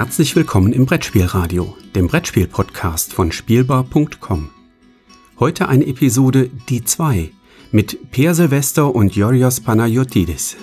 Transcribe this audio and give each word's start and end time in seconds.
Herzlich 0.00 0.34
willkommen 0.34 0.72
im 0.72 0.86
Brettspielradio, 0.86 1.76
dem 1.94 2.06
Brettspiel-Podcast 2.06 3.12
von 3.12 3.30
Spielbar.com. 3.32 4.48
Heute 5.38 5.68
eine 5.68 5.86
Episode 5.86 6.48
Die 6.70 6.82
2 6.82 7.30
mit 7.70 8.10
Per 8.10 8.34
Silvester 8.34 8.94
und 8.94 9.14
Yorios 9.14 9.60
Panayotidis. 9.60 10.56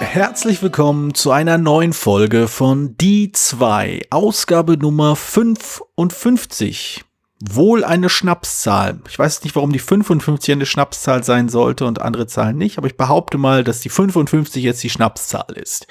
Herzlich 0.00 0.60
willkommen 0.60 1.14
zu 1.14 1.30
einer 1.30 1.58
neuen 1.58 1.92
Folge 1.92 2.48
von 2.48 2.96
Die 2.96 3.30
2, 3.30 4.06
Ausgabe 4.10 4.76
Nummer 4.76 5.14
55 5.14 7.04
wohl 7.50 7.82
eine 7.84 8.08
Schnapszahl. 8.08 9.00
Ich 9.08 9.18
weiß 9.18 9.42
nicht, 9.42 9.56
warum 9.56 9.72
die 9.72 9.80
55 9.80 10.52
eine 10.52 10.66
Schnapszahl 10.66 11.24
sein 11.24 11.48
sollte 11.48 11.86
und 11.86 12.00
andere 12.00 12.26
Zahlen 12.26 12.56
nicht, 12.56 12.78
aber 12.78 12.86
ich 12.86 12.96
behaupte 12.96 13.36
mal, 13.36 13.64
dass 13.64 13.80
die 13.80 13.88
55 13.88 14.62
jetzt 14.62 14.82
die 14.82 14.90
Schnapszahl 14.90 15.52
ist. 15.54 15.86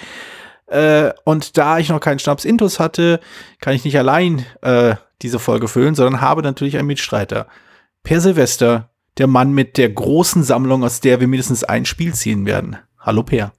Äh, 0.68 1.12
und 1.26 1.58
da 1.58 1.78
ich 1.80 1.90
noch 1.90 2.00
keinen 2.00 2.20
Schnaps-Intus 2.20 2.80
hatte, 2.80 3.20
kann 3.60 3.74
ich 3.74 3.84
nicht 3.84 3.98
allein 3.98 4.46
äh, 4.62 4.96
diese 5.22 5.40
Folge 5.40 5.68
füllen, 5.68 5.96
sondern 5.96 6.22
habe 6.22 6.42
natürlich 6.42 6.78
einen 6.78 6.88
Mitstreiter. 6.88 7.48
Per 8.04 8.22
Silvester, 8.22 8.90
der 9.18 9.28
Mann 9.28 9.52
mit 9.52 9.78
der 9.78 9.90
großen 9.90 10.44
Sammlung, 10.44 10.86
aus 10.86 11.02
der 11.02 11.20
wir 11.20 11.28
mindestens 11.28 11.66
ein 11.66 11.86
Spiel 11.86 12.14
ziehen 12.14 12.46
werden. 12.46 12.78
Hallo 12.98 13.24
Per. 13.24 13.52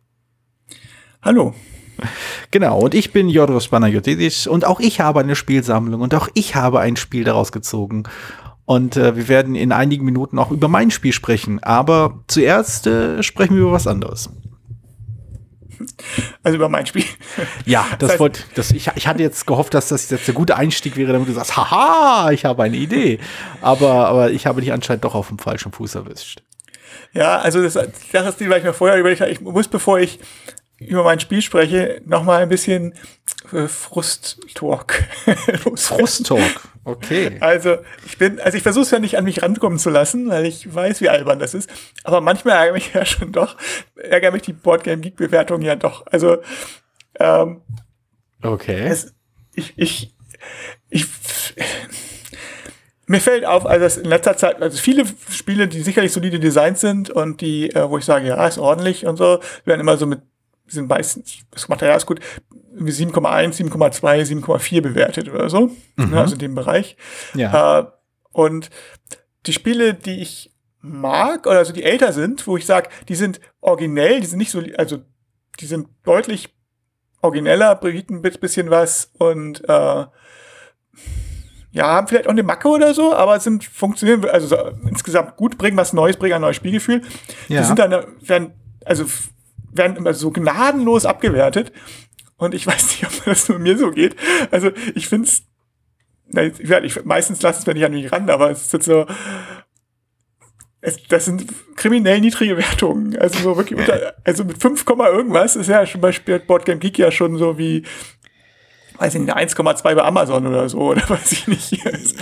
Hallo. 1.20 1.54
Genau, 2.50 2.80
und 2.80 2.94
ich 2.94 3.12
bin 3.12 3.28
Jodos 3.28 3.68
Panagiotis 3.68 4.46
und 4.46 4.64
auch 4.64 4.80
ich 4.80 5.00
habe 5.00 5.20
eine 5.20 5.34
Spielsammlung 5.34 6.00
und 6.00 6.14
auch 6.14 6.28
ich 6.34 6.54
habe 6.54 6.80
ein 6.80 6.96
Spiel 6.96 7.24
daraus 7.24 7.52
gezogen. 7.52 8.04
Und 8.64 8.96
äh, 8.96 9.16
wir 9.16 9.28
werden 9.28 9.54
in 9.54 9.72
einigen 9.72 10.04
Minuten 10.04 10.38
auch 10.38 10.50
über 10.50 10.68
mein 10.68 10.90
Spiel 10.90 11.12
sprechen. 11.12 11.62
Aber 11.62 12.22
zuerst 12.28 12.86
äh, 12.86 13.22
sprechen 13.22 13.56
wir 13.56 13.62
über 13.62 13.72
was 13.72 13.86
anderes. 13.86 14.30
Also 16.42 16.56
über 16.56 16.68
mein 16.68 16.86
Spiel. 16.86 17.04
Ja, 17.64 17.86
das, 17.90 17.98
das 17.98 18.10
heißt, 18.10 18.20
wollte 18.20 18.40
das, 18.54 18.70
ich, 18.70 18.90
ich 18.94 19.06
hatte 19.06 19.22
jetzt 19.22 19.46
gehofft, 19.46 19.74
dass 19.74 19.88
das 19.88 20.10
jetzt 20.10 20.26
der 20.26 20.34
gute 20.34 20.56
Einstieg 20.56 20.96
wäre, 20.96 21.12
damit 21.12 21.28
du 21.28 21.32
sagst, 21.32 21.56
haha, 21.56 22.30
ich 22.30 22.44
habe 22.44 22.62
eine 22.62 22.76
Idee. 22.76 23.18
Aber, 23.60 24.06
aber 24.06 24.30
ich 24.30 24.46
habe 24.46 24.60
dich 24.60 24.72
anscheinend 24.72 25.04
doch 25.04 25.14
auf 25.14 25.28
dem 25.28 25.38
falschen 25.38 25.72
Fuß 25.72 25.96
erwischt. 25.96 26.42
Ja, 27.12 27.38
also 27.38 27.62
das, 27.62 27.74
das 27.74 28.28
ist 28.28 28.40
die, 28.40 28.48
weil 28.48 28.58
ich 28.58 28.64
mir 28.64 28.72
vorher 28.72 28.98
überlegt 28.98 29.20
habe, 29.20 29.30
ich 29.30 29.40
muss, 29.40 29.68
bevor 29.68 29.98
ich 29.98 30.18
über 30.86 31.04
mein 31.04 31.20
Spiel 31.20 31.42
spreche, 31.42 32.00
noch 32.04 32.22
mal 32.24 32.42
ein 32.42 32.48
bisschen 32.48 32.94
äh, 33.52 33.68
Frust-Talk. 33.68 35.04
Frust-Talk, 35.76 36.60
okay. 36.84 37.36
Also 37.40 37.78
ich 38.06 38.18
bin, 38.18 38.40
also 38.40 38.56
ich 38.56 38.62
versuche 38.62 38.84
es 38.84 38.90
ja 38.90 38.98
nicht 38.98 39.18
an 39.18 39.24
mich 39.24 39.42
rankommen 39.42 39.78
zu 39.78 39.90
lassen, 39.90 40.28
weil 40.28 40.46
ich 40.46 40.72
weiß, 40.72 41.00
wie 41.00 41.08
albern 41.08 41.38
das 41.38 41.54
ist. 41.54 41.70
Aber 42.04 42.20
manchmal 42.20 42.56
ärgere 42.56 42.74
mich 42.74 42.92
ja 42.94 43.04
schon 43.04 43.32
doch, 43.32 43.56
ärgere 43.96 44.32
mich 44.32 44.42
die 44.42 44.52
Boardgame 44.52 45.00
Geek 45.00 45.16
Bewertung 45.16 45.62
ja 45.62 45.76
doch. 45.76 46.06
Also 46.06 46.38
ähm, 47.18 47.62
okay. 48.42 48.86
Es, 48.86 49.14
ich, 49.54 49.74
ich, 49.76 50.14
ich 50.88 51.06
mir 53.12 53.20
fällt 53.20 53.44
auf, 53.44 53.66
also 53.66 53.84
dass 53.84 53.98
in 53.98 54.06
letzter 54.06 54.36
Zeit, 54.36 54.62
also 54.62 54.78
viele 54.78 55.04
Spiele, 55.30 55.68
die 55.68 55.82
sicherlich 55.82 56.12
solide 56.12 56.40
Designs 56.40 56.80
sind 56.80 57.10
und 57.10 57.40
die, 57.40 57.70
äh, 57.70 57.90
wo 57.90 57.98
ich 57.98 58.04
sage, 58.04 58.28
ja, 58.28 58.46
ist 58.46 58.58
ordentlich 58.58 59.06
und 59.06 59.16
so, 59.16 59.40
werden 59.64 59.80
immer 59.80 59.98
so 59.98 60.06
mit 60.06 60.22
sind 60.72 60.88
meistens, 60.88 61.38
das 61.50 61.68
Material 61.68 61.96
ist 61.96 62.06
gut, 62.06 62.20
7,1, 62.76 63.70
7,2, 63.70 64.42
7,4 64.44 64.80
bewertet 64.80 65.28
oder 65.28 65.48
so. 65.50 65.70
Mhm. 65.96 66.14
Also 66.14 66.34
in 66.34 66.40
dem 66.40 66.54
Bereich. 66.54 66.96
Ja. 67.34 67.80
Äh, 67.80 67.86
und 68.32 68.70
die 69.46 69.52
Spiele, 69.52 69.94
die 69.94 70.20
ich 70.20 70.52
mag, 70.80 71.46
oder 71.46 71.58
also 71.58 71.72
die 71.72 71.84
älter 71.84 72.12
sind, 72.12 72.46
wo 72.46 72.56
ich 72.56 72.66
sage, 72.66 72.88
die 73.08 73.14
sind 73.14 73.40
originell, 73.60 74.20
die 74.20 74.26
sind 74.26 74.38
nicht 74.38 74.50
so, 74.50 74.62
also 74.76 74.98
die 75.60 75.66
sind 75.66 75.88
deutlich 76.04 76.54
origineller, 77.20 77.74
bieten 77.76 78.16
ein 78.16 78.22
bisschen 78.22 78.70
was 78.70 79.12
und 79.18 79.62
äh, 79.68 80.06
ja, 81.74 81.86
haben 81.86 82.06
vielleicht 82.06 82.26
auch 82.26 82.32
eine 82.32 82.42
Macke 82.42 82.68
oder 82.68 82.92
so, 82.92 83.14
aber 83.14 83.40
sind 83.40 83.64
funktionieren, 83.64 84.28
also 84.28 84.46
so, 84.46 84.56
insgesamt 84.86 85.36
gut, 85.36 85.56
bringen 85.56 85.76
was 85.76 85.92
Neues, 85.92 86.16
bringen 86.16 86.34
ein 86.34 86.40
neues 86.42 86.56
Spielgefühl. 86.56 87.02
Ja. 87.48 87.60
Die 87.60 87.66
sind 87.66 87.78
dann, 87.78 88.04
werden, 88.20 88.52
also 88.84 89.06
werden 89.72 89.96
immer 89.96 90.14
so 90.14 90.30
gnadenlos 90.30 91.06
abgewertet. 91.06 91.72
Und 92.36 92.54
ich 92.54 92.66
weiß 92.66 93.00
nicht, 93.00 93.06
ob 93.06 93.24
das 93.24 93.48
nur 93.48 93.58
mir 93.58 93.76
so 93.76 93.90
geht. 93.90 94.16
Also 94.50 94.70
ich 94.94 95.08
finde 95.08 95.28
es, 95.28 95.42
ich, 96.58 96.70
ich, 96.70 97.04
meistens 97.04 97.42
lasse 97.42 97.60
es 97.60 97.66
mir 97.66 97.74
nicht 97.74 97.84
an 97.84 97.92
mich 97.92 98.10
ran, 98.10 98.30
aber 98.30 98.50
es 98.50 98.62
ist 98.62 98.72
jetzt 98.72 98.86
so, 98.86 99.06
es, 100.80 101.02
das 101.08 101.26
sind 101.26 101.46
kriminell 101.76 102.20
niedrige 102.20 102.56
Wertungen. 102.56 103.16
Also 103.16 103.38
so 103.38 103.56
wirklich 103.56 103.78
unter, 103.78 104.14
also 104.24 104.44
mit 104.44 104.60
5, 104.60 104.84
irgendwas 104.86 105.56
ist 105.56 105.68
ja 105.68 105.86
schon 105.86 106.00
bei 106.00 106.12
Boardgame 106.38 106.80
Geek 106.80 106.98
ja 106.98 107.10
schon 107.10 107.38
so 107.38 107.56
wie 107.56 107.84
weiß 109.02 109.16
ich 109.16 109.20
nicht, 109.20 109.36
1,2 109.36 109.82
bei 109.82 110.02
Amazon 110.02 110.46
oder 110.46 110.68
so, 110.68 110.78
oder 110.78 111.02
weiß 111.08 111.32
ich 111.32 111.48
nicht. 111.48 111.72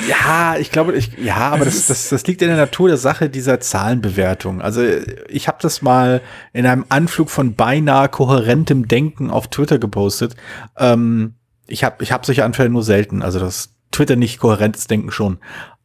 Ja, 0.08 0.56
ich 0.58 0.70
glaube, 0.70 0.96
ich, 0.96 1.12
ja, 1.18 1.36
aber 1.36 1.66
das, 1.66 1.86
das, 1.86 2.08
das 2.08 2.26
liegt 2.26 2.40
in 2.40 2.48
der 2.48 2.56
Natur 2.56 2.88
der 2.88 2.96
Sache 2.96 3.28
dieser 3.28 3.60
Zahlenbewertung. 3.60 4.62
Also 4.62 4.82
ich 5.28 5.46
habe 5.46 5.58
das 5.60 5.82
mal 5.82 6.22
in 6.52 6.66
einem 6.66 6.86
Anflug 6.88 7.30
von 7.30 7.54
beinahe 7.54 8.08
kohärentem 8.08 8.88
Denken 8.88 9.30
auf 9.30 9.48
Twitter 9.48 9.78
gepostet. 9.78 10.34
Ähm, 10.78 11.34
ich 11.66 11.84
habe 11.84 12.02
ich 12.02 12.12
hab 12.12 12.24
solche 12.24 12.44
Anfälle 12.44 12.70
nur 12.70 12.82
selten, 12.82 13.22
also 13.22 13.38
das 13.38 13.74
Twitter 13.92 14.16
nicht 14.16 14.40
kohärentes 14.40 14.86
Denken 14.86 15.10
schon. 15.10 15.38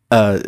Äh, 0.09 0.39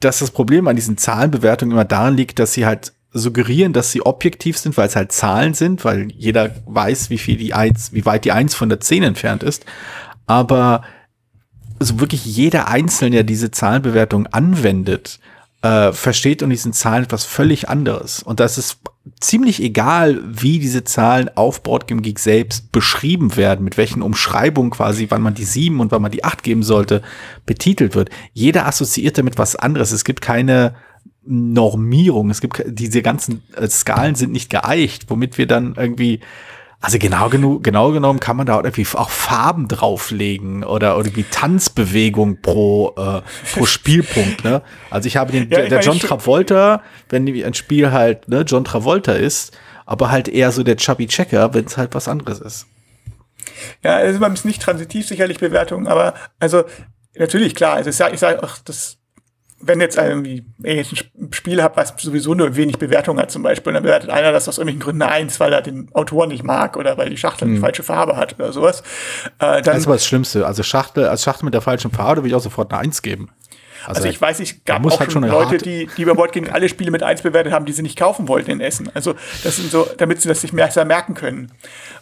dass 0.00 0.18
das 0.18 0.32
Problem 0.32 0.68
an 0.68 0.76
diesen 0.76 0.98
Zahlenbewertungen 0.98 1.72
immer 1.72 1.86
daran 1.86 2.14
liegt, 2.14 2.38
dass 2.38 2.52
sie 2.52 2.66
halt 2.66 2.92
suggerieren, 3.14 3.72
dass 3.72 3.92
sie 3.92 4.04
objektiv 4.04 4.58
sind, 4.58 4.76
weil 4.76 4.88
es 4.88 4.96
halt 4.96 5.12
Zahlen 5.12 5.54
sind, 5.54 5.84
weil 5.84 6.10
jeder 6.12 6.50
weiß, 6.66 7.08
wie 7.10 7.18
viel 7.18 7.36
die 7.36 7.54
eins, 7.54 7.92
wie 7.92 8.04
weit 8.04 8.24
die 8.24 8.32
eins 8.32 8.54
von 8.54 8.68
der 8.68 8.80
zehn 8.80 9.04
entfernt 9.04 9.42
ist. 9.42 9.64
Aber 10.26 10.82
so 11.78 12.00
wirklich 12.00 12.24
jeder 12.24 12.68
Einzelne, 12.68 13.12
der 13.12 13.24
diese 13.24 13.50
Zahlenbewertung 13.50 14.26
anwendet, 14.26 15.20
äh, 15.62 15.92
versteht 15.92 16.42
und 16.42 16.50
diesen 16.50 16.72
Zahlen 16.72 17.04
etwas 17.04 17.24
völlig 17.24 17.68
anderes. 17.68 18.22
Und 18.22 18.40
das 18.40 18.58
ist 18.58 18.78
ziemlich 19.20 19.62
egal, 19.62 20.20
wie 20.26 20.58
diese 20.58 20.84
Zahlen 20.84 21.30
auf 21.36 21.62
Boardgame 21.62 22.02
Geek 22.02 22.18
selbst 22.18 22.72
beschrieben 22.72 23.36
werden, 23.36 23.64
mit 23.64 23.76
welchen 23.76 24.02
Umschreibungen 24.02 24.70
quasi, 24.70 25.06
wann 25.10 25.22
man 25.22 25.34
die 25.34 25.44
sieben 25.44 25.80
und 25.80 25.92
wann 25.92 26.02
man 26.02 26.10
die 26.10 26.24
acht 26.24 26.42
geben 26.42 26.62
sollte, 26.62 27.00
betitelt 27.46 27.94
wird. 27.94 28.10
Jeder 28.32 28.66
assoziiert 28.66 29.16
damit 29.16 29.38
was 29.38 29.56
anderes. 29.56 29.92
Es 29.92 30.04
gibt 30.04 30.20
keine 30.20 30.74
Normierung. 31.26 32.30
Es 32.30 32.40
gibt 32.40 32.62
diese 32.66 33.02
ganzen 33.02 33.42
äh, 33.56 33.68
Skalen 33.68 34.14
sind 34.14 34.32
nicht 34.32 34.50
geeicht, 34.50 35.04
womit 35.08 35.38
wir 35.38 35.46
dann 35.46 35.74
irgendwie 35.76 36.20
also 36.84 36.98
genau 36.98 37.30
genug, 37.30 37.64
genau 37.64 37.92
genommen 37.92 38.20
kann 38.20 38.36
man 38.36 38.44
da 38.44 38.56
irgendwie 38.56 38.86
auch 38.92 39.08
Farben 39.08 39.68
drauflegen 39.68 40.64
oder 40.64 40.98
oder 40.98 41.16
wie 41.16 41.22
Tanzbewegung 41.22 42.42
pro 42.42 42.92
äh, 42.98 43.22
pro 43.54 43.64
Spielpunkt. 43.64 44.44
Ne? 44.44 44.60
Also 44.90 45.06
ich 45.06 45.16
habe 45.16 45.32
den 45.32 45.48
ja, 45.50 45.66
der 45.66 45.80
John 45.80 45.98
Travolta, 45.98 46.82
wenn 47.08 47.26
ein 47.26 47.54
Spiel 47.54 47.90
halt 47.90 48.28
ne, 48.28 48.42
John 48.42 48.64
Travolta 48.64 49.12
ist, 49.12 49.56
aber 49.86 50.10
halt 50.10 50.28
eher 50.28 50.52
so 50.52 50.62
der 50.62 50.76
Chubby 50.76 51.06
Checker, 51.06 51.54
wenn 51.54 51.64
es 51.64 51.78
halt 51.78 51.94
was 51.94 52.06
anderes 52.06 52.40
ist. 52.40 52.66
Ja, 53.82 54.00
es 54.00 54.20
ist 54.20 54.44
nicht 54.44 54.60
transitiv 54.60 55.06
sicherlich 55.06 55.38
Bewertung, 55.38 55.86
aber 55.86 56.12
also 56.38 56.64
natürlich 57.16 57.54
klar. 57.54 57.76
Also 57.76 57.90
ich 57.90 57.96
sage 57.96 58.14
ich 58.14 58.20
sag, 58.20 58.42
ach, 58.42 58.58
das 58.62 58.98
wenn 59.60 59.80
jetzt 59.80 59.96
irgendwie 59.96 60.44
ein 60.64 61.32
Spiel 61.32 61.62
habe, 61.62 61.76
was 61.76 61.94
sowieso 61.98 62.34
nur 62.34 62.56
wenig 62.56 62.78
Bewertung 62.78 63.18
hat 63.18 63.30
zum 63.30 63.42
Beispiel, 63.42 63.72
dann 63.72 63.82
bewertet 63.82 64.10
einer 64.10 64.32
das 64.32 64.48
aus 64.48 64.58
irgendwelchen 64.58 64.80
Gründen 64.80 65.02
eins, 65.02 65.40
weil 65.40 65.52
er 65.52 65.62
den 65.62 65.88
Autor 65.94 66.26
nicht 66.26 66.42
mag 66.42 66.76
oder 66.76 66.98
weil 66.98 67.10
die 67.10 67.16
Schachtel 67.16 67.48
die 67.48 67.58
falsche 67.58 67.82
Farbe 67.82 68.16
hat 68.16 68.34
oder 68.34 68.52
sowas. 68.52 68.82
Äh, 69.38 69.62
das 69.62 69.78
ist 69.78 69.86
aber 69.86 69.94
das 69.94 70.06
Schlimmste. 70.06 70.46
Also 70.46 70.62
Schachtel, 70.62 71.06
als 71.06 71.22
Schachtel 71.22 71.46
mit 71.46 71.54
der 71.54 71.62
falschen 71.62 71.90
Farbe 71.90 72.22
würde 72.22 72.28
ich 72.28 72.34
auch 72.34 72.40
sofort 72.40 72.72
eine 72.72 72.80
Eins 72.80 73.02
geben. 73.02 73.30
Also, 73.86 73.98
also 73.98 74.08
ich 74.08 74.20
weiß, 74.20 74.40
ich 74.40 74.64
gab 74.64 74.84
auch 74.86 74.98
halt 74.98 75.12
schon 75.12 75.24
Leute, 75.24 75.58
die, 75.58 75.88
die 75.94 76.02
über 76.02 76.14
Bord 76.14 76.32
gegen 76.32 76.48
alle 76.50 76.68
Spiele 76.68 76.90
mit 76.90 77.02
eins 77.02 77.20
bewertet 77.20 77.52
haben, 77.52 77.66
die 77.66 77.72
sie 77.72 77.82
nicht 77.82 77.98
kaufen 77.98 78.28
wollten 78.28 78.50
in 78.50 78.60
Essen. 78.60 78.90
Also 78.94 79.14
das 79.42 79.56
sind 79.56 79.70
so, 79.70 79.86
damit 79.98 80.22
sie 80.22 80.28
das 80.28 80.40
sich 80.40 80.52
mehr 80.52 80.70
merken 80.86 81.14
können. 81.14 81.52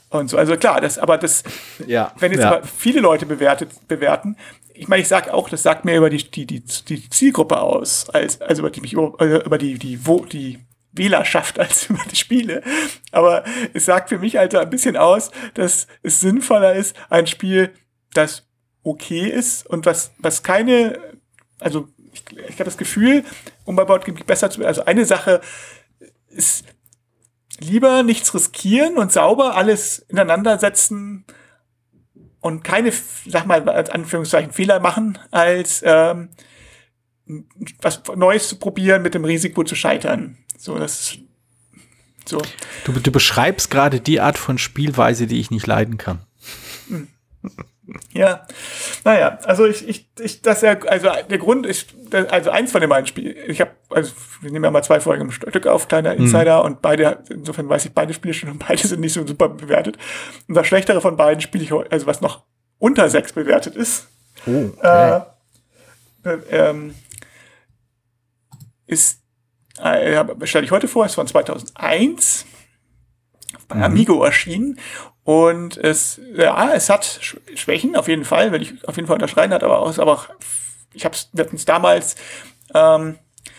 Und 0.09 0.29
so, 0.29 0.37
also 0.37 0.57
klar, 0.57 0.81
das, 0.81 0.99
aber 0.99 1.19
das, 1.19 1.43
ja, 1.87 2.13
wenn 2.19 2.33
jetzt 2.33 2.43
ja. 2.43 2.53
aber 2.53 2.67
viele 2.67 3.01
Leute 3.01 3.27
bewertet, 3.27 3.71
bewerten, 3.89 4.37
ich 4.75 4.89
meine, 4.89 5.03
ich 5.03 5.09
sage 5.09 5.33
auch, 5.33 5.49
das 5.49 5.63
sagt 5.63 5.85
mir 5.85 5.97
über 5.97 6.11
die, 6.11 6.31
die, 6.31 6.47
die, 6.47 6.63
die 6.63 7.11
Zielgruppe 7.11 7.61
aus, 7.61 8.09
als, 8.11 8.41
also 8.41 8.63
über 8.63 8.71
die, 8.71 8.93
über, 8.93 9.45
über 9.45 9.59
die, 9.59 9.79
die, 9.79 10.07
wo, 10.07 10.25
die 10.25 10.59
Wählerschaft 10.93 11.59
als 11.59 11.89
über 11.89 12.03
die 12.11 12.17
Spiele. 12.17 12.63
Aber 13.11 13.45
es 13.75 13.87
sagt 13.87 14.09
für 14.09 14.19
mich 14.19 14.37
halt 14.37 14.55
ein 14.55 14.71
bisschen 14.71 14.97
aus, 14.97 15.31
dass 15.55 15.87
es 16.03 16.21
sinnvoller 16.21 16.75
ist, 16.75 16.97
ein 17.11 17.27
Spiel, 17.27 17.73
das 18.15 18.47
okay 18.83 19.29
ist 19.29 19.67
und 19.67 19.87
was, 19.87 20.13
was 20.19 20.43
keine, 20.43 20.99
also 21.61 21.89
ich, 22.13 22.25
ich 22.37 22.55
habe 22.55 22.65
das 22.65 22.77
Gefühl, 22.77 23.25
um 23.65 23.77
bei 23.77 23.85
Boardgame 23.85 24.23
besser 24.25 24.51
zu, 24.51 24.67
also 24.67 24.85
eine 24.85 25.05
Sache 25.05 25.41
ist 26.29 26.65
lieber 27.59 28.03
nichts 28.03 28.35
riskieren 28.35 28.99
und 28.99 29.13
sauber 29.13 29.57
alles 29.57 29.99
ineinander 29.99 30.59
setzen, 30.59 31.25
und 32.43 32.65
keine, 32.65 32.93
sag 33.27 33.47
mal, 33.47 33.67
als 33.69 33.89
Anführungszeichen 33.89 34.53
Fehler 34.53 34.81
machen, 34.81 35.19
als 35.31 35.83
ähm, 35.87 36.29
was 37.81 38.03
Neues 38.15 38.49
zu 38.49 38.57
probieren 38.57 39.01
mit 39.01 39.15
dem 39.15 39.25
Risiko 39.25 39.65
zu 39.65 39.75
scheitern. 39.75 40.37
So, 40.59 40.79
das 40.79 41.17
So. 42.27 42.43
Du, 42.85 42.93
du 42.93 43.11
beschreibst 43.11 43.71
gerade 43.71 44.01
die 44.01 44.21
Art 44.21 44.37
von 44.37 44.59
Spielweise, 44.59 45.27
die 45.27 45.41
ich 45.41 45.51
nicht 45.51 45.67
leiden 45.67 45.97
kann. 45.97 46.27
Ja, 48.13 48.47
naja, 49.05 49.39
also 49.45 49.67
ich, 49.67 49.89
ich, 49.89 50.09
ich, 50.21 50.43
das 50.43 50.63
ja, 50.63 50.79
also 50.81 51.09
der 51.29 51.39
Grund 51.39 51.67
ist, 51.67 51.95
also 52.31 52.51
eins 52.51 52.73
von 52.73 52.81
den 52.81 52.91
beiden 52.91 53.07
Spielen, 53.07 53.37
ich 53.49 53.61
habe, 53.61 53.73
also 53.91 54.13
wir 54.41 54.51
nehmen 54.51 54.65
ja 54.65 54.71
mal 54.71 54.83
zwei 54.83 55.01
Folgen 55.01 55.23
im 55.23 55.31
Stück 55.31 55.67
auf, 55.67 55.89
kleiner 55.89 56.15
mhm. 56.15 56.23
Insider, 56.23 56.61
mhm. 56.61 56.67
und 56.67 56.83
beide, 56.83 57.23
insofern 57.31 57.69
weiß 57.69 57.85
ich 57.87 57.93
beide 57.93 58.15
Spiele 58.15 58.35
schon 58.35 58.51
und 58.51 58.59
beide 58.67 58.87
sind 58.87 59.01
nicht 59.01 59.13
so 59.13 59.27
super 59.27 59.49
bewertet. 59.49 59.97
Und 60.49 60.55
das 60.55 60.67
Schlechtere 60.67 61.01
von 61.01 61.17
beiden 61.17 61.41
spiele 61.41 61.65
ich, 61.65 61.73
also 61.73 62.07
was 62.07 62.21
noch 62.21 62.43
unter 62.79 63.09
sechs 63.09 63.33
bewertet 63.33 63.77
ist, 63.77 64.09
oh, 64.47 64.71
okay. 64.77 65.23
äh, 66.25 66.31
ähm, 66.51 66.95
ist, 68.87 69.21
äh, 69.79 70.25
stelle 70.45 70.65
ich 70.65 70.71
heute 70.71 70.89
vor, 70.89 71.07
ist 71.07 71.15
von 71.15 71.27
2001, 71.27 72.47
bei 73.73 73.79
mhm. 73.79 73.85
Amigo 73.85 74.25
erschienen 74.25 74.79
und 75.25 75.77
es, 75.77 76.21
ja, 76.35 76.73
es 76.73 76.91
hat 76.91 77.21
Schwächen, 77.55 77.97
auf 77.97 78.09
jeden 78.09 78.25
Fall, 78.25 78.53
wenn 78.53 78.63
ich 78.63 78.87
auf 78.89 78.97
jeden 78.97 79.07
Fall 79.07 79.15
unterschreiben 79.15 79.53
hat, 79.53 79.63
aber 79.63 79.79
auch, 79.79 79.99
aber 79.99 80.13
auch, 80.13 80.29
ich 80.93 81.05
hab's, 81.05 81.31
wir 81.33 81.45
hatten 81.45 81.57
es 81.57 81.65
damals, 81.65 82.17
ähm, 82.75 83.19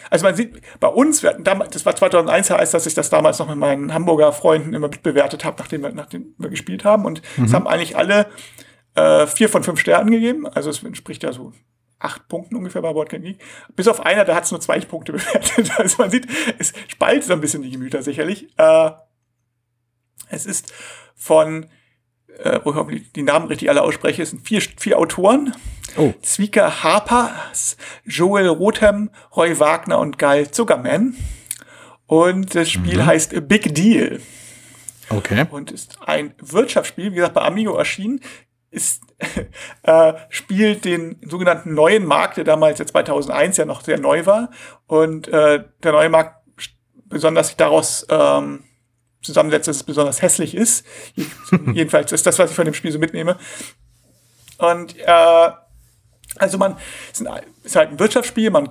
also 0.10 0.26
man 0.26 0.36
sieht, 0.36 0.62
bei 0.80 0.88
uns, 0.88 1.24
wir 1.24 1.32
hatten 1.32 1.44
damals, 1.44 1.72
das 1.72 1.86
war 1.86 1.96
2001 1.96 2.50
heißt, 2.50 2.74
dass 2.74 2.86
ich 2.86 2.94
das 2.94 3.10
damals 3.10 3.40
noch 3.40 3.48
mit 3.48 3.58
meinen 3.58 3.94
Hamburger 3.94 4.32
Freunden 4.32 4.74
immer 4.74 4.88
mitbewertet 4.88 5.44
habe, 5.44 5.56
nachdem 5.60 5.82
wir, 5.82 5.92
nachdem 5.92 6.36
wir 6.38 6.50
gespielt 6.50 6.86
haben. 6.86 7.06
Und 7.06 7.22
mhm. 7.38 7.46
es 7.46 7.54
haben 7.54 7.68
eigentlich 7.68 7.98
alle 7.98 8.28
äh, 8.96 9.26
vier 9.28 9.50
von 9.50 9.64
fünf 9.64 9.80
Sternen 9.80 10.12
gegeben. 10.12 10.48
Also 10.48 10.70
es 10.70 10.84
entspricht 10.84 11.24
ja 11.24 11.32
so 11.32 11.54
acht 12.00 12.28
Punkten 12.28 12.56
ungefähr 12.56 12.82
bei 12.82 12.94
Board 12.94 13.12
League. 13.14 13.40
Bis 13.76 13.88
auf 13.88 14.06
einer, 14.06 14.26
da 14.26 14.36
hat 14.36 14.44
es 14.44 14.52
nur 14.52 14.62
zwei 14.62 14.80
Punkte 14.82 15.14
bewertet. 15.14 15.72
Also 15.78 15.96
man 16.00 16.12
sieht, 16.12 16.28
es 16.60 16.74
spaltet 16.88 17.24
so 17.24 17.34
ein 17.34 17.42
bisschen 17.42 17.64
die 17.64 17.72
Gemüter 17.72 18.04
sicherlich. 18.04 18.50
Äh, 18.58 18.92
es 20.34 20.46
ist 20.46 20.74
von, 21.16 21.68
äh, 22.40 22.60
wo 22.64 22.90
ich 22.90 23.12
die 23.14 23.24
Namen 23.24 23.48
richtig 23.48 23.70
alle 23.70 23.82
ausspreche, 23.82 24.24
es 24.24 24.32
sind 24.32 24.48
vier, 24.48 24.62
vier 24.62 24.98
Autoren. 24.98 25.54
Oh. 25.96 26.14
Zwieker 26.22 26.84
Harper, 26.84 27.32
Joel 28.06 28.48
Rothem, 28.48 29.12
Roy 29.36 29.60
Wagner 29.60 30.00
und 30.00 30.18
Gal 30.18 30.50
Zuckerman. 30.50 31.16
Und 32.08 32.56
das 32.56 32.70
Spiel 32.70 32.98
mhm. 32.98 33.06
heißt 33.06 33.36
A 33.36 33.40
Big 33.40 33.74
Deal. 33.76 34.20
Okay. 35.10 35.46
Und 35.50 35.72
ist 35.72 35.98
ein 36.06 36.34
Wirtschaftsspiel, 36.40 37.12
wie 37.12 37.16
gesagt, 37.16 37.36
bei 37.36 37.42
Amigo 37.42 37.76
erschienen, 37.76 38.22
ist, 38.72 39.04
äh, 39.84 40.14
spielt 40.30 40.86
den 40.86 41.22
sogenannten 41.28 41.74
neuen 41.74 42.06
Markt, 42.06 42.38
der 42.38 42.44
damals 42.44 42.80
ja 42.80 42.86
2001 42.86 43.58
ja 43.58 43.66
noch 43.66 43.82
sehr 43.82 44.00
neu 44.00 44.26
war. 44.26 44.50
Und 44.88 45.28
äh, 45.28 45.64
der 45.84 45.92
neue 45.92 46.10
Markt 46.10 46.44
besonders 47.06 47.48
sich 47.48 47.58
daraus 47.58 48.06
ähm, 48.10 48.64
zusammensetzt, 49.24 49.68
dass 49.68 49.78
es 49.78 49.84
besonders 49.84 50.22
hässlich 50.22 50.56
ist. 50.56 50.86
Jedenfalls 51.74 52.12
ist 52.12 52.26
das, 52.26 52.38
was 52.40 52.50
ich 52.50 52.56
von 52.56 52.66
dem 52.66 52.74
Spiel 52.74 52.92
so 52.92 53.00
mitnehme. 53.00 53.38
Und 54.58 54.98
äh, 55.00 55.52
also 56.38 56.58
man 56.58 56.78
ist, 57.12 57.26
ein, 57.26 57.44
ist 57.64 57.76
halt 57.76 57.92
ein 57.92 58.00
Wirtschaftsspiel, 58.00 58.50
man 58.50 58.70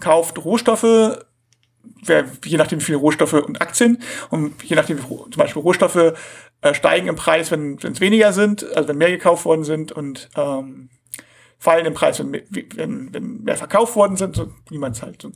kauft 0.00 0.44
Rohstoffe, 0.44 1.18
je 2.44 2.56
nachdem 2.56 2.80
wie 2.80 2.84
viele 2.84 2.98
Rohstoffe 2.98 3.32
und 3.32 3.60
Aktien 3.60 4.02
und 4.30 4.62
je 4.62 4.76
nachdem 4.76 4.98
wie 4.98 5.02
zum 5.06 5.30
Beispiel 5.36 5.62
Rohstoffe 5.62 6.14
äh, 6.60 6.74
steigen 6.74 7.08
im 7.08 7.16
Preis, 7.16 7.50
wenn 7.50 7.78
es 7.78 8.00
weniger 8.00 8.32
sind, 8.32 8.64
also 8.76 8.88
wenn 8.88 8.98
mehr 8.98 9.10
gekauft 9.10 9.44
worden 9.44 9.64
sind 9.64 9.92
und 9.92 10.28
ähm, 10.36 10.90
fallen 11.58 11.86
im 11.86 11.94
Preis, 11.94 12.18
wenn, 12.20 12.32
wenn, 12.32 13.12
wenn 13.12 13.42
mehr 13.42 13.56
verkauft 13.56 13.96
worden 13.96 14.16
sind, 14.16 14.36
so 14.36 14.52
wie 14.70 14.78
man 14.78 14.92
es 14.92 15.02
halt 15.02 15.22
so 15.22 15.32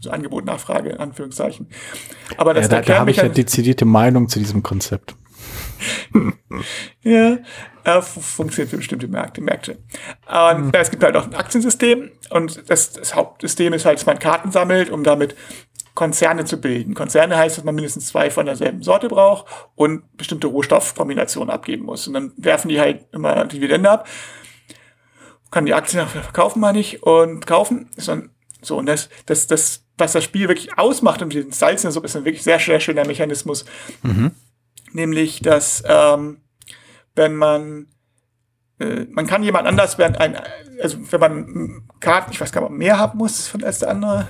so 0.00 0.10
Angebot, 0.10 0.44
Nachfrage, 0.44 0.90
in 0.90 0.98
Anführungszeichen. 0.98 1.68
Aber 2.36 2.54
das 2.54 2.64
ja, 2.64 2.68
da, 2.68 2.80
da 2.82 2.98
habe 3.00 3.10
ich 3.10 3.18
ja 3.18 3.28
dezidierte 3.28 3.84
Meinung 3.84 4.28
zu 4.28 4.38
diesem 4.38 4.62
Konzept. 4.62 5.16
ja, 7.02 7.38
äh, 7.84 8.02
funktioniert 8.02 8.70
für 8.70 8.76
bestimmte 8.76 9.08
Märkte. 9.08 9.40
Märkte. 9.40 9.78
Und 10.26 10.66
mhm. 10.66 10.70
es 10.72 10.90
gibt 10.90 11.02
halt 11.02 11.16
auch 11.16 11.24
ein 11.24 11.34
Aktiensystem 11.34 12.10
und 12.30 12.68
das, 12.70 12.92
das 12.92 13.14
Hauptsystem 13.14 13.72
ist 13.72 13.84
halt, 13.84 13.98
dass 13.98 14.06
man 14.06 14.18
Karten 14.18 14.50
sammelt, 14.50 14.90
um 14.90 15.04
damit 15.04 15.34
Konzerne 15.94 16.44
zu 16.44 16.60
bilden. 16.60 16.94
Konzerne 16.94 17.36
heißt, 17.36 17.58
dass 17.58 17.64
man 17.64 17.74
mindestens 17.74 18.08
zwei 18.08 18.30
von 18.30 18.46
derselben 18.46 18.82
Sorte 18.82 19.08
braucht 19.08 19.46
und 19.76 20.16
bestimmte 20.16 20.48
Rohstoffkombinationen 20.48 21.50
abgeben 21.50 21.84
muss. 21.84 22.08
Und 22.08 22.14
dann 22.14 22.32
werfen 22.36 22.68
die 22.68 22.80
halt 22.80 23.06
immer 23.12 23.44
Dividende 23.44 23.90
ab. 23.90 24.08
Kann 25.52 25.66
die 25.66 25.74
Aktien 25.74 26.08
verkaufen, 26.08 26.58
meine 26.58 26.80
ich, 26.80 27.04
und 27.04 27.46
kaufen. 27.46 27.90
So, 28.64 28.78
und 28.78 28.86
das, 28.86 29.08
das, 29.26 29.46
das 29.46 29.84
was 29.96 30.12
das 30.12 30.24
Spiel 30.24 30.48
wirklich 30.48 30.76
ausmacht 30.76 31.22
und 31.22 31.32
diesen 31.32 31.52
Salz 31.52 31.82
in 31.82 31.88
der 31.88 31.92
Suppe 31.92 32.06
ist 32.06 32.16
ein 32.16 32.24
wirklich 32.24 32.42
sehr, 32.42 32.58
sehr 32.58 32.80
schöner 32.80 33.06
Mechanismus. 33.06 33.64
Mhm. 34.02 34.32
Nämlich, 34.92 35.40
dass 35.40 35.82
ähm, 35.86 36.38
wenn 37.14 37.36
man 37.36 37.86
äh, 38.80 39.06
man 39.10 39.26
kann 39.26 39.42
jemand 39.42 39.66
anders 39.66 39.98
während 39.98 40.20
ein, 40.20 40.36
also 40.82 40.98
wenn 41.10 41.20
man 41.20 41.88
Karten, 42.00 42.32
ich 42.32 42.40
weiß 42.40 42.50
gar 42.52 42.60
nicht, 42.60 42.66
ob 42.66 42.70
man 42.70 42.78
mehr 42.78 42.98
haben 42.98 43.18
muss 43.18 43.46
von 43.46 43.62
als 43.62 43.80
der 43.80 43.90
andere. 43.90 44.28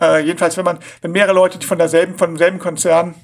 Äh, 0.00 0.24
jedenfalls, 0.24 0.56
wenn 0.56 0.64
man, 0.64 0.78
wenn 1.00 1.12
mehrere 1.12 1.34
Leute 1.34 1.64
von 1.66 1.78
derselben, 1.78 2.18
von 2.18 2.30
demselben 2.30 2.58
Konzern 2.58 3.14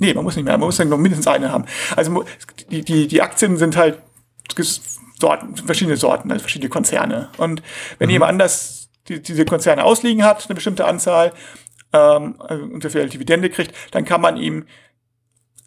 Nee, 0.00 0.12
man 0.12 0.24
muss 0.24 0.34
nicht 0.34 0.44
mehr, 0.44 0.58
man 0.58 0.66
muss 0.66 0.78
nur 0.78 0.98
mindestens 0.98 1.28
eine 1.28 1.52
haben. 1.52 1.66
Also 1.94 2.24
die, 2.70 2.82
die, 2.82 3.06
die 3.06 3.22
Aktien 3.22 3.56
sind 3.56 3.76
halt 3.76 4.00
Sorten, 5.18 5.56
verschiedene 5.56 5.96
Sorten, 5.96 6.30
also 6.30 6.42
verschiedene 6.42 6.70
Konzerne. 6.70 7.30
Und 7.36 7.62
wenn 7.98 8.08
mhm. 8.08 8.12
jemand 8.12 8.30
anders 8.30 8.90
die, 9.08 9.22
diese 9.22 9.44
Konzerne 9.44 9.84
ausliegen 9.84 10.24
hat, 10.24 10.44
eine 10.46 10.54
bestimmte 10.54 10.86
Anzahl, 10.86 11.32
ähm, 11.92 12.36
also 12.40 12.64
und 12.64 12.84
dafür 12.84 13.02
halt 13.02 13.12
Dividende 13.12 13.50
kriegt, 13.50 13.74
dann 13.92 14.04
kann 14.04 14.20
man 14.20 14.36
ihm 14.36 14.66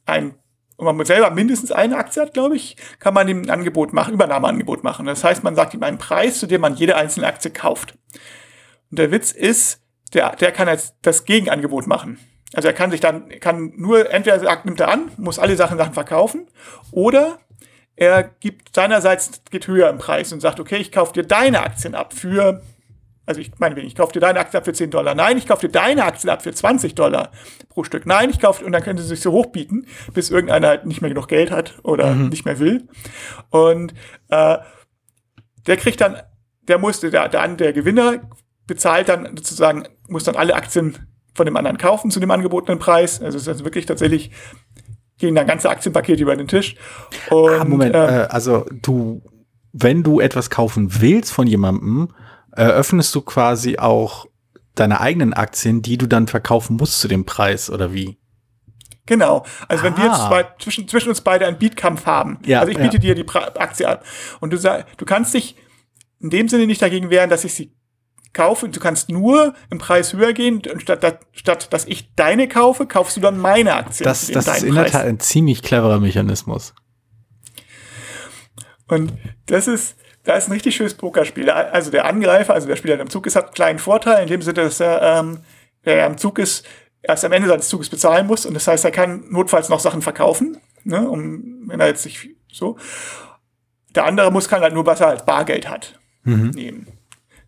ein 0.06 0.36
und 0.78 0.86
man 0.96 1.06
selber 1.08 1.32
mindestens 1.32 1.72
eine 1.72 1.98
Aktie 1.98 2.22
hat, 2.22 2.34
glaube 2.36 2.56
ich, 2.56 2.78
kann 3.00 3.16
man 3.16 3.28
ihm 3.28 3.42
ein 3.42 3.50
Angebot 3.50 3.94
machen, 3.94 4.14
Übernahmeangebot 4.14 4.84
machen. 4.84 5.08
Das 5.08 5.24
heißt, 5.24 5.44
man 5.44 5.56
sagt 5.56 5.74
ihm 5.74 5.82
einen 5.82 5.98
Preis, 5.98 6.40
zu 6.40 6.46
dem 6.46 6.62
man 6.62 6.76
jede 6.76 6.96
einzelne 6.96 7.26
Aktie 7.26 7.50
kauft. 7.50 7.98
Und 8.92 9.00
der 9.00 9.12
Witz 9.12 9.32
ist, 9.32 9.82
der, 10.14 10.36
der 10.36 10.52
kann 10.52 10.68
jetzt 10.68 10.96
das 11.02 11.26
Gegenangebot 11.26 11.88
machen. 11.88 12.20
Also 12.54 12.68
er 12.68 12.76
kann 12.76 12.92
sich 12.92 13.00
dann, 13.00 13.28
kann 13.40 13.74
nur, 13.76 14.12
entweder 14.12 14.40
sagt, 14.40 14.66
nimmt 14.66 14.80
er 14.80 14.90
an, 14.90 15.12
muss 15.18 15.40
alle 15.40 15.56
Sachen, 15.56 15.80
Sachen 15.80 15.94
verkaufen, 15.94 16.48
oder 16.92 17.40
er 17.98 18.24
gibt 18.24 18.74
seinerseits, 18.74 19.42
geht 19.50 19.68
höher 19.68 19.90
im 19.90 19.98
Preis 19.98 20.32
und 20.32 20.40
sagt, 20.40 20.60
okay, 20.60 20.78
ich 20.78 20.92
kaufe 20.92 21.14
dir 21.14 21.24
deine 21.24 21.62
Aktien 21.62 21.96
ab 21.96 22.14
für 22.14 22.62
also 23.28 23.42
ich 23.42 23.52
meine, 23.60 23.80
ich 23.82 23.94
kaufe 23.94 24.14
dir 24.14 24.22
deine 24.22 24.40
Aktie 24.40 24.58
ab 24.58 24.64
für 24.64 24.72
10 24.72 24.90
Dollar. 24.90 25.14
Nein, 25.14 25.38
ich 25.38 25.46
kaufe 25.46 25.68
dir 25.68 25.72
deine 25.72 26.06
Aktie 26.06 26.32
ab 26.32 26.42
für 26.42 26.54
20 26.54 26.96
Dollar 26.96 27.32
pro 27.68 27.84
Stück. 27.84 28.06
Nein, 28.06 28.30
ich 28.30 28.40
kaufe, 28.40 28.64
und 28.64 28.72
dann 28.72 28.82
können 28.82 28.98
sie 28.98 29.06
sich 29.06 29.20
so 29.20 29.34
hochbieten, 29.34 29.86
bis 30.14 30.30
irgendeiner 30.30 30.70
halt 30.70 30.86
nicht 30.86 31.02
mehr 31.02 31.10
genug 31.10 31.28
Geld 31.28 31.52
hat 31.52 31.78
oder 31.84 32.16
mhm. 32.16 32.30
nicht 32.30 32.46
mehr 32.46 32.58
will. 32.58 32.88
Und 33.50 33.94
äh, 34.30 34.60
der 35.68 35.76
kriegt 35.76 36.00
dann, 36.00 36.22
der 36.70 36.78
musste, 36.78 37.12
der, 37.12 37.28
der, 37.28 37.46
der 37.50 37.74
Gewinner 37.74 38.22
bezahlt 38.66 39.10
dann 39.10 39.36
sozusagen, 39.36 39.84
muss 40.08 40.24
dann 40.24 40.38
alle 40.38 40.56
Aktien 40.56 40.98
von 41.36 41.46
dem 41.46 41.58
anderen 41.58 41.78
kaufen 41.78 42.12
zu 42.12 42.22
dem 42.22 42.32
angebotenen 42.32 42.80
Preis. 42.80 43.22
Also 43.22 43.38
es 43.38 43.48
ist 43.48 43.66
wirklich 43.66 43.86
tatsächlich, 43.86 44.32
gehen 45.18 45.36
dann 45.36 45.48
ganze 45.48 45.70
Aktienpakete 45.70 46.22
über 46.22 46.36
den 46.36 46.48
Tisch. 46.48 46.76
Und, 47.30 47.50
ah, 47.50 47.64
Moment, 47.64 47.96
äh, 47.96 48.24
äh, 48.24 48.28
also 48.28 48.66
du, 48.72 49.22
wenn 49.74 50.04
du 50.04 50.20
etwas 50.20 50.50
kaufen 50.50 51.02
willst 51.02 51.32
von 51.32 51.48
jemandem, 51.48 52.14
eröffnest 52.52 53.14
du 53.16 53.22
quasi 53.22 53.78
auch 53.78 54.28
deine 54.76 55.02
eigenen 55.02 55.34
Aktien, 55.34 55.82
die 55.82 55.98
du 55.98 56.08
dann 56.08 56.28
verkaufen 56.28 56.78
musst 56.78 57.00
zu 57.00 57.08
dem 57.08 57.26
Preis 57.26 57.70
oder 57.70 57.94
wie? 57.94 58.18
Genau. 59.06 59.46
Also 59.68 59.84
wenn 59.84 59.94
ah. 59.94 59.98
wir 59.98 60.06
jetzt 60.06 60.20
ah. 60.20 60.28
zwei, 60.28 60.46
zwischen, 60.60 60.88
zwischen 60.88 61.10
uns 61.10 61.22
beide 61.22 61.48
einen 61.48 61.58
Beatkampf 61.58 62.06
haben, 62.06 62.40
ja, 62.46 62.60
also 62.60 62.72
ich 62.72 62.78
biete 62.78 62.98
ja. 62.98 63.02
dir 63.02 63.16
die 63.16 63.24
pra 63.24 63.52
Aktie 63.56 63.88
ab 63.88 64.04
und 64.40 64.52
du 64.52 64.58
sagst, 64.58 64.86
du 64.98 65.06
kannst 65.06 65.34
dich 65.34 65.56
in 66.20 66.30
dem 66.30 66.50
Sinne 66.50 66.68
nicht 66.68 66.82
dagegen 66.82 67.10
wehren, 67.10 67.30
dass 67.30 67.44
ich 67.44 67.54
sie 67.54 67.77
kaufe. 68.38 68.70
Du 68.70 68.80
kannst 68.80 69.10
nur 69.10 69.54
im 69.70 69.80
Preis 69.80 70.14
höher 70.14 70.32
gehen 70.32 70.62
und 70.72 70.82
statt, 70.82 71.20
statt 71.34 71.74
dass 71.74 71.86
ich 71.86 72.14
deine 72.16 72.48
kaufe, 72.48 72.86
kaufst 72.86 73.18
du 73.18 73.22
dann 73.22 73.38
meine 73.38 73.74
Aktie. 73.74 74.04
Das, 74.04 74.28
das 74.28 74.48
ist 74.48 74.64
in 74.64 74.76
der 74.76 74.86
Tat 74.86 75.06
ein 75.06 75.20
ziemlich 75.20 75.64
cleverer 75.64 76.00
Mechanismus. 76.00 76.74
Und 78.88 79.12
das 79.48 79.68
ist, 79.68 79.98
da 80.24 80.36
ist 80.36 80.48
ein 80.48 80.54
richtig 80.54 80.76
schönes 80.76 80.94
Pokerspiel. 80.94 81.50
Also 81.50 81.92
der 81.92 82.06
Angreifer, 82.06 82.54
also 82.54 82.68
der 82.68 82.76
Spieler, 82.76 82.96
der 82.96 83.04
am 83.04 83.10
Zug 83.10 83.26
ist, 83.26 83.36
hat 83.36 83.46
einen 83.46 83.54
kleinen 83.54 83.80
Vorteil, 83.80 84.22
in 84.22 84.30
dem 84.30 84.42
Sinne, 84.42 84.64
dass 84.64 84.80
er, 84.80 85.02
ähm, 85.02 85.40
der 85.84 86.06
am 86.06 86.18
Zug 86.18 86.40
ist, 86.40 86.66
erst 87.02 87.26
am 87.26 87.32
Ende 87.32 87.48
seines 87.48 87.70
Zuges 87.70 87.90
bezahlen 87.90 88.28
muss. 88.28 88.46
Und 88.46 88.54
das 88.54 88.68
heißt, 88.68 88.86
er 88.86 88.92
kann 88.92 89.26
notfalls 89.30 89.70
noch 89.70 89.80
Sachen 89.80 90.02
verkaufen, 90.02 90.58
ne, 90.84 91.08
um, 91.10 91.64
wenn 91.68 91.80
er 91.80 91.88
jetzt 91.88 92.06
nicht 92.06 92.30
so. 92.52 92.78
Der 93.96 94.06
andere 94.06 94.32
muss 94.32 94.48
kann 94.48 94.62
halt 94.62 94.74
nur, 94.74 94.86
was 94.86 95.02
er 95.02 95.08
als 95.08 95.26
Bargeld 95.26 95.70
hat, 95.70 96.00
mhm. 96.24 96.52
nehmen. 96.52 96.97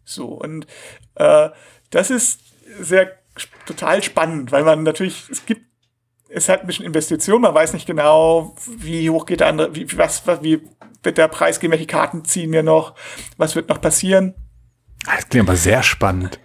So, 0.10 0.28
und 0.28 0.66
äh, 1.16 1.50
das 1.92 2.10
ist 2.10 2.42
sehr 2.80 3.12
total 3.66 4.04
spannend, 4.04 4.52
weil 4.52 4.64
man 4.64 4.84
natürlich, 4.84 5.30
es 5.30 5.46
gibt 5.46 5.70
es 6.32 6.48
hat 6.48 6.62
ein 6.62 6.68
bisschen 6.68 6.86
Investition, 6.86 7.42
man 7.42 7.56
weiß 7.56 7.74
nicht 7.74 7.88
genau, 7.88 8.56
wie 8.68 9.10
hoch 9.10 9.26
geht 9.26 9.40
der 9.40 9.48
andere, 9.48 9.76
wie, 9.76 9.98
was, 9.98 10.24
wie 10.44 10.62
wird 11.02 11.18
der 11.18 11.28
Preis 11.28 11.60
gehen, 11.60 11.72
welche 11.72 11.88
Karten 11.88 12.24
ziehen 12.24 12.52
wir 12.52 12.62
noch, 12.62 12.94
was 13.38 13.56
wird 13.56 13.70
noch 13.70 13.82
passieren. 13.82 14.36
Das 15.06 15.28
klingt 15.28 15.48
aber 15.48 15.58
sehr 15.58 15.82
spannend. 15.82 16.40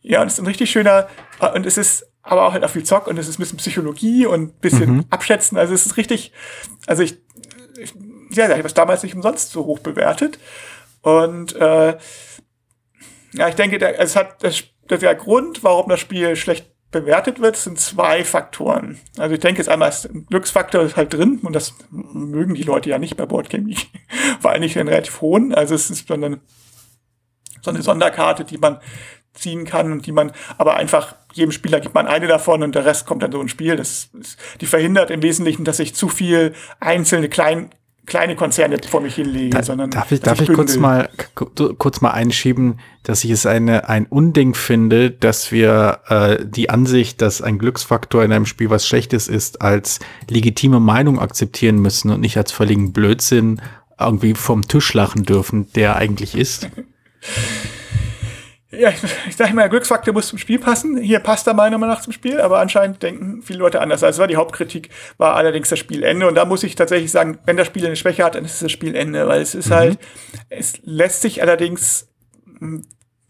Ja, 0.00 0.22
und 0.22 0.28
es 0.28 0.34
ist 0.34 0.38
ein 0.40 0.46
richtig 0.46 0.70
schöner, 0.70 1.08
und 1.54 1.66
es 1.66 1.76
ist 1.76 2.06
aber 2.22 2.46
auch 2.46 2.52
halt 2.52 2.64
auch 2.64 2.70
viel 2.70 2.84
Zock 2.84 3.08
und 3.08 3.18
es 3.18 3.28
ist 3.28 3.38
ein 3.38 3.42
bisschen 3.42 3.58
Psychologie 3.58 4.24
und 4.26 4.42
ein 4.42 4.60
bisschen 4.60 4.96
mhm. 4.96 5.04
Abschätzen. 5.10 5.58
Also 5.58 5.74
es 5.74 5.84
ist 5.84 5.96
richtig, 5.96 6.32
also 6.86 7.02
ich, 7.02 7.18
ich 7.76 7.94
ja, 8.30 8.46
ich 8.46 8.52
habe 8.52 8.66
es 8.66 8.74
damals 8.74 9.02
nicht 9.02 9.14
umsonst 9.14 9.50
so 9.50 9.64
hoch 9.64 9.80
bewertet. 9.80 10.38
Und 11.02 11.54
äh, 11.56 11.96
ja, 13.34 13.48
ich 13.48 13.54
denke, 13.54 13.78
der, 13.78 13.98
es 14.00 14.16
hat 14.16 14.42
das, 14.42 14.64
der 14.88 15.14
Grund, 15.14 15.64
warum 15.64 15.88
das 15.88 16.00
Spiel 16.00 16.36
schlecht 16.36 16.72
bewertet 16.90 17.40
wird, 17.40 17.56
sind 17.56 17.80
zwei 17.80 18.22
Faktoren. 18.22 19.00
Also 19.18 19.34
ich 19.34 19.40
denke, 19.40 19.60
es 19.60 19.68
einmal 19.68 19.88
ist 19.88 20.04
ein 20.04 20.26
Glücksfaktor 20.26 20.82
ist 20.82 20.96
halt 20.96 21.12
drin 21.12 21.40
und 21.42 21.54
das 21.54 21.74
mögen 21.90 22.54
die 22.54 22.62
Leute 22.62 22.90
ja 22.90 22.98
nicht 22.98 23.16
bei 23.16 23.26
Boardgame 23.26 23.74
vor 24.40 24.50
allem 24.50 24.60
nicht 24.60 24.76
einen 24.76 24.88
relativ 24.88 25.20
hohen. 25.22 25.54
Also 25.54 25.74
es 25.74 25.90
ist 25.90 26.06
so 26.06 26.14
eine, 26.14 26.40
so 27.62 27.70
eine 27.70 27.82
Sonderkarte, 27.82 28.44
die 28.44 28.58
man 28.58 28.78
ziehen 29.32 29.64
kann 29.64 29.90
und 29.90 30.06
die 30.06 30.12
man 30.12 30.32
aber 30.58 30.76
einfach 30.76 31.16
jedem 31.32 31.52
Spieler 31.52 31.80
gibt 31.80 31.94
man 31.94 32.06
eine 32.06 32.26
davon 32.26 32.62
und 32.62 32.74
der 32.74 32.84
Rest 32.84 33.06
kommt 33.06 33.22
dann 33.22 33.32
so 33.32 33.40
ein 33.40 33.48
Spiel. 33.48 33.76
Das 33.76 34.10
ist, 34.12 34.38
die 34.60 34.66
verhindert 34.66 35.10
im 35.10 35.22
Wesentlichen, 35.22 35.64
dass 35.64 35.78
ich 35.78 35.94
zu 35.94 36.10
viel 36.10 36.54
einzelne 36.78 37.30
klein 37.30 37.70
kleine 38.06 38.36
Konzerne 38.36 38.78
vor 38.88 39.00
mich 39.00 39.14
hinlege, 39.14 39.50
da, 39.50 39.62
sondern 39.62 39.90
darf 39.90 40.10
ich, 40.10 40.20
darf 40.20 40.40
ich, 40.40 40.48
ich 40.48 40.54
kurz 40.54 40.76
mal 40.76 41.08
kurz 41.34 42.00
mal 42.00 42.10
einschieben, 42.10 42.80
dass 43.04 43.24
ich 43.24 43.30
es 43.30 43.46
eine 43.46 43.88
ein 43.88 44.06
Unding 44.06 44.54
finde, 44.54 45.10
dass 45.10 45.52
wir 45.52 46.00
äh, 46.08 46.44
die 46.44 46.70
Ansicht, 46.70 47.22
dass 47.22 47.42
ein 47.42 47.58
Glücksfaktor 47.58 48.24
in 48.24 48.32
einem 48.32 48.46
Spiel 48.46 48.70
was 48.70 48.86
Schlechtes 48.86 49.28
ist, 49.28 49.62
als 49.62 50.00
legitime 50.28 50.80
Meinung 50.80 51.20
akzeptieren 51.20 51.76
müssen 51.76 52.10
und 52.10 52.20
nicht 52.20 52.36
als 52.36 52.52
völligen 52.52 52.92
Blödsinn 52.92 53.62
irgendwie 53.98 54.34
vom 54.34 54.66
Tisch 54.66 54.92
lachen 54.94 55.24
dürfen, 55.24 55.72
der 55.74 55.96
eigentlich 55.96 56.36
ist. 56.36 56.68
ja, 58.72 58.88
ich, 58.88 59.02
ich 59.28 59.36
sage 59.36 59.54
mal, 59.54 59.68
Glücksfaktor 59.68 60.14
muss 60.14 60.28
zum 60.28 60.38
Spiel 60.38 60.58
passen. 60.58 60.96
Hier 60.96 61.20
passt 61.20 61.46
er 61.46 61.54
meiner 61.54 61.78
Meinung 61.78 61.94
nach 61.94 62.02
zum 62.02 62.12
Spiel, 62.12 62.40
aber 62.40 62.58
anscheinend 62.58 63.02
denken 63.02 63.42
viele 63.42 63.60
Leute 63.60 63.80
anders. 63.80 64.02
Also 64.02 64.20
war 64.20 64.26
die 64.26 64.36
Hauptkritik, 64.36 64.88
war 65.18 65.36
allerdings 65.36 65.68
das 65.68 65.78
Spielende. 65.78 66.26
Und 66.26 66.34
da 66.34 66.44
muss 66.44 66.62
ich 66.62 66.74
tatsächlich 66.74 67.10
sagen, 67.10 67.38
wenn 67.44 67.56
das 67.56 67.66
Spiel 67.66 67.86
eine 67.86 67.96
Schwäche 67.96 68.24
hat, 68.24 68.34
dann 68.34 68.44
ist 68.44 68.54
es 68.54 68.60
das 68.60 68.72
Spielende, 68.72 69.28
weil 69.28 69.40
es 69.40 69.54
ist 69.54 69.68
mhm. 69.68 69.74
halt, 69.74 69.98
es 70.48 70.74
lässt 70.82 71.22
sich 71.22 71.42
allerdings, 71.42 72.08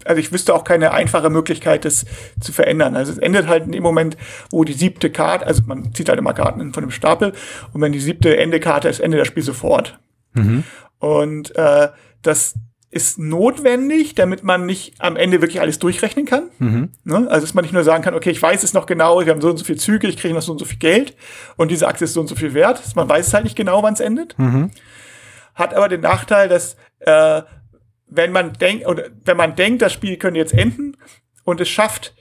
also 0.05 0.21
ich 0.21 0.33
wüsste 0.33 0.55
auch 0.55 0.65
keine 0.65 0.93
einfache 0.93 1.31
Möglichkeit, 1.31 1.85
das 1.85 2.05
zu 2.41 2.53
verändern. 2.53 2.97
Also 2.97 3.13
es 3.13 3.19
endet 3.19 3.49
halt 3.49 3.65
in 3.65 3.73
dem 3.73 3.83
Moment, 3.83 4.17
wo 4.51 4.65
die 4.65 4.73
siebte 4.73 5.11
Karte, 5.11 5.47
also 5.47 5.63
man 5.67 5.93
zieht 5.93 6.09
halt 6.09 6.19
immer 6.19 6.35
Karten 6.35 6.73
von 6.73 6.85
dem 6.85 6.91
Stapel, 6.91 7.33
und 7.73 7.81
wenn 7.81 7.93
die 7.93 8.01
siebte 8.01 8.37
Endekarte 8.37 8.89
ist, 8.89 9.01
endet 9.01 9.21
das 9.21 9.29
Spiel 9.29 9.43
sofort. 9.43 9.99
Mhm. 10.35 10.65
Und 10.99 11.55
äh, 11.57 11.89
das 12.23 12.55
ist 12.93 13.19
notwendig, 13.19 14.15
damit 14.15 14.45
man 14.45 14.67
nicht 14.67 15.01
am 15.01 15.17
Ende 15.17 15.41
wirklich 15.41 15.63
alles 15.63 15.79
durchrechnen 15.79 16.27
kann. 16.27 16.51
Mhm. 16.59 16.91
Ne? 17.05 17.27
Also 17.31 17.47
dass 17.47 17.55
man 17.55 17.65
nicht 17.65 17.73
nur 17.73 17.85
sagen 17.85 18.05
kann, 18.05 18.15
okay, 18.15 18.31
ich 18.31 18.41
weiß 18.41 18.63
es 18.63 18.75
noch 18.75 18.85
genau, 18.85 19.25
wir 19.25 19.33
haben 19.33 19.41
so 19.41 19.49
und 19.49 19.57
so 19.57 19.65
viel 19.65 19.79
Züge, 19.79 20.07
ich 20.09 20.19
kriege 20.19 20.35
noch 20.35 20.43
so 20.43 20.53
und 20.53 20.59
so 20.59 20.67
viel 20.67 20.79
Geld 20.79 21.17
und 21.57 21.71
diese 21.71 21.89
Aktie 21.89 22.05
ist 22.05 22.13
so 22.13 22.21
und 22.21 22.27
so 22.27 22.35
viel 22.35 22.53
wert. 22.53 22.83
Man 22.95 23.09
weiß 23.09 23.29
es 23.29 23.35
halt 23.35 23.45
nicht 23.45 23.57
genau, 23.57 23.83
wann 23.83 23.95
es 23.95 24.01
endet. 24.01 24.39
Mhm. 24.39 24.71
Hat 25.55 25.73
aber 25.73 25.89
den 25.89 26.03
Nachteil, 26.03 26.51
dass 26.51 26.77
äh, 27.01 27.41
wenn 28.09 28.31
man 28.31 28.53
denkt, 28.53 28.87
oder 28.87 29.05
wenn 29.25 29.39
man 29.39 29.57
denkt, 29.57 29.81
das 29.81 29.95
Spiel 29.95 30.19
könnte 30.19 30.39
jetzt 30.39 30.53
enden 30.53 30.99
und 31.45 31.63
es 31.63 31.71
schafft 31.71 32.15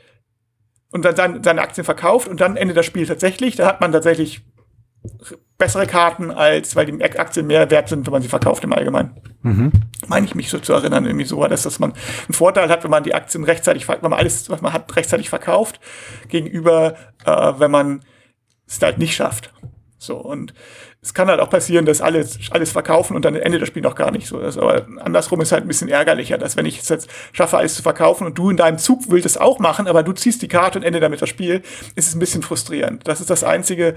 und 0.93 1.03
dann 1.03 1.43
seine 1.43 1.61
Aktien 1.61 1.83
verkauft 1.83 2.29
und 2.29 2.39
dann 2.39 2.55
endet 2.55 2.77
das 2.77 2.85
Spiel 2.85 3.05
tatsächlich, 3.05 3.57
da 3.57 3.67
hat 3.67 3.81
man 3.81 3.91
tatsächlich 3.91 4.41
bessere 5.61 5.85
Karten, 5.85 6.31
als 6.31 6.75
weil 6.75 6.87
die 6.87 7.03
Aktien 7.03 7.45
mehr 7.45 7.69
wert 7.69 7.87
sind, 7.87 8.07
wenn 8.07 8.13
man 8.13 8.23
sie 8.23 8.27
verkauft 8.27 8.63
im 8.63 8.73
Allgemeinen. 8.73 9.11
Mhm. 9.43 9.71
Meine 10.07 10.25
ich 10.25 10.33
mich 10.33 10.49
so 10.49 10.57
zu 10.57 10.73
erinnern, 10.73 11.05
irgendwie 11.05 11.25
so, 11.25 11.45
dass, 11.45 11.61
dass 11.61 11.77
man 11.77 11.91
einen 11.91 12.33
Vorteil 12.33 12.67
hat, 12.67 12.83
wenn 12.83 12.89
man 12.89 13.03
die 13.03 13.13
Aktien 13.13 13.43
rechtzeitig, 13.43 13.87
wenn 13.87 14.01
man 14.01 14.13
alles, 14.13 14.49
was 14.49 14.61
man 14.61 14.73
hat, 14.73 14.95
rechtzeitig 14.95 15.29
verkauft, 15.29 15.79
gegenüber, 16.29 16.95
äh, 17.25 17.53
wenn 17.59 17.69
man 17.69 18.03
es 18.67 18.81
halt 18.81 18.97
nicht 18.97 19.13
schafft. 19.13 19.53
So, 20.03 20.17
und 20.17 20.55
es 21.03 21.13
kann 21.13 21.27
halt 21.27 21.39
auch 21.39 21.51
passieren, 21.51 21.85
dass 21.85 22.01
alles, 22.01 22.39
alles 22.49 22.71
verkaufen 22.71 23.15
und 23.15 23.23
dann 23.23 23.35
endet 23.35 23.61
das 23.61 23.67
Spiel 23.67 23.83
noch 23.83 23.93
gar 23.93 24.09
nicht 24.09 24.25
so. 24.25 24.39
Das, 24.39 24.57
aber 24.57 24.87
andersrum 24.97 25.39
ist 25.41 25.51
halt 25.51 25.63
ein 25.63 25.67
bisschen 25.67 25.89
ärgerlicher, 25.89 26.39
dass 26.39 26.57
wenn 26.57 26.65
ich 26.65 26.79
es 26.79 26.89
jetzt 26.89 27.07
schaffe, 27.33 27.59
alles 27.59 27.75
zu 27.75 27.83
verkaufen 27.83 28.25
und 28.25 28.35
du 28.35 28.49
in 28.49 28.57
deinem 28.57 28.79
Zug 28.79 29.03
willst 29.09 29.27
es 29.27 29.37
auch 29.37 29.59
machen, 29.59 29.87
aber 29.87 30.01
du 30.01 30.11
ziehst 30.13 30.41
die 30.41 30.47
Karte 30.47 30.79
und 30.79 30.85
ende 30.85 30.99
damit 30.99 31.21
das 31.21 31.29
Spiel, 31.29 31.61
ist 31.93 32.07
es 32.07 32.15
ein 32.15 32.19
bisschen 32.19 32.41
frustrierend. 32.41 33.07
Das 33.07 33.21
ist 33.21 33.29
das 33.29 33.43
Einzige, 33.43 33.93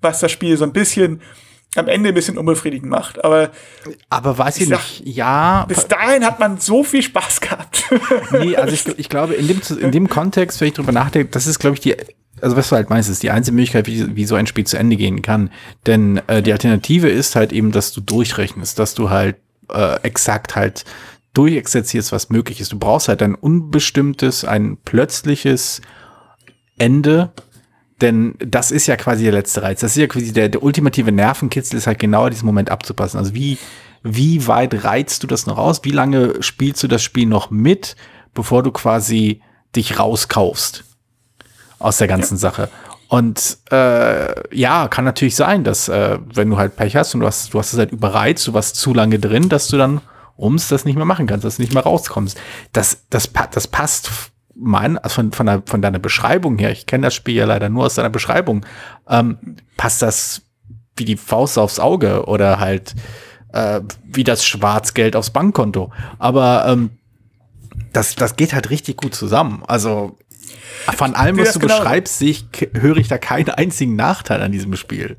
was 0.00 0.18
das 0.18 0.32
Spiel 0.32 0.56
so 0.56 0.64
ein 0.64 0.72
bisschen 0.72 1.22
am 1.76 1.86
Ende 1.86 2.08
ein 2.08 2.14
bisschen 2.16 2.36
unbefriedigend 2.36 2.90
macht. 2.90 3.24
Aber, 3.24 3.50
aber 4.10 4.36
weiß 4.36 4.56
ich, 4.56 4.64
ich 4.64 4.68
nicht, 4.70 5.02
ja. 5.04 5.66
Bis 5.68 5.86
dahin 5.86 6.24
hat 6.24 6.40
man 6.40 6.58
so 6.58 6.82
viel 6.82 7.02
Spaß 7.02 7.40
gehabt. 7.40 7.84
nee, 8.32 8.56
also 8.56 8.74
ich, 8.74 8.98
ich 8.98 9.08
glaube, 9.08 9.34
in 9.34 9.46
dem, 9.46 9.60
in 9.78 9.92
dem 9.92 10.08
Kontext, 10.08 10.60
wenn 10.60 10.68
ich 10.68 10.74
drüber 10.74 10.90
nachdenke, 10.90 11.30
das 11.30 11.46
ist, 11.46 11.60
glaube 11.60 11.74
ich, 11.74 11.80
die 11.80 11.94
also 12.44 12.56
was 12.56 12.68
du 12.68 12.76
halt 12.76 12.90
meinst, 12.90 13.08
ist 13.08 13.22
die 13.22 13.30
einzige 13.30 13.54
Möglichkeit, 13.54 13.86
wie, 13.86 14.14
wie 14.14 14.26
so 14.26 14.34
ein 14.34 14.46
Spiel 14.46 14.66
zu 14.66 14.76
Ende 14.76 14.96
gehen 14.96 15.22
kann. 15.22 15.50
Denn 15.86 16.20
äh, 16.26 16.42
die 16.42 16.52
Alternative 16.52 17.08
ist 17.08 17.36
halt 17.36 17.52
eben, 17.52 17.72
dass 17.72 17.92
du 17.92 18.02
durchrechnest, 18.02 18.78
dass 18.78 18.94
du 18.94 19.08
halt 19.08 19.36
äh, 19.70 20.00
exakt 20.02 20.54
halt 20.54 20.84
durchexerzierst, 21.32 22.12
was 22.12 22.28
möglich 22.28 22.60
ist. 22.60 22.70
Du 22.70 22.78
brauchst 22.78 23.08
halt 23.08 23.22
ein 23.22 23.34
unbestimmtes, 23.34 24.44
ein 24.44 24.76
plötzliches 24.84 25.80
Ende, 26.76 27.32
denn 28.02 28.34
das 28.38 28.70
ist 28.70 28.86
ja 28.86 28.96
quasi 28.96 29.24
der 29.24 29.32
letzte 29.32 29.62
Reiz. 29.62 29.80
Das 29.80 29.92
ist 29.92 30.00
ja 30.00 30.06
quasi 30.06 30.34
der, 30.34 30.50
der 30.50 30.62
ultimative 30.62 31.12
Nervenkitzel, 31.12 31.78
ist 31.78 31.86
halt 31.86 31.98
genau 31.98 32.28
diesen 32.28 32.44
Moment 32.44 32.70
abzupassen. 32.70 33.16
Also 33.16 33.34
wie, 33.34 33.56
wie 34.02 34.46
weit 34.46 34.84
reizt 34.84 35.22
du 35.22 35.26
das 35.26 35.46
noch 35.46 35.56
aus? 35.56 35.82
Wie 35.82 35.92
lange 35.92 36.42
spielst 36.42 36.82
du 36.82 36.88
das 36.88 37.02
Spiel 37.02 37.26
noch 37.26 37.50
mit, 37.50 37.96
bevor 38.34 38.62
du 38.62 38.70
quasi 38.70 39.40
dich 39.74 39.98
rauskaufst? 39.98 40.84
Aus 41.78 41.98
der 41.98 42.08
ganzen 42.08 42.34
ja. 42.34 42.38
Sache. 42.38 42.68
Und 43.08 43.58
äh, 43.70 44.56
ja, 44.56 44.88
kann 44.88 45.04
natürlich 45.04 45.36
sein, 45.36 45.62
dass 45.62 45.88
äh, 45.88 46.18
wenn 46.32 46.50
du 46.50 46.56
halt 46.56 46.76
Pech 46.76 46.96
hast 46.96 47.14
und 47.14 47.20
du 47.20 47.26
hast, 47.26 47.52
du 47.54 47.58
hast 47.58 47.72
es 47.72 47.78
halt 47.78 47.92
überreizt, 47.92 48.46
du 48.46 48.54
warst 48.54 48.76
zu 48.76 48.94
lange 48.94 49.18
drin, 49.18 49.48
dass 49.48 49.68
du 49.68 49.76
dann 49.76 50.00
ums 50.36 50.68
das 50.68 50.84
nicht 50.84 50.96
mehr 50.96 51.04
machen 51.04 51.26
kannst, 51.26 51.44
dass 51.44 51.56
du 51.56 51.62
nicht 51.62 51.74
mehr 51.74 51.84
rauskommst. 51.84 52.36
Das, 52.72 53.04
das, 53.10 53.30
das 53.50 53.68
passt 53.68 54.10
mein, 54.56 54.98
also 54.98 55.14
von, 55.14 55.32
von, 55.32 55.46
der, 55.46 55.62
von 55.66 55.82
deiner 55.82 55.98
Beschreibung 55.98 56.58
her, 56.58 56.70
ich 56.70 56.86
kenne 56.86 57.06
das 57.06 57.14
Spiel 57.14 57.34
ja 57.34 57.44
leider 57.44 57.68
nur 57.68 57.84
aus 57.84 57.94
deiner 57.94 58.10
Beschreibung, 58.10 58.64
ähm, 59.08 59.56
passt 59.76 60.02
das 60.02 60.42
wie 60.96 61.04
die 61.04 61.16
Faust 61.16 61.58
aufs 61.58 61.80
Auge 61.80 62.26
oder 62.26 62.60
halt 62.60 62.94
äh, 63.52 63.80
wie 64.04 64.24
das 64.24 64.44
Schwarzgeld 64.46 65.16
aufs 65.16 65.30
Bankkonto. 65.30 65.92
Aber 66.18 66.66
ähm, 66.66 66.90
das, 67.92 68.14
das 68.14 68.36
geht 68.36 68.52
halt 68.52 68.70
richtig 68.70 68.96
gut 68.96 69.14
zusammen. 69.14 69.62
Also 69.66 70.18
von 70.96 71.14
allem, 71.14 71.38
was 71.38 71.52
du 71.52 71.58
genau 71.58 71.78
beschreibst, 71.78 72.18
sehe 72.18 72.30
ich, 72.30 72.46
höre 72.74 72.96
ich 72.96 73.08
da 73.08 73.18
keinen 73.18 73.50
einzigen 73.50 73.96
Nachteil 73.96 74.42
an 74.42 74.52
diesem 74.52 74.76
Spiel. 74.76 75.16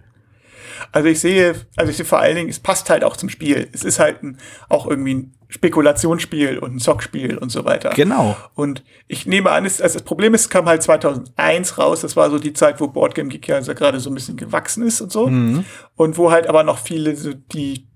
Also 0.91 1.09
ich 1.09 1.19
sehe, 1.19 1.55
also 1.75 1.89
ich 1.89 1.97
sehe 1.97 2.05
vor 2.05 2.19
allen 2.19 2.35
Dingen, 2.35 2.49
es 2.49 2.59
passt 2.59 2.89
halt 2.89 3.03
auch 3.03 3.17
zum 3.17 3.29
Spiel. 3.29 3.67
Es 3.73 3.83
ist 3.83 3.99
halt 3.99 4.23
ein, 4.23 4.37
auch 4.69 4.87
irgendwie 4.87 5.15
ein 5.15 5.33
Spekulationsspiel 5.49 6.57
und 6.57 6.75
ein 6.75 6.79
Zockspiel 6.79 7.37
und 7.37 7.49
so 7.49 7.65
weiter. 7.65 7.91
Genau. 7.91 8.35
Und 8.55 8.83
ich 9.07 9.25
nehme 9.25 9.51
an, 9.51 9.65
es, 9.65 9.81
also 9.81 9.99
das 9.99 10.03
Problem 10.03 10.33
ist, 10.33 10.41
es 10.41 10.49
kam 10.49 10.65
halt 10.65 10.83
2001 10.83 11.77
raus. 11.77 12.01
Das 12.01 12.15
war 12.15 12.29
so 12.29 12.39
die 12.39 12.53
Zeit, 12.53 12.79
wo 12.79 12.87
Boardgame 12.87 13.29
Geek 13.29 13.47
ja 13.47 13.55
also 13.55 13.73
gerade 13.73 13.99
so 13.99 14.09
ein 14.09 14.15
bisschen 14.15 14.37
gewachsen 14.37 14.85
ist 14.85 15.01
und 15.01 15.11
so. 15.11 15.27
Mhm. 15.27 15.65
Und 15.95 16.17
wo 16.17 16.31
halt 16.31 16.47
aber 16.47 16.63
noch 16.63 16.77
viele 16.77 17.15
so 17.15 17.33
die, 17.33 17.87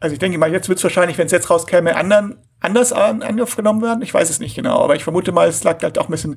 also 0.00 0.12
ich 0.12 0.18
denke 0.18 0.38
mal, 0.38 0.52
jetzt 0.52 0.68
wird 0.68 0.78
es 0.78 0.84
wahrscheinlich, 0.84 1.18
wenn 1.18 1.26
es 1.26 1.32
jetzt 1.32 1.50
rauskäme, 1.50 1.96
anderen 1.96 2.38
anders 2.62 2.92
an, 2.92 3.22
angenommen 3.22 3.82
werden. 3.82 4.02
Ich 4.02 4.14
weiß 4.14 4.30
es 4.30 4.40
nicht 4.40 4.54
genau, 4.54 4.82
aber 4.82 4.96
ich 4.96 5.04
vermute 5.04 5.32
mal, 5.32 5.48
es 5.48 5.64
lag 5.64 5.82
halt 5.82 5.98
auch 5.98 6.08
ein 6.08 6.12
bisschen, 6.12 6.36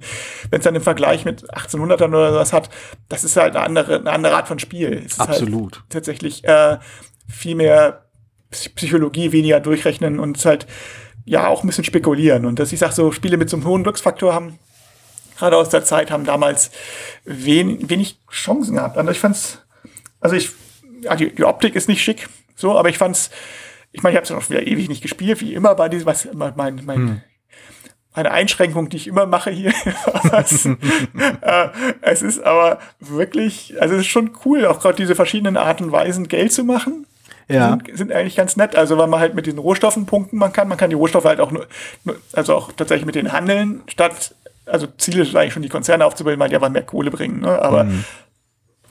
wenn 0.49 0.59
es 0.59 0.63
dann 0.65 0.75
im 0.75 0.81
Vergleich 0.81 1.25
mit 1.25 1.49
1800ern 1.53 2.09
oder 2.09 2.33
sowas 2.33 2.53
hat, 2.53 2.69
das 3.09 3.23
ist 3.23 3.37
halt 3.37 3.55
eine 3.55 3.65
andere, 3.65 3.99
eine 3.99 4.11
andere 4.11 4.35
Art 4.35 4.47
von 4.47 4.59
Spiel. 4.59 5.03
Es 5.05 5.19
halt 5.19 5.29
Absolut. 5.29 5.75
Halt 5.75 5.89
tatsächlich 5.89 6.43
äh, 6.43 6.77
viel 7.27 7.55
mehr 7.55 8.05
Psychologie, 8.51 9.31
weniger 9.31 9.59
durchrechnen 9.59 10.19
und 10.19 10.43
halt 10.45 10.65
ja 11.25 11.47
auch 11.47 11.63
ein 11.63 11.67
bisschen 11.67 11.83
spekulieren. 11.83 12.45
Und 12.45 12.59
dass 12.59 12.71
ich 12.71 12.79
sage, 12.79 12.93
so 12.93 13.11
Spiele 13.11 13.37
mit 13.37 13.49
so 13.49 13.57
einem 13.57 13.65
hohen 13.65 13.83
Glücksfaktor 13.83 14.33
haben, 14.33 14.59
gerade 15.37 15.57
aus 15.57 15.69
der 15.69 15.83
Zeit, 15.83 16.11
haben 16.11 16.25
damals 16.25 16.71
wen, 17.25 17.89
wenig 17.89 18.19
Chancen 18.31 18.75
gehabt. 18.75 18.97
Also 18.97 19.11
ich 19.11 19.19
fand's, 19.19 19.59
also 20.19 20.35
ich, 20.35 20.51
ja, 21.01 21.15
die, 21.15 21.33
die 21.33 21.43
Optik 21.43 21.75
ist 21.75 21.89
nicht 21.89 22.01
schick, 22.01 22.29
so, 22.55 22.77
aber 22.77 22.89
ich 22.89 22.97
fand's 22.97 23.31
ich 23.95 24.03
meine, 24.03 24.13
ich 24.13 24.17
habe 24.17 24.25
es 24.25 24.29
noch 24.29 24.49
wieder 24.49 24.67
ewig 24.67 24.89
nicht 24.89 25.01
gespielt, 25.01 25.39
wie 25.41 25.53
immer 25.53 25.73
bei 25.75 25.87
diesem, 25.87 26.05
was 26.05 26.27
mein, 26.33 26.53
mein, 26.55 26.81
mein 26.85 26.97
hm. 26.97 27.21
meine 28.13 28.31
Einschränkung, 28.31 28.89
die 28.89 28.97
ich 28.97 29.07
immer 29.07 29.25
mache 29.25 29.51
hier. 29.51 29.73
es, 30.33 30.65
äh, 31.41 31.67
es 32.01 32.21
ist 32.21 32.43
aber 32.43 32.79
wirklich, 32.99 33.75
also 33.79 33.95
es 33.95 34.01
ist 34.01 34.07
schon 34.07 34.31
cool, 34.45 34.65
auch 34.65 34.81
gerade 34.81 34.97
diese 34.97 35.15
verschiedenen 35.15 35.55
Arten 35.55 35.85
und 35.85 35.91
Weisen 35.91 36.27
Geld 36.27 36.51
zu 36.51 36.65
machen. 36.65 37.07
Ja. 37.47 37.69
Sind, 37.69 37.97
sind 37.97 38.11
eigentlich 38.11 38.35
ganz 38.35 38.57
nett. 38.57 38.75
Also, 38.75 38.97
weil 38.97 39.07
man 39.07 39.19
halt 39.19 39.35
mit 39.35 39.47
den 39.47 39.59
Rohstoffen 39.59 40.05
punkten 40.05 40.37
man 40.37 40.51
kann. 40.51 40.67
Man 40.67 40.77
kann 40.77 40.89
die 40.89 40.95
Rohstoffe 40.95 41.25
halt 41.25 41.39
auch 41.39 41.51
nur, 41.51 41.67
also 42.33 42.55
auch 42.55 42.71
tatsächlich 42.73 43.05
mit 43.05 43.15
denen 43.15 43.31
handeln, 43.31 43.83
statt, 43.87 44.35
also 44.65 44.87
Ziel 44.97 45.19
ist 45.19 45.35
eigentlich 45.35 45.53
schon 45.53 45.61
die 45.61 45.69
Konzerne 45.69 46.05
aufzubilden, 46.05 46.39
weil 46.39 46.49
die 46.49 46.55
aber 46.55 46.69
mehr 46.69 46.83
Kohle 46.83 47.11
bringen. 47.11 47.41
Ne? 47.41 47.61
Aber 47.61 47.85
mhm. 47.85 48.03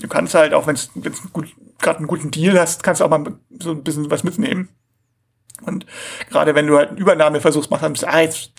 du 0.01 0.09
kannst 0.09 0.35
halt 0.35 0.55
auch, 0.55 0.67
wenn 0.67 0.79
du 0.95 1.11
gut, 1.33 1.49
gerade 1.81 1.99
einen 1.99 2.07
guten 2.07 2.31
Deal 2.31 2.59
hast, 2.59 2.83
kannst 2.83 3.01
du 3.01 3.05
auch 3.05 3.11
mal 3.11 3.25
so 3.59 3.73
ein 3.73 3.83
bisschen 3.83 4.11
was 4.11 4.25
mitnehmen. 4.25 4.69
Und 5.67 5.87
gerade 6.31 6.55
wenn 6.55 6.67
du 6.67 6.77
halt 6.77 6.91
einen 6.91 6.99
Übernahmeversuch 6.99 7.69
machst, 7.71 7.83
dann 7.85 7.93
bist 7.93 8.05
du, 8.05 8.09
ah, 8.09 8.21
jetzt 8.21 8.51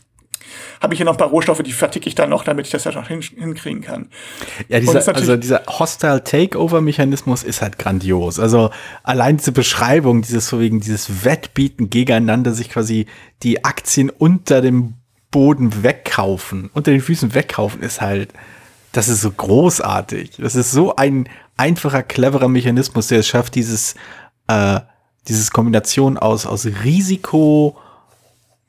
habe 0.82 0.94
ich 0.94 1.00
hier 1.00 1.06
noch 1.06 1.14
ein 1.14 1.18
paar 1.18 1.30
Rohstoffe, 1.30 1.64
die 1.64 1.72
verticke 1.72 2.08
ich 2.08 2.16
dann 2.16 2.30
noch, 2.30 2.44
damit 2.44 2.66
ich 2.66 2.72
das 2.72 2.84
ja 2.84 2.92
noch 2.92 3.08
hin, 3.08 3.22
hinkriegen 3.22 3.82
kann. 3.82 4.10
Ja, 4.68 4.80
dieser, 4.80 5.16
also 5.16 5.36
dieser 5.38 5.64
Hostile 5.68 6.24
Takeover-Mechanismus 6.24 7.44
ist 7.44 7.62
halt 7.62 7.80
grandios. 7.80 8.40
Also 8.40 8.72
allein 9.04 9.38
diese 9.38 9.52
Beschreibung, 9.52 10.22
dieses 10.22 10.48
so 10.48 10.60
wegen 10.60 10.82
dieses 10.82 11.26
Wettbieten 11.26 11.90
gegeneinander, 11.90 12.54
sich 12.54 12.70
quasi 12.70 13.08
die 13.44 13.64
Aktien 13.66 14.10
unter 14.10 14.62
dem 14.62 14.96
Boden 15.32 15.84
wegkaufen, 15.84 16.70
unter 16.74 16.92
den 16.92 17.02
Füßen 17.02 17.34
wegkaufen, 17.34 17.82
ist 17.82 18.02
halt, 18.02 18.34
das 18.92 19.10
ist 19.10 19.22
so 19.22 19.32
großartig. 19.32 20.38
Das 20.38 20.56
ist 20.56 20.72
so 20.72 20.96
ein 20.96 21.28
einfacher, 21.58 22.04
cleverer 22.04 22.48
Mechanismus, 22.48 23.08
der 23.08 23.20
es 23.20 23.28
schafft, 23.28 23.56
dieses, 23.56 23.96
äh, 24.48 24.80
dieses 25.28 25.52
Kombination 25.52 26.18
aus, 26.18 26.46
aus 26.46 26.66
Risiko, 26.84 27.78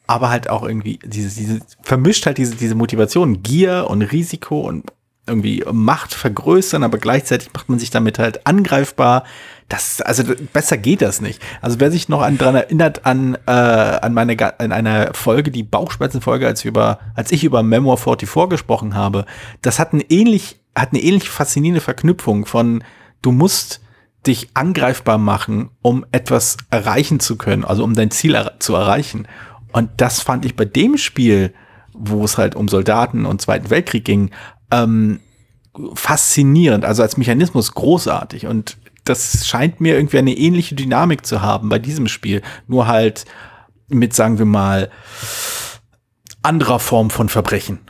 aber 0.07 0.31
halt 0.31 0.49
auch 0.49 0.63
irgendwie 0.63 0.99
diese, 1.05 1.39
diese 1.39 1.61
vermischt 1.83 2.27
halt 2.27 2.39
diese, 2.39 2.55
diese 2.55 2.75
Motivation, 2.75 3.43
Gier 3.43 3.87
und 3.89 4.03
Risiko 4.03 4.61
und 4.61 4.93
irgendwie 5.27 5.65
Macht 5.73 6.15
vergrößern, 6.15 6.85
aber 6.85 6.99
gleichzeitig 6.99 7.51
macht 7.53 7.69
man 7.69 7.79
sich 7.79 7.91
damit 7.91 8.19
halt 8.19 8.47
angreifbar. 8.47 9.25
Das, 9.69 10.01
also 10.01 10.23
besser 10.53 10.77
geht 10.77 11.03
das 11.03 11.21
nicht. 11.21 11.43
Also 11.61 11.81
wer 11.81 11.91
sich 11.91 12.09
noch 12.09 12.23
an, 12.23 12.39
dran 12.39 12.55
erinnert 12.55 13.05
an, 13.05 13.37
äh, 13.47 13.51
an 13.51 14.15
meine, 14.15 14.37
an 14.61 14.71
einer 14.71 15.13
Folge, 15.15 15.51
die 15.51 15.65
Bauchspeizenfolge, 15.65 16.47
als 16.47 16.65
über, 16.65 17.01
als 17.17 17.33
ich 17.33 17.43
über 17.43 17.65
Memoir 17.65 17.97
44 17.97 18.49
gesprochen 18.49 18.95
habe, 18.95 19.27
das 19.63 19.81
hat 19.81 19.93
ein 19.93 20.05
ähnlich, 20.09 20.61
hat 20.77 20.93
eine 20.93 21.03
ähnlich 21.03 21.29
faszinierende 21.29 21.81
Verknüpfung 21.81 22.47
von, 22.47 22.85
du 23.23 23.33
musst 23.33 23.81
dich 24.27 24.51
angreifbar 24.55 25.19
machen, 25.19 25.71
um 25.83 26.05
etwas 26.13 26.57
erreichen 26.71 27.21
zu 27.21 27.37
können, 27.37 27.65
also 27.65 27.85
um 27.85 27.95
dein 27.95 28.11
Ziel 28.11 28.35
er 28.35 28.59
zu 28.59 28.75
erreichen. 28.75 29.29
Und 29.73 29.91
das 29.99 30.21
fand 30.21 30.45
ich 30.45 30.57
bei 30.57 30.65
dem 30.65 30.97
Spiel, 30.97 31.53
wo 31.93 32.25
es 32.25 32.39
halt 32.39 32.55
um 32.55 32.69
Soldaten 32.69 33.27
und 33.27 33.41
Zweiten 33.41 33.71
Weltkrieg 33.71 34.05
ging, 34.05 34.31
ähm, 34.71 35.21
faszinierend, 35.95 36.85
also 36.85 37.03
als 37.03 37.17
Mechanismus 37.17 37.73
großartig. 37.73 38.47
Und 38.47 38.77
das 39.05 39.47
scheint 39.47 39.81
mir 39.81 39.95
irgendwie 39.95 40.19
eine 40.19 40.37
ähnliche 40.37 40.75
Dynamik 40.75 41.27
zu 41.27 41.43
haben 41.43 41.69
bei 41.69 41.79
diesem 41.79 42.09
Spiel. 42.09 42.43
Nur 42.67 42.87
halt 42.87 43.25
mit, 43.89 44.15
sagen 44.15 44.39
wir 44.39 44.47
mal, 44.47 44.91
anderer 46.43 46.79
Form 46.79 47.11
von 47.11 47.29
Verbrechen. 47.29 47.81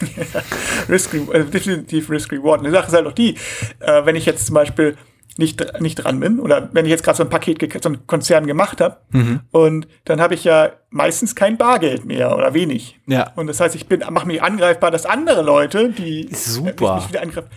risk, 0.88 1.14
äh, 1.14 1.44
definitiv 1.44 2.10
Risk 2.10 2.32
Reward. 2.32 2.60
Eine 2.60 2.70
Sache 2.70 2.88
ist 2.88 2.92
halt 2.92 3.06
auch 3.06 3.12
die, 3.12 3.36
äh, 3.80 4.04
wenn 4.04 4.16
ich 4.16 4.26
jetzt 4.26 4.46
zum 4.46 4.54
Beispiel 4.54 4.96
nicht, 5.38 5.80
nicht 5.80 5.96
dran 5.96 6.20
bin 6.20 6.38
oder 6.40 6.68
wenn 6.72 6.86
ich 6.86 6.90
jetzt 6.90 7.04
gerade 7.04 7.16
so 7.18 7.24
ein 7.24 7.30
Paket, 7.30 7.82
so 7.82 7.88
einen 7.88 8.06
Konzern 8.06 8.46
gemacht 8.46 8.80
habe 8.80 8.96
mhm. 9.10 9.40
und 9.50 9.86
dann 10.04 10.20
habe 10.20 10.34
ich 10.34 10.44
ja 10.44 10.70
meistens 10.90 11.34
kein 11.34 11.58
Bargeld 11.58 12.04
mehr 12.04 12.36
oder 12.36 12.54
wenig. 12.54 12.98
Ja. 13.06 13.32
Und 13.36 13.46
das 13.46 13.60
heißt, 13.60 13.74
ich 13.74 13.86
bin 13.86 14.02
mache 14.10 14.26
mich 14.26 14.42
angreifbar, 14.42 14.90
dass 14.90 15.04
andere 15.04 15.42
Leute, 15.42 15.90
die 15.90 16.28
Super. 16.32 16.94
Mich, 16.94 17.02
mich 17.02 17.08
wieder 17.10 17.22
angreifen. 17.22 17.50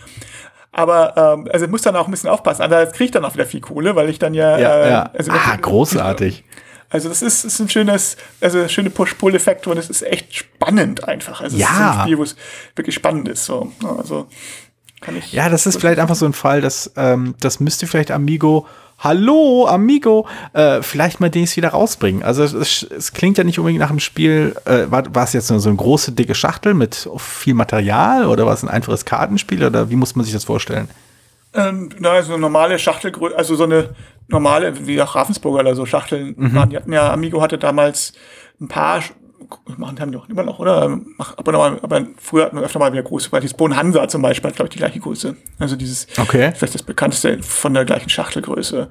Aber 0.72 1.14
ähm, 1.16 1.48
also 1.52 1.64
ich 1.64 1.70
muss 1.70 1.82
dann 1.82 1.96
auch 1.96 2.06
ein 2.06 2.10
bisschen 2.10 2.30
aufpassen. 2.30 2.62
Andererseits 2.62 2.92
kriege 2.92 3.06
ich 3.06 3.10
dann 3.10 3.24
auch 3.24 3.34
wieder 3.34 3.46
viel 3.46 3.60
Kohle, 3.60 3.96
weil 3.96 4.08
ich 4.08 4.18
dann 4.18 4.34
ja, 4.34 4.58
ja, 4.58 4.74
äh, 4.76 4.90
ja. 4.90 5.10
Also 5.12 5.32
ah, 5.32 5.56
großartig. 5.56 6.44
Also 6.90 7.08
das 7.08 7.22
ist, 7.22 7.44
ist 7.44 7.60
ein 7.60 7.68
schönes, 7.68 8.16
also 8.40 8.66
schöne 8.66 8.90
Push-Pull-Effekt 8.90 9.66
und 9.68 9.78
es 9.78 9.88
ist 9.88 10.02
echt 10.02 10.34
spannend 10.34 11.06
einfach. 11.06 11.40
Also 11.40 11.56
ja. 11.56 11.66
es 11.66 11.72
ist 11.72 11.80
ein 11.80 12.00
Spiel, 12.02 12.18
wo 12.18 12.22
es 12.24 12.36
wirklich 12.74 12.94
spannend 12.96 13.28
ist. 13.28 13.44
So. 13.44 13.72
Also 13.98 14.26
kann 15.00 15.16
ich. 15.16 15.32
Ja, 15.32 15.48
das 15.48 15.66
ist 15.66 15.78
vielleicht 15.78 15.98
einfach 15.98 16.14
so 16.14 16.26
ein 16.26 16.32
Fall, 16.32 16.60
dass 16.60 16.92
ähm, 16.96 17.34
das 17.40 17.60
müsste 17.60 17.86
vielleicht 17.86 18.10
Amigo. 18.10 18.66
Hallo, 19.02 19.66
Amigo, 19.66 20.28
äh, 20.52 20.82
vielleicht 20.82 21.20
mal 21.20 21.30
den 21.30 21.46
wieder 21.46 21.70
rausbringen. 21.70 22.22
Also 22.22 22.44
es, 22.44 22.82
es, 22.82 23.12
klingt 23.14 23.38
ja 23.38 23.44
nicht 23.44 23.58
unbedingt 23.58 23.80
nach 23.80 23.88
einem 23.88 23.98
Spiel. 23.98 24.54
Äh, 24.66 24.90
war, 24.90 25.14
war 25.14 25.24
es 25.24 25.32
jetzt 25.32 25.46
so 25.46 25.54
eine 25.54 25.76
große, 25.76 26.12
dicke 26.12 26.34
Schachtel 26.34 26.74
mit 26.74 27.08
viel 27.16 27.54
Material 27.54 28.26
oder 28.26 28.44
war 28.44 28.52
es 28.52 28.62
ein 28.62 28.68
einfaches 28.68 29.06
Kartenspiel 29.06 29.64
oder 29.64 29.88
wie 29.88 29.96
muss 29.96 30.16
man 30.16 30.24
sich 30.24 30.34
das 30.34 30.44
vorstellen? 30.44 30.90
Ähm, 31.54 31.88
na, 31.98 32.20
so 32.22 32.34
eine 32.34 32.42
normale 32.42 32.78
Schachtel, 32.78 33.12
also 33.34 33.56
so 33.56 33.64
eine 33.64 33.88
normale, 34.28 34.86
wie 34.86 35.00
auch 35.00 35.14
Ravensburger 35.14 35.60
oder 35.60 35.74
so 35.74 35.86
Schachteln 35.86 36.34
mhm. 36.36 36.58
hatten 36.58 36.92
ja, 36.92 37.10
Amigo 37.10 37.40
hatte 37.40 37.58
damals 37.58 38.12
ein 38.60 38.68
paar 38.68 39.02
machen 39.76 40.00
haben 40.00 40.12
die 40.12 40.18
doch 40.18 40.28
immer 40.28 40.42
noch, 40.42 40.58
oder? 40.58 40.98
Aber, 41.18 41.52
normal, 41.52 41.78
aber 41.82 42.06
früher 42.18 42.46
hatten 42.46 42.56
wir 42.56 42.62
öfter 42.62 42.78
mal 42.78 42.92
wieder 42.92 43.02
große, 43.02 43.30
weil 43.32 43.40
dieses 43.40 43.56
Bon 43.56 43.76
Hansa 43.76 44.08
zum 44.08 44.22
Beispiel 44.22 44.50
hat, 44.50 44.56
glaube 44.56 44.68
ich, 44.68 44.72
die 44.72 44.78
gleiche 44.78 45.00
Größe. 45.00 45.36
Also 45.58 45.76
dieses, 45.76 46.06
okay. 46.18 46.52
vielleicht 46.54 46.74
das 46.74 46.82
bekannteste 46.82 47.42
von 47.42 47.74
der 47.74 47.84
gleichen 47.84 48.08
Schachtelgröße. 48.08 48.88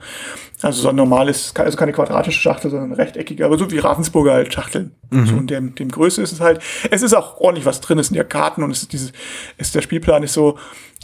Also 0.61 0.81
so 0.81 0.89
ein 0.89 0.95
normales, 0.95 1.53
also 1.55 1.77
keine 1.77 1.93
quadratische 1.93 2.39
Schachtel, 2.39 2.69
sondern 2.71 2.93
rechteckige, 2.93 3.45
aber 3.45 3.57
so 3.57 3.71
wie 3.71 3.79
Ravensburger 3.79 4.33
halt 4.33 4.53
Schachteln. 4.53 4.95
Mhm. 5.09 5.25
So 5.25 5.35
in 5.37 5.47
dem, 5.47 5.75
dem 5.75 5.89
Größe 5.89 6.21
ist 6.21 6.33
es 6.33 6.41
halt. 6.41 6.61
Es 6.91 7.01
ist 7.01 7.13
auch 7.13 7.39
ordentlich 7.39 7.65
was 7.65 7.81
drin, 7.81 7.99
es 7.99 8.07
sind 8.07 8.17
ja 8.17 8.23
Karten 8.23 8.63
und 8.63 8.71
es 8.71 8.81
ist 8.81 8.93
dieses, 8.93 9.13
es, 9.57 9.71
der 9.71 9.81
Spielplan 9.81 10.23
ist 10.23 10.33
so 10.33 10.57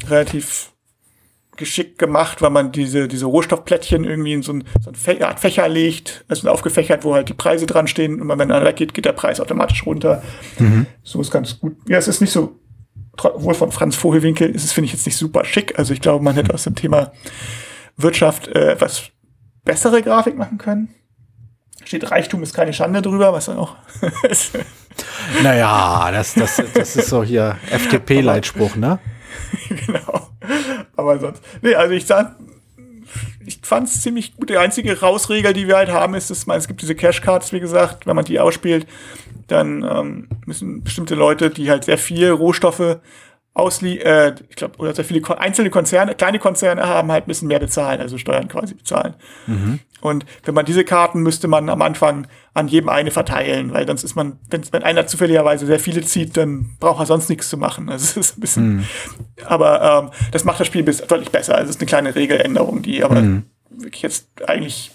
relativ 0.09 0.71
geschickt 1.57 1.97
gemacht, 1.97 2.41
weil 2.41 2.49
man 2.49 2.71
diese, 2.71 3.07
diese 3.07 3.25
Rohstoffplättchen 3.25 4.03
irgendwie 4.03 4.33
in 4.33 4.41
so 4.41 4.53
ein, 4.53 4.63
so 4.83 4.89
ein 4.89 4.95
Fächer, 4.95 5.27
Art 5.29 5.39
Fächer 5.39 5.67
legt, 5.67 6.25
also 6.27 6.49
aufgefächert, 6.49 7.03
wo 7.03 7.13
halt 7.13 7.29
die 7.29 7.33
Preise 7.33 7.65
dran 7.65 7.87
stehen 7.87 8.21
und 8.21 8.27
wenn 8.27 8.51
einer 8.51 8.65
weggeht, 8.65 8.93
geht 8.93 9.05
der 9.05 9.13
Preis 9.13 9.39
automatisch 9.39 9.85
runter. 9.85 10.23
Mhm. 10.59 10.85
So 11.03 11.21
ist 11.21 11.31
ganz 11.31 11.59
gut. 11.59 11.75
Ja, 11.87 11.97
es 11.97 12.07
ist 12.07 12.21
nicht 12.21 12.31
so, 12.31 12.59
wohl 13.35 13.53
von 13.53 13.71
Franz 13.71 13.95
Vogelwinkel 13.95 14.49
ist 14.49 14.63
es, 14.63 14.73
finde 14.73 14.85
ich, 14.85 14.93
jetzt 14.93 15.05
nicht 15.05 15.17
super 15.17 15.45
schick. 15.45 15.77
Also 15.79 15.93
ich 15.93 16.01
glaube, 16.01 16.23
man 16.23 16.35
hätte 16.35 16.53
aus 16.53 16.63
dem 16.63 16.75
Thema 16.75 17.11
Wirtschaft 17.97 18.47
äh, 18.47 18.71
etwas 18.71 19.03
bessere 19.63 20.01
Grafik 20.01 20.37
machen 20.37 20.57
können. 20.57 20.89
Steht 21.83 22.09
Reichtum 22.09 22.41
ist 22.41 22.53
keine 22.53 22.73
Schande 22.73 23.01
drüber, 23.01 23.31
was 23.31 23.45
dann 23.45 23.57
auch 23.57 23.75
Naja, 25.43 26.09
das, 26.11 26.33
das, 26.33 26.61
das 26.73 26.95
ist 26.95 27.09
so 27.09 27.23
hier 27.23 27.57
FDP-Leitspruch, 27.69 28.75
ne? 28.75 28.99
genau. 29.85 30.29
Aber 30.95 31.19
sonst. 31.19 31.41
Nee, 31.61 31.75
also 31.75 31.93
ich 31.93 32.05
sag, 32.05 32.35
ich 33.45 33.59
fand 33.61 33.87
es 33.87 34.01
ziemlich 34.01 34.35
gut. 34.35 34.49
Die 34.49 34.57
einzige 34.57 34.99
Rausregel, 34.99 35.53
die 35.53 35.67
wir 35.67 35.77
halt 35.77 35.89
haben, 35.89 36.15
ist, 36.15 36.29
dass 36.29 36.45
man, 36.47 36.57
es 36.57 36.67
gibt 36.67 36.81
diese 36.81 36.95
Cash-Cards, 36.95 37.53
wie 37.53 37.59
gesagt, 37.59 38.07
wenn 38.07 38.15
man 38.15 38.25
die 38.25 38.39
ausspielt, 38.39 38.87
dann 39.47 39.83
ähm, 39.83 40.27
müssen 40.45 40.83
bestimmte 40.83 41.15
Leute, 41.15 41.49
die 41.49 41.69
halt 41.69 41.85
sehr 41.85 41.97
viel 41.97 42.29
Rohstoffe 42.31 42.99
auslie 43.55 43.99
äh, 44.01 44.35
ich 44.49 44.57
glaube, 44.57 44.77
oder 44.77 44.93
sehr 44.93 45.05
viele 45.05 45.21
einzelne 45.39 45.69
Konzerne, 45.69 46.13
kleine 46.13 46.39
Konzerne 46.39 46.85
haben 46.85 47.11
halt 47.11 47.23
ein 47.23 47.27
bisschen 47.27 47.47
mehr 47.47 47.59
bezahlen, 47.59 48.01
also 48.01 48.17
Steuern 48.17 48.47
quasi 48.47 48.75
bezahlen. 48.75 49.15
Mhm. 49.47 49.79
Und 50.01 50.25
wenn 50.43 50.53
man 50.53 50.65
diese 50.65 50.83
Karten 50.83 51.21
müsste 51.21 51.47
man 51.47 51.69
am 51.69 51.81
Anfang 51.81 52.27
an 52.53 52.67
jedem 52.67 52.89
eine 52.89 53.11
verteilen, 53.11 53.73
weil 53.73 53.87
sonst 53.87 54.03
ist 54.03 54.15
man, 54.15 54.37
wenn, 54.49 54.61
wenn 54.71 54.83
einer 54.83 55.07
zufälligerweise 55.07 55.65
sehr 55.65 55.79
viele 55.79 56.01
zieht, 56.01 56.37
dann 56.37 56.75
braucht 56.79 56.99
er 56.99 57.05
sonst 57.05 57.29
nichts 57.29 57.49
zu 57.49 57.57
machen. 57.57 57.89
Also 57.89 58.03
es 58.19 58.29
ist 58.29 58.37
ein 58.37 58.41
bisschen, 58.41 58.75
mhm. 58.75 58.85
aber 59.45 60.03
ähm, 60.03 60.11
das 60.31 60.43
macht 60.43 60.59
das 60.59 60.67
Spiel 60.67 60.83
bis, 60.83 60.97
deutlich 61.01 61.31
besser. 61.31 61.55
Also 61.55 61.69
es 61.69 61.77
ist 61.77 61.81
eine 61.81 61.87
kleine 61.87 62.13
Regeländerung, 62.13 62.81
die 62.81 63.03
aber 63.03 63.21
mhm. 63.21 63.43
wirklich 63.69 64.01
jetzt 64.01 64.27
eigentlich 64.47 64.91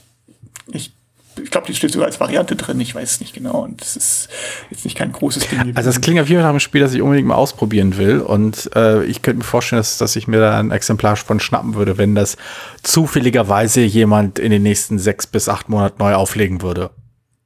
nicht 0.66 0.94
ich 1.42 1.50
glaube, 1.50 1.66
die 1.66 1.74
steht 1.74 1.92
sogar 1.92 2.06
als 2.06 2.20
Variante 2.20 2.56
drin, 2.56 2.80
ich 2.80 2.94
weiß 2.94 3.12
es 3.12 3.20
nicht 3.20 3.34
genau. 3.34 3.62
Und 3.62 3.80
das 3.80 3.96
ist 3.96 4.28
jetzt 4.70 4.84
nicht 4.84 4.96
kein 4.96 5.12
großes 5.12 5.48
Ding. 5.48 5.72
Also 5.74 5.90
es 5.90 6.00
klingt 6.00 6.20
auf 6.20 6.28
jeden 6.28 6.40
Fall 6.40 6.44
nach 6.44 6.50
einem 6.50 6.60
Spiel, 6.60 6.80
das 6.80 6.94
ich 6.94 7.02
unbedingt 7.02 7.28
mal 7.28 7.34
ausprobieren 7.34 7.96
will. 7.96 8.20
Und 8.20 8.70
äh, 8.74 9.04
ich 9.04 9.22
könnte 9.22 9.38
mir 9.38 9.44
vorstellen, 9.44 9.80
dass, 9.80 9.98
dass 9.98 10.16
ich 10.16 10.28
mir 10.28 10.40
da 10.40 10.58
ein 10.58 10.70
Exemplar 10.70 11.16
von 11.16 11.40
schnappen 11.40 11.74
würde, 11.74 11.98
wenn 11.98 12.14
das 12.14 12.36
zufälligerweise 12.82 13.80
jemand 13.80 14.38
in 14.38 14.50
den 14.50 14.62
nächsten 14.62 14.98
sechs 14.98 15.26
bis 15.26 15.48
acht 15.48 15.68
Monaten 15.68 16.02
neu 16.02 16.14
auflegen 16.14 16.62
würde. 16.62 16.90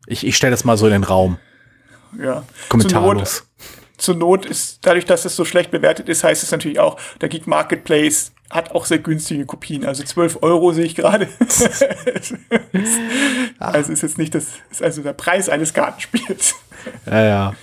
Ich, 0.06 0.26
ich 0.26 0.36
stelle 0.36 0.50
das 0.50 0.64
mal 0.64 0.76
so 0.76 0.86
in 0.86 0.92
den 0.92 1.04
Raum. 1.04 1.38
Ja. 2.18 2.44
Kommentarlos. 2.68 3.46
Zur 3.96 4.16
Not, 4.16 4.42
zur 4.42 4.44
Not 4.44 4.46
ist, 4.46 4.78
dadurch, 4.82 5.06
dass 5.06 5.24
es 5.24 5.34
so 5.34 5.44
schlecht 5.44 5.70
bewertet 5.70 6.08
ist, 6.08 6.24
heißt 6.24 6.42
es 6.42 6.50
natürlich 6.50 6.78
auch, 6.78 6.98
der 7.20 7.28
Geek 7.28 7.46
Marketplace 7.46 8.33
hat 8.54 8.70
auch 8.70 8.86
sehr 8.86 9.00
günstige 9.00 9.44
Kopien. 9.46 9.84
Also 9.84 10.04
12 10.04 10.38
Euro 10.42 10.72
sehe 10.72 10.84
ich 10.84 10.94
gerade. 10.94 11.26
also 13.58 13.92
ist 13.92 14.02
jetzt 14.02 14.16
nicht 14.16 14.32
das, 14.32 14.46
ist 14.70 14.80
also 14.80 15.02
der 15.02 15.12
Preis 15.12 15.48
eines 15.48 15.74
Kartenspiels. 15.74 16.54
Ja, 17.04 17.22
ja. 17.22 17.54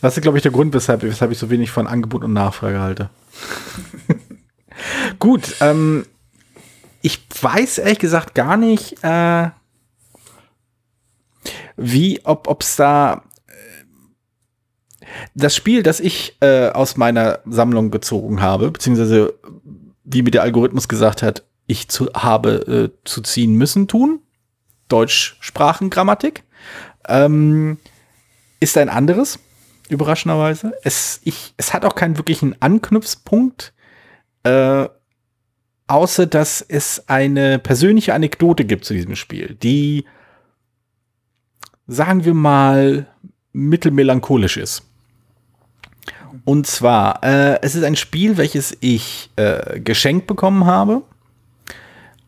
Das 0.00 0.16
ist, 0.16 0.22
glaube 0.22 0.36
ich, 0.38 0.42
der 0.42 0.50
Grund, 0.50 0.74
weshalb, 0.74 1.04
weshalb 1.04 1.30
ich 1.30 1.38
so 1.38 1.50
wenig 1.50 1.70
von 1.70 1.86
Angebot 1.86 2.24
und 2.24 2.32
Nachfrage 2.32 2.80
halte. 2.80 3.10
Gut, 5.20 5.54
ähm, 5.60 6.04
ich 7.00 7.24
weiß 7.40 7.78
ehrlich 7.78 8.00
gesagt 8.00 8.34
gar 8.34 8.56
nicht, 8.56 8.96
äh, 9.04 9.50
wie, 11.76 12.20
ob 12.24 12.60
es 12.60 12.74
da 12.74 13.22
äh, 13.46 13.84
das 15.36 15.54
Spiel, 15.54 15.84
das 15.84 16.00
ich 16.00 16.36
äh, 16.40 16.70
aus 16.70 16.96
meiner 16.96 17.38
Sammlung 17.46 17.92
gezogen 17.92 18.40
habe, 18.40 18.72
beziehungsweise 18.72 19.34
wie 20.10 20.22
mir 20.22 20.30
der 20.30 20.42
Algorithmus 20.42 20.88
gesagt 20.88 21.22
hat, 21.22 21.44
ich 21.66 21.88
zu, 21.88 22.08
habe 22.14 22.92
äh, 22.94 23.04
zu 23.04 23.20
ziehen 23.20 23.54
müssen 23.54 23.88
tun. 23.88 24.20
Deutschsprachengrammatik. 24.88 26.44
Ähm, 27.06 27.78
ist 28.58 28.78
ein 28.78 28.88
anderes, 28.88 29.38
überraschenderweise. 29.88 30.72
Es, 30.82 31.20
ich, 31.24 31.54
es 31.58 31.74
hat 31.74 31.84
auch 31.84 31.94
keinen 31.94 32.16
wirklichen 32.16 32.60
Anknüpfpunkt, 32.60 33.74
äh, 34.44 34.88
außer 35.86 36.26
dass 36.26 36.62
es 36.62 37.08
eine 37.08 37.58
persönliche 37.58 38.14
Anekdote 38.14 38.64
gibt 38.64 38.84
zu 38.84 38.94
diesem 38.94 39.14
Spiel, 39.14 39.56
die, 39.62 40.06
sagen 41.86 42.24
wir 42.24 42.34
mal, 42.34 43.06
mittelmelancholisch 43.52 44.56
ist. 44.56 44.87
Und 46.44 46.66
zwar, 46.66 47.22
äh, 47.22 47.58
es 47.62 47.74
ist 47.74 47.84
ein 47.84 47.96
Spiel, 47.96 48.36
welches 48.36 48.76
ich 48.80 49.30
äh, 49.36 49.80
geschenkt 49.80 50.26
bekommen 50.26 50.66
habe. 50.66 51.02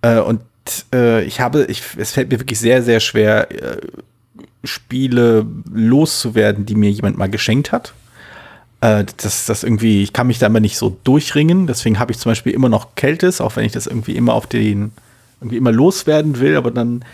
Äh, 0.03 0.21
und 0.21 0.41
äh, 0.93 1.23
ich 1.25 1.41
habe, 1.41 1.65
ich, 1.65 1.83
es 1.97 2.13
fällt 2.13 2.31
mir 2.31 2.41
wirklich 2.41 2.59
sehr, 2.59 2.83
sehr 2.83 3.01
schwer, 3.01 3.51
äh, 3.51 3.79
Spiele 4.65 5.47
loszuwerden, 5.73 6.67
die 6.67 6.75
mir 6.75 6.91
jemand 6.91 7.17
mal 7.17 7.31
geschenkt 7.31 7.73
hat. 7.73 7.95
Äh, 8.81 9.05
das, 9.19 9.47
das 9.47 9.63
irgendwie, 9.63 10.03
ich 10.03 10.13
kann 10.13 10.27
mich 10.27 10.39
da 10.39 10.47
immer 10.47 10.61
nicht 10.61 10.77
so 10.77 10.97
durchringen. 11.05 11.67
Deswegen 11.67 11.99
habe 11.99 12.13
ich 12.13 12.19
zum 12.19 12.31
Beispiel 12.31 12.53
immer 12.53 12.69
noch 12.69 12.95
Keltis, 12.95 13.41
auch 13.41 13.57
wenn 13.57 13.65
ich 13.65 13.73
das 13.73 13.87
irgendwie 13.87 14.17
immer 14.17 14.35
auf 14.35 14.47
den, 14.47 14.93
irgendwie 15.41 15.57
immer 15.57 15.73
loswerden 15.73 16.41
will, 16.41 16.57
aber 16.57 16.71
dann, 16.71 17.05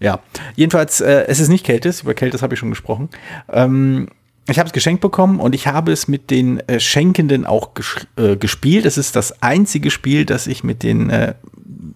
ja. 0.00 0.20
Jedenfalls, 0.56 1.00
äh, 1.00 1.24
es 1.26 1.40
ist 1.40 1.48
nicht 1.48 1.64
Keltis, 1.64 2.02
über 2.02 2.14
Keltis 2.14 2.42
habe 2.42 2.54
ich 2.54 2.60
schon 2.60 2.70
gesprochen. 2.70 3.08
Ähm, 3.52 4.08
ich 4.46 4.58
habe 4.58 4.66
es 4.66 4.72
geschenkt 4.72 5.00
bekommen 5.00 5.40
und 5.40 5.54
ich 5.54 5.66
habe 5.66 5.92
es 5.92 6.06
mit 6.06 6.30
den 6.30 6.60
äh, 6.68 6.78
Schenkenden 6.78 7.46
auch 7.46 7.70
äh, 8.16 8.36
gespielt. 8.36 8.84
Es 8.84 8.98
ist 8.98 9.16
das 9.16 9.42
einzige 9.42 9.90
Spiel, 9.90 10.26
das 10.26 10.46
ich 10.46 10.62
mit 10.62 10.82
den 10.82 11.08
äh, 11.10 11.34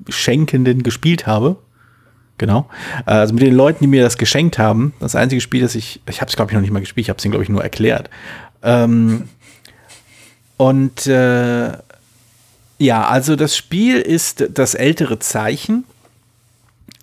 Schenkenden 0.09 0.83
gespielt 0.83 1.27
habe. 1.27 1.57
Genau. 2.39 2.71
Also 3.05 3.35
mit 3.35 3.43
den 3.43 3.55
Leuten, 3.55 3.81
die 3.81 3.89
mir 3.89 4.03
das 4.03 4.17
geschenkt 4.17 4.59
haben. 4.59 4.95
Das 5.01 5.17
einzige 5.17 5.41
Spiel, 5.41 5.61
das 5.61 5.75
ich, 5.75 6.01
ich 6.09 6.21
habe 6.21 6.31
es 6.31 6.37
glaube 6.37 6.53
ich 6.53 6.55
noch 6.55 6.63
nicht 6.63 6.71
mal 6.71 6.81
gespielt, 6.81 7.05
ich 7.05 7.11
habe 7.11 7.19
es 7.19 7.25
ihnen 7.25 7.33
glaube 7.33 7.43
ich 7.43 7.51
nur 7.51 7.63
erklärt. 7.63 8.09
Ähm, 8.63 9.29
und 10.57 11.07
äh, 11.07 11.73
ja, 12.79 13.09
also 13.09 13.37
das 13.37 13.57
Spiel 13.57 13.97
ist 13.97 14.47
das 14.55 14.75
ältere 14.75 15.19
Zeichen. 15.19 15.85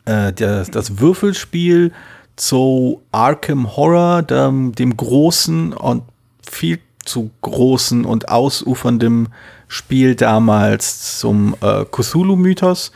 Äh, 0.05 0.34
das, 0.34 0.71
das 0.71 0.99
Würfelspiel 0.99 1.91
zu 2.36 3.02
Arkham 3.12 3.76
Horror, 3.76 4.21
dem, 4.24 4.74
dem 4.74 4.95
großen 4.95 5.74
und 5.74 6.04
viel 6.41 6.80
zu 7.04 7.32
großen 7.41 8.06
und 8.06 8.30
ausuferndem 8.30 9.28
Spiel 9.67 10.15
damals 10.15 11.19
zum 11.19 11.56
äh, 11.62 11.86
Cthulhu-Mythos, 11.86 12.91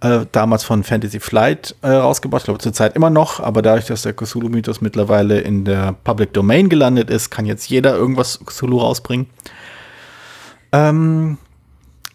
äh, 0.00 0.26
damals 0.32 0.64
von 0.64 0.84
Fantasy 0.84 1.20
Flight 1.20 1.74
äh, 1.82 1.90
rausgebracht, 1.90 2.42
ich 2.42 2.46
glaube 2.46 2.60
zurzeit 2.60 2.94
immer 2.94 3.10
noch, 3.10 3.40
aber 3.40 3.62
dadurch, 3.62 3.86
dass 3.86 4.02
der 4.02 4.12
Cthulhu-Mythos 4.12 4.80
mittlerweile 4.80 5.40
in 5.40 5.64
der 5.64 5.92
Public 6.04 6.32
Domain 6.32 6.68
gelandet 6.68 7.10
ist, 7.10 7.30
kann 7.30 7.46
jetzt 7.46 7.68
jeder 7.68 7.96
irgendwas 7.96 8.38
Cthulhu 8.44 8.78
rausbringen. 8.78 9.26
Ähm, 10.72 11.38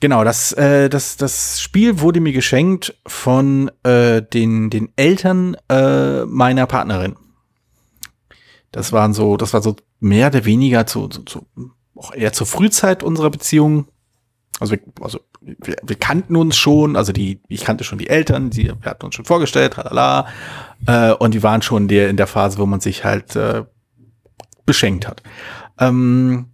Genau, 0.03 0.25
das, 0.25 0.51
äh, 0.51 0.89
das, 0.89 1.15
das 1.15 1.61
Spiel 1.61 2.01
wurde 2.01 2.19
mir 2.19 2.33
geschenkt 2.33 2.93
von 3.07 3.71
äh, 3.83 4.21
den, 4.21 4.69
den 4.69 4.91
Eltern 4.97 5.55
äh, 5.69 6.25
meiner 6.25 6.67
Partnerin. 6.67 7.15
Das 8.73 8.91
waren 8.91 9.13
so, 9.13 9.37
das 9.37 9.53
war 9.53 9.61
so 9.61 9.77
mehr 10.01 10.27
oder 10.27 10.43
weniger 10.43 10.85
zu, 10.85 11.07
zu, 11.07 11.21
zu 11.23 11.47
auch 11.95 12.13
eher 12.13 12.33
zur 12.33 12.45
Frühzeit 12.45 13.01
unserer 13.01 13.29
Beziehung. 13.29 13.87
Also, 14.59 14.73
wir, 14.73 14.81
also 14.99 15.21
wir, 15.39 15.77
wir 15.81 15.95
kannten 15.95 16.35
uns 16.35 16.57
schon, 16.57 16.97
also 16.97 17.13
die, 17.13 17.39
ich 17.47 17.63
kannte 17.63 17.85
schon 17.85 17.97
die 17.97 18.09
Eltern, 18.09 18.49
die 18.49 18.73
hatten 18.83 19.05
uns 19.05 19.15
schon 19.15 19.23
vorgestellt, 19.23 19.77
halala, 19.77 20.27
äh, 20.85 21.13
und 21.13 21.33
die 21.33 21.43
waren 21.43 21.61
schon 21.61 21.87
der, 21.87 22.09
in 22.09 22.17
der 22.17 22.27
Phase, 22.27 22.57
wo 22.57 22.65
man 22.65 22.81
sich 22.81 23.05
halt 23.05 23.37
äh, 23.37 23.63
beschenkt 24.65 25.07
hat. 25.07 25.23
Ähm, 25.79 26.52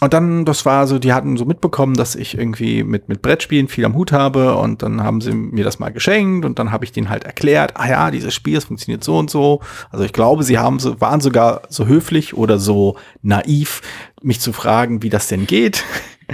und 0.00 0.12
dann, 0.12 0.44
das 0.44 0.66
war 0.66 0.86
so, 0.86 0.98
die 0.98 1.12
hatten 1.12 1.36
so 1.36 1.44
mitbekommen, 1.44 1.94
dass 1.94 2.14
ich 2.16 2.36
irgendwie 2.36 2.82
mit, 2.82 3.08
mit 3.08 3.22
Brettspielen 3.22 3.68
viel 3.68 3.84
am 3.84 3.94
Hut 3.94 4.12
habe 4.12 4.56
und 4.56 4.82
dann 4.82 5.02
haben 5.02 5.20
sie 5.20 5.32
mir 5.32 5.64
das 5.64 5.78
mal 5.78 5.92
geschenkt 5.92 6.44
und 6.44 6.58
dann 6.58 6.72
habe 6.72 6.84
ich 6.84 6.92
denen 6.92 7.08
halt 7.08 7.24
erklärt, 7.24 7.72
ah 7.76 7.88
ja, 7.88 8.10
dieses 8.10 8.34
Spiel, 8.34 8.56
das 8.56 8.64
funktioniert 8.64 9.04
so 9.04 9.16
und 9.16 9.30
so. 9.30 9.60
Also 9.90 10.04
ich 10.04 10.12
glaube, 10.12 10.42
sie 10.42 10.58
haben 10.58 10.78
so, 10.80 11.00
waren 11.00 11.20
sogar 11.20 11.62
so 11.68 11.86
höflich 11.86 12.34
oder 12.34 12.58
so 12.58 12.98
naiv, 13.22 13.82
mich 14.20 14.40
zu 14.40 14.52
fragen, 14.52 15.02
wie 15.02 15.10
das 15.10 15.28
denn 15.28 15.46
geht. 15.46 15.84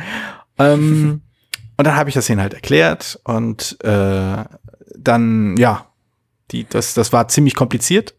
ähm, 0.59 1.20
und 1.77 1.87
dann 1.87 1.96
habe 1.96 2.09
ich 2.09 2.14
das 2.14 2.29
ihnen 2.31 2.40
halt 2.40 2.55
erklärt 2.55 3.20
und 3.25 3.77
äh, 3.85 4.44
dann, 4.96 5.57
ja, 5.59 5.87
die, 6.51 6.66
das, 6.68 6.94
das 6.94 7.12
war 7.12 7.29
ziemlich 7.29 7.55
kompliziert. 7.55 8.14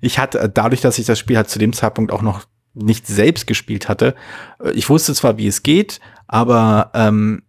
Ich 0.00 0.18
hatte, 0.18 0.48
dadurch, 0.48 0.80
dass 0.80 0.98
ich 0.98 1.06
das 1.06 1.18
Spiel 1.18 1.36
halt 1.36 1.50
zu 1.50 1.58
dem 1.58 1.72
Zeitpunkt 1.72 2.12
auch 2.12 2.22
noch 2.22 2.44
nicht 2.74 3.06
selbst 3.06 3.46
gespielt 3.46 3.88
hatte. 3.88 4.14
Äh, 4.62 4.72
ich 4.72 4.88
wusste 4.88 5.14
zwar, 5.14 5.38
wie 5.38 5.46
es 5.46 5.62
geht, 5.62 6.00
aber 6.26 6.90
ähm, 6.94 7.42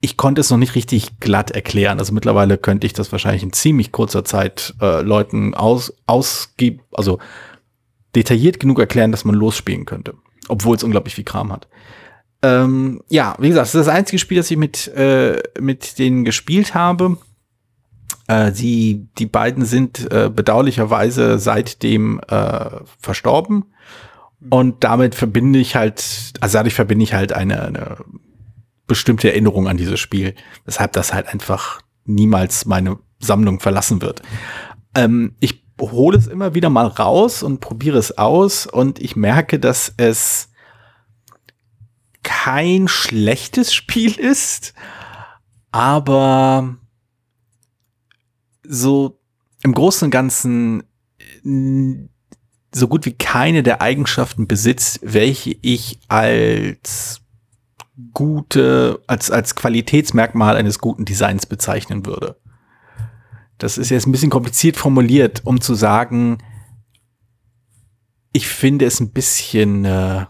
ich 0.00 0.16
konnte 0.16 0.40
es 0.40 0.50
noch 0.50 0.58
nicht 0.58 0.74
richtig 0.74 1.18
glatt 1.20 1.50
erklären. 1.50 1.98
Also 1.98 2.12
mittlerweile 2.12 2.56
könnte 2.56 2.86
ich 2.86 2.92
das 2.92 3.10
wahrscheinlich 3.10 3.42
in 3.42 3.52
ziemlich 3.52 3.90
kurzer 3.90 4.24
Zeit 4.24 4.74
äh, 4.80 5.02
Leuten 5.02 5.54
aus, 5.54 5.92
ausgib, 6.06 6.82
also 6.92 7.18
detailliert 8.14 8.60
genug 8.60 8.78
erklären, 8.78 9.10
dass 9.10 9.24
man 9.24 9.34
losspielen 9.34 9.84
könnte. 9.86 10.14
Obwohl 10.48 10.76
es 10.76 10.84
unglaublich 10.84 11.14
viel 11.14 11.24
Kram 11.24 11.52
hat. 11.52 11.68
Ähm, 12.42 13.02
ja, 13.08 13.34
wie 13.38 13.48
gesagt, 13.48 13.66
das 13.66 13.74
ist 13.74 13.86
das 13.86 13.94
einzige 13.94 14.18
Spiel, 14.18 14.36
das 14.36 14.50
ich 14.50 14.56
mit, 14.56 14.86
äh, 14.88 15.42
mit 15.60 15.98
denen 15.98 16.24
gespielt 16.24 16.74
habe. 16.74 17.18
Äh, 18.28 18.52
die, 18.52 19.08
die 19.18 19.26
beiden 19.26 19.64
sind 19.64 20.10
äh, 20.12 20.30
bedauerlicherweise 20.32 21.38
seitdem 21.38 22.20
äh, 22.28 22.70
verstorben. 23.00 23.64
Und 24.50 24.84
damit 24.84 25.14
verbinde 25.14 25.58
ich 25.58 25.74
halt, 25.74 26.32
also 26.40 26.58
dadurch 26.58 26.74
verbinde 26.74 27.02
ich 27.02 27.12
halt 27.12 27.32
eine, 27.32 27.62
eine 27.62 27.96
bestimmte 28.86 29.30
Erinnerung 29.30 29.68
an 29.68 29.76
dieses 29.76 29.98
Spiel, 29.98 30.34
weshalb 30.64 30.92
das 30.92 31.12
halt 31.12 31.28
einfach 31.28 31.80
niemals 32.04 32.64
meine 32.64 32.98
Sammlung 33.18 33.60
verlassen 33.60 34.00
wird. 34.00 34.22
Ähm, 34.94 35.34
ich 35.40 35.64
hole 35.80 36.16
es 36.16 36.26
immer 36.26 36.54
wieder 36.54 36.70
mal 36.70 36.86
raus 36.86 37.42
und 37.42 37.60
probiere 37.60 37.98
es 37.98 38.16
aus 38.16 38.66
und 38.66 39.00
ich 39.00 39.16
merke, 39.16 39.58
dass 39.58 39.92
es 39.96 40.48
kein 42.22 42.88
schlechtes 42.88 43.74
Spiel 43.78 44.18
ist, 44.18 44.74
aber 45.70 46.76
so 48.62 49.20
im 49.62 49.72
Großen 49.72 50.06
und 50.06 50.10
Ganzen 50.10 50.84
so 52.78 52.88
gut 52.88 53.04
wie 53.06 53.12
keine 53.12 53.62
der 53.62 53.82
Eigenschaften 53.82 54.46
besitzt, 54.46 55.00
welche 55.02 55.56
ich 55.62 56.00
als 56.08 57.20
gute, 58.12 59.00
als, 59.06 59.30
als 59.30 59.54
Qualitätsmerkmal 59.54 60.56
eines 60.56 60.78
guten 60.78 61.04
Designs 61.04 61.46
bezeichnen 61.46 62.06
würde. 62.06 62.36
Das 63.58 63.76
ist 63.76 63.90
jetzt 63.90 64.06
ein 64.06 64.12
bisschen 64.12 64.30
kompliziert 64.30 64.76
formuliert, 64.76 65.42
um 65.44 65.60
zu 65.60 65.74
sagen, 65.74 66.38
ich 68.32 68.46
finde 68.46 68.86
es 68.86 69.00
ein 69.00 69.10
bisschen 69.10 69.84
äh, 69.84 70.26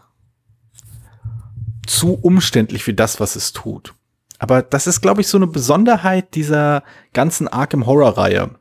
zu 1.87 2.14
umständlich 2.14 2.84
für 2.84 2.94
das, 2.94 3.20
was 3.20 3.37
es 3.37 3.52
tut. 3.52 3.94
Aber 4.38 4.62
das 4.62 4.87
ist, 4.87 5.00
glaube 5.00 5.20
ich, 5.20 5.28
so 5.28 5.37
eine 5.37 5.48
Besonderheit 5.48 6.34
dieser 6.34 6.84
ganzen 7.12 7.48
Arkham 7.48 7.87
Horror 7.87 8.16
Reihe. 8.16 8.54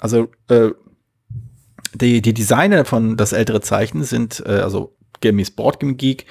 Also 0.00 0.28
äh, 0.48 0.70
die, 1.98 2.22
die 2.22 2.34
Designer 2.34 2.84
von 2.84 3.16
das 3.16 3.32
ältere 3.32 3.60
Zeichen 3.60 4.04
sind, 4.04 4.42
äh, 4.46 4.60
also 4.60 4.96
Board 5.56 5.80
Game 5.80 5.96
Geek, 5.96 6.26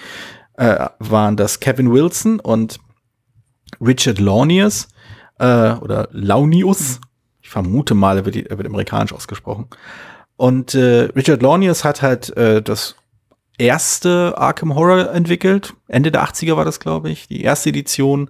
äh, 0.57 0.87
waren 0.99 1.37
das 1.37 1.59
Kevin 1.59 1.91
Wilson 1.91 2.39
und 2.39 2.79
Richard 3.79 4.19
Launius 4.19 4.87
äh, 5.39 5.73
oder 5.73 6.09
Launius. 6.11 6.99
Ich 7.41 7.49
vermute 7.49 7.93
mal, 7.93 8.17
er 8.17 8.25
wird, 8.25 8.35
er 8.35 8.57
wird 8.57 8.67
amerikanisch 8.67 9.13
ausgesprochen. 9.13 9.67
Und 10.35 10.75
äh, 10.75 11.09
Richard 11.15 11.41
Launius 11.41 11.83
hat 11.83 12.01
halt 12.01 12.35
äh, 12.37 12.61
das 12.61 12.95
erste 13.57 14.37
Arkham 14.37 14.75
Horror 14.75 15.11
entwickelt. 15.11 15.73
Ende 15.87 16.11
der 16.11 16.23
80er 16.23 16.55
war 16.55 16.65
das, 16.65 16.79
glaube 16.79 17.09
ich, 17.09 17.27
die 17.27 17.41
erste 17.41 17.69
Edition. 17.69 18.29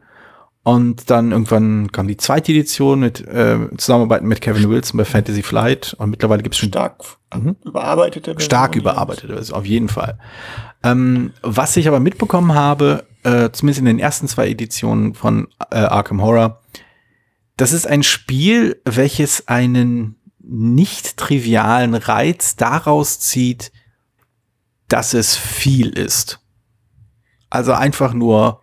Und 0.67 1.09
dann 1.09 1.31
irgendwann 1.31 1.93
kam 1.93 2.09
die 2.09 2.17
zweite 2.17 2.51
Edition 2.51 2.99
mit 2.99 3.25
äh, 3.25 3.69
Zusammenarbeit 3.77 4.23
mit 4.23 4.41
Kevin 4.41 4.69
Wilson 4.69 4.97
bei 4.97 5.05
Fantasy 5.05 5.41
Flight. 5.41 5.95
Und 5.97 6.09
mittlerweile 6.09 6.43
gibt 6.43 6.55
es 6.55 6.59
schon 6.59 6.67
stark 6.67 7.05
mhm. 7.33 7.55
überarbeitete 7.63 8.31
Version. 8.31 8.45
Stark 8.45 8.75
überarbeitete 8.75 9.33
Version, 9.33 9.57
auf 9.57 9.65
jeden 9.65 9.87
Fall. 9.87 10.19
Ähm, 10.83 11.31
was 11.41 11.77
ich 11.77 11.87
aber 11.87 12.01
mitbekommen 12.01 12.53
habe, 12.53 13.07
äh, 13.23 13.49
zumindest 13.51 13.79
in 13.79 13.85
den 13.85 13.97
ersten 13.97 14.27
zwei 14.27 14.49
Editionen 14.49 15.13
von 15.13 15.47
äh, 15.71 15.77
Arkham 15.77 16.21
Horror, 16.21 16.61
das 17.55 17.71
ist 17.71 17.87
ein 17.87 18.03
Spiel, 18.03 18.81
welches 18.83 19.47
einen 19.47 20.17
nicht 20.39 21.15
trivialen 21.15 21.95
Reiz 21.95 22.57
daraus 22.57 23.21
zieht, 23.21 23.71
dass 24.89 25.13
es 25.13 25.37
viel 25.37 25.97
ist. 25.97 26.41
Also 27.49 27.71
einfach 27.71 28.11
nur 28.11 28.59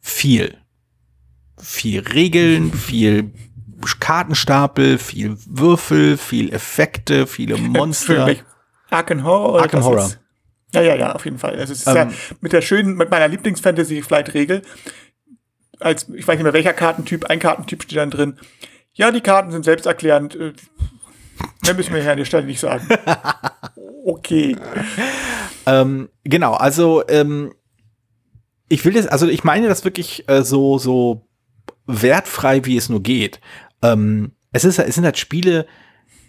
viel 0.00 0.56
viel 1.60 2.00
Regeln, 2.00 2.72
viel 2.72 3.32
Kartenstapel, 4.00 4.98
viel 4.98 5.36
Würfel, 5.46 6.16
viel 6.16 6.52
Effekte, 6.52 7.26
viele 7.26 7.56
Monster. 7.58 8.36
Arkham 8.90 9.24
Horror. 9.24 9.62
Arkham 9.62 9.84
Horror. 9.84 10.10
Ja, 10.72 10.82
ja, 10.82 10.96
ja, 10.96 11.12
auf 11.12 11.24
jeden 11.24 11.38
Fall. 11.38 11.58
Also 11.58 11.72
es 11.72 11.80
ist 11.80 11.86
ähm, 11.86 11.96
ja 11.96 12.10
mit 12.40 12.52
der 12.52 12.60
schönen, 12.60 12.94
mit 12.94 13.10
meiner 13.10 13.28
Lieblings-Fantasy-Flight-Regel, 13.28 14.62
als, 15.80 16.08
ich 16.10 16.26
weiß 16.26 16.36
nicht 16.36 16.44
mehr 16.44 16.52
welcher 16.52 16.72
Kartentyp, 16.72 17.26
ein 17.26 17.38
Kartentyp 17.38 17.82
steht 17.82 17.98
dann 17.98 18.10
drin. 18.10 18.38
Ja, 18.92 19.10
die 19.10 19.20
Karten 19.20 19.52
sind 19.52 19.64
selbsterklärend. 19.64 20.34
Äh, 20.34 20.52
mehr 21.62 21.74
müssen 21.74 21.94
wir 21.94 22.02
hier 22.02 22.12
an 22.12 22.18
der 22.18 22.24
Stelle 22.24 22.46
nicht 22.46 22.60
sagen. 22.60 22.86
Okay. 24.04 24.56
ähm, 25.66 26.08
genau, 26.24 26.54
also 26.54 27.06
ähm, 27.08 27.52
ich 28.70 28.82
will 28.86 28.94
das, 28.94 29.06
also 29.06 29.26
ich 29.26 29.44
meine 29.44 29.68
das 29.68 29.84
wirklich 29.84 30.26
äh, 30.30 30.42
so, 30.42 30.78
so 30.78 31.27
wertfrei, 31.88 32.64
wie 32.64 32.76
es 32.76 32.88
nur 32.88 33.02
geht. 33.02 33.40
Ähm, 33.82 34.32
es, 34.52 34.64
ist, 34.64 34.78
es 34.78 34.94
sind 34.94 35.04
halt 35.04 35.18
Spiele, 35.18 35.66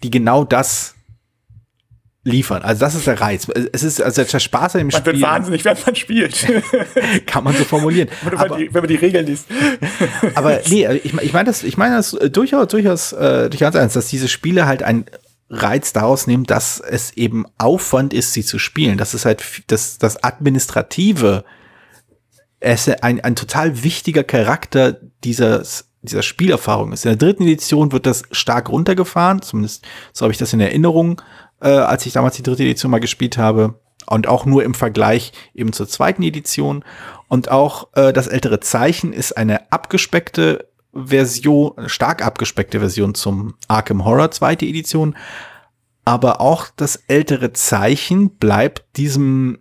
die 0.02 0.10
genau 0.10 0.44
das 0.44 0.96
liefern. 2.22 2.62
Also 2.62 2.80
das 2.80 2.94
ist 2.94 3.06
der 3.06 3.20
Reiz. 3.20 3.48
Es 3.72 3.82
ist 3.82 4.00
also 4.02 4.22
der 4.22 4.38
Spaß 4.40 4.74
an 4.74 4.80
dem 4.80 4.88
man 4.88 5.00
Spiel. 5.00 5.12
Man 5.12 5.20
wird 5.20 5.30
wahnsinnig, 5.30 5.64
wenn 5.64 5.76
man 5.86 5.94
spielt. 5.94 6.46
Kann 7.26 7.44
man 7.44 7.54
so 7.54 7.64
formulieren. 7.64 8.08
aber, 8.36 8.56
die, 8.56 8.74
wenn 8.74 8.82
man 8.82 8.88
die 8.88 8.96
Regeln 8.96 9.26
liest. 9.26 9.46
aber 10.34 10.60
nee, 10.68 10.86
ich, 11.02 11.14
ich 11.14 11.32
meine 11.32 11.46
das, 11.46 11.62
ich 11.62 11.76
meine 11.76 11.96
das 11.96 12.10
durchaus, 12.10 12.68
durchaus, 12.68 13.12
äh, 13.12 13.48
durchaus 13.48 13.74
ernst, 13.74 13.96
dass 13.96 14.08
diese 14.08 14.28
Spiele 14.28 14.66
halt 14.66 14.82
ein 14.82 15.06
Reiz 15.48 15.92
daraus 15.92 16.26
nehmen, 16.26 16.44
dass 16.44 16.78
es 16.78 17.16
eben 17.16 17.44
Aufwand 17.58 18.14
ist, 18.14 18.32
sie 18.32 18.44
zu 18.44 18.58
spielen. 18.58 18.98
Das 18.98 19.14
ist 19.14 19.24
halt 19.24 19.42
das, 19.68 19.98
das 19.98 20.22
Administrative. 20.22 21.44
Es 22.60 22.86
ist 22.86 23.02
ein, 23.02 23.20
ein 23.20 23.36
total 23.36 23.82
wichtiger 23.82 24.22
Charakter 24.22 24.98
dieses, 25.24 25.88
dieser 26.02 26.22
Spielerfahrung 26.22 26.92
ist. 26.92 27.04
In 27.04 27.10
der 27.10 27.16
dritten 27.16 27.44
Edition 27.44 27.92
wird 27.92 28.06
das 28.06 28.22
stark 28.30 28.68
runtergefahren, 28.68 29.42
zumindest 29.42 29.86
so 30.12 30.24
habe 30.24 30.32
ich 30.32 30.38
das 30.38 30.52
in 30.52 30.60
Erinnerung 30.60 31.20
äh, 31.60 31.68
als 31.68 32.06
ich 32.06 32.12
damals 32.12 32.36
die 32.36 32.42
dritte 32.42 32.62
Edition 32.62 32.90
mal 32.90 33.00
gespielt 33.00 33.38
habe. 33.38 33.80
Und 34.06 34.26
auch 34.26 34.44
nur 34.44 34.64
im 34.64 34.74
Vergleich 34.74 35.32
eben 35.54 35.72
zur 35.72 35.86
zweiten 35.86 36.22
Edition. 36.22 36.84
Und 37.28 37.50
auch 37.50 37.88
äh, 37.94 38.12
das 38.12 38.26
ältere 38.26 38.58
Zeichen 38.58 39.12
ist 39.12 39.36
eine 39.36 39.70
abgespeckte 39.70 40.68
Version, 40.92 41.72
stark 41.86 42.24
abgespeckte 42.24 42.80
Version 42.80 43.14
zum 43.14 43.54
Arkham 43.68 44.04
Horror 44.04 44.30
zweite 44.32 44.66
Edition. 44.66 45.16
Aber 46.04 46.40
auch 46.40 46.66
das 46.74 46.96
ältere 47.06 47.52
Zeichen 47.52 48.30
bleibt 48.30 48.84
diesem, 48.96 49.58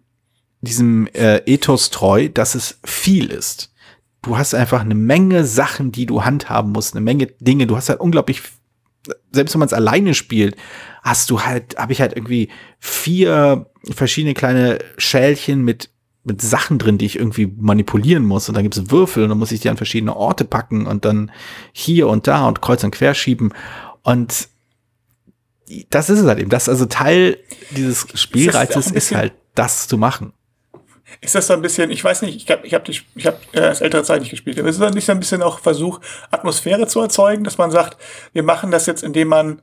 diesem 0.62 1.08
äh, 1.14 1.38
Ethos 1.46 1.90
treu, 1.90 2.30
dass 2.30 2.56
es 2.56 2.80
viel 2.84 3.32
ist. 3.32 3.74
Du 4.22 4.38
hast 4.38 4.54
einfach 4.54 4.82
eine 4.82 4.96
Menge 4.96 5.46
Sachen, 5.46 5.92
die 5.92 6.06
du 6.06 6.26
handhaben 6.26 6.72
musst, 6.72 6.94
eine 6.94 7.02
Menge 7.02 7.28
Dinge. 7.40 7.68
Du 7.68 7.78
hast 7.78 7.90
halt 7.90 8.02
unglaublich 8.02 8.42
selbst 9.32 9.54
wenn 9.54 9.60
man 9.60 9.68
es 9.68 9.74
alleine 9.74 10.14
spielt, 10.14 10.56
hast 11.02 11.30
du 11.30 11.42
halt, 11.42 11.78
habe 11.78 11.94
ich 11.94 12.02
halt 12.02 12.16
irgendwie 12.16 12.50
vier 12.80 13.68
verschiedene 13.90 14.34
kleine 14.34 14.80
Schälchen 14.98 15.64
mit 15.64 15.90
mit 16.26 16.42
Sachen 16.42 16.78
drin, 16.78 16.98
die 16.98 17.06
ich 17.06 17.16
irgendwie 17.16 17.48
manipulieren 17.48 18.26
muss. 18.26 18.50
Und 18.50 18.56
dann 18.56 18.64
gibt 18.64 18.76
es 18.76 18.92
Würfel 18.92 19.24
und 19.24 19.30
dann 19.30 19.38
muss 19.38 19.54
ich 19.54 19.62
die 19.62 19.70
an 19.70 19.78
verschiedene 19.78 20.16
Orte 20.16 20.44
packen 20.44 20.86
und 20.86 21.06
dann 21.06 21.32
hier 21.72 22.08
und 22.08 22.28
da 22.28 22.48
und 22.48 22.62
kreuz 22.62 22.84
und 22.84 22.92
quer 22.92 23.14
schieben. 23.16 23.54
Und 24.04 24.50
das 25.90 26.10
ist 26.10 26.20
es 26.20 26.28
halt 26.28 26.40
eben. 26.40 26.50
Das 26.50 26.68
also 26.68 26.86
Teil 26.86 27.38
dieses 27.72 28.06
Spielreizes 28.14 28.88
ist, 28.88 28.96
ist 28.96 29.16
halt 29.16 29.34
das 29.56 29.88
zu 29.88 29.98
machen. 29.98 30.34
Ist 31.22 31.36
das 31.36 31.48
so 31.48 31.54
ein 31.54 31.62
bisschen, 31.62 31.92
ich 31.92 32.04
weiß 32.04 32.22
nicht, 32.22 32.36
ich 32.36 32.50
habe 32.50 32.66
ich 32.66 32.74
hab 32.74 32.88
ich 32.88 33.06
hab, 33.26 33.36
äh, 33.54 33.62
das 33.62 33.82
ältere 33.82 34.04
Zeit 34.04 34.22
nicht 34.22 34.30
gespielt, 34.30 34.60
aber 34.60 34.70
ist 34.70 34.80
das 34.80 34.94
nicht 34.94 35.06
so 35.06 35.12
ein 35.12 35.20
bisschen 35.20 35.42
auch 35.42 35.60
Versuch, 35.60 36.00
Atmosphäre 36.32 36.88
zu 36.88 37.02
erzeugen, 37.02 37.44
dass 37.44 37.58
man 37.58 37.72
sagt, 37.72 37.98
wir 38.34 38.44
machen 38.44 38.72
das 38.72 38.86
jetzt, 38.86 39.04
indem 39.04 39.28
man, 39.28 39.62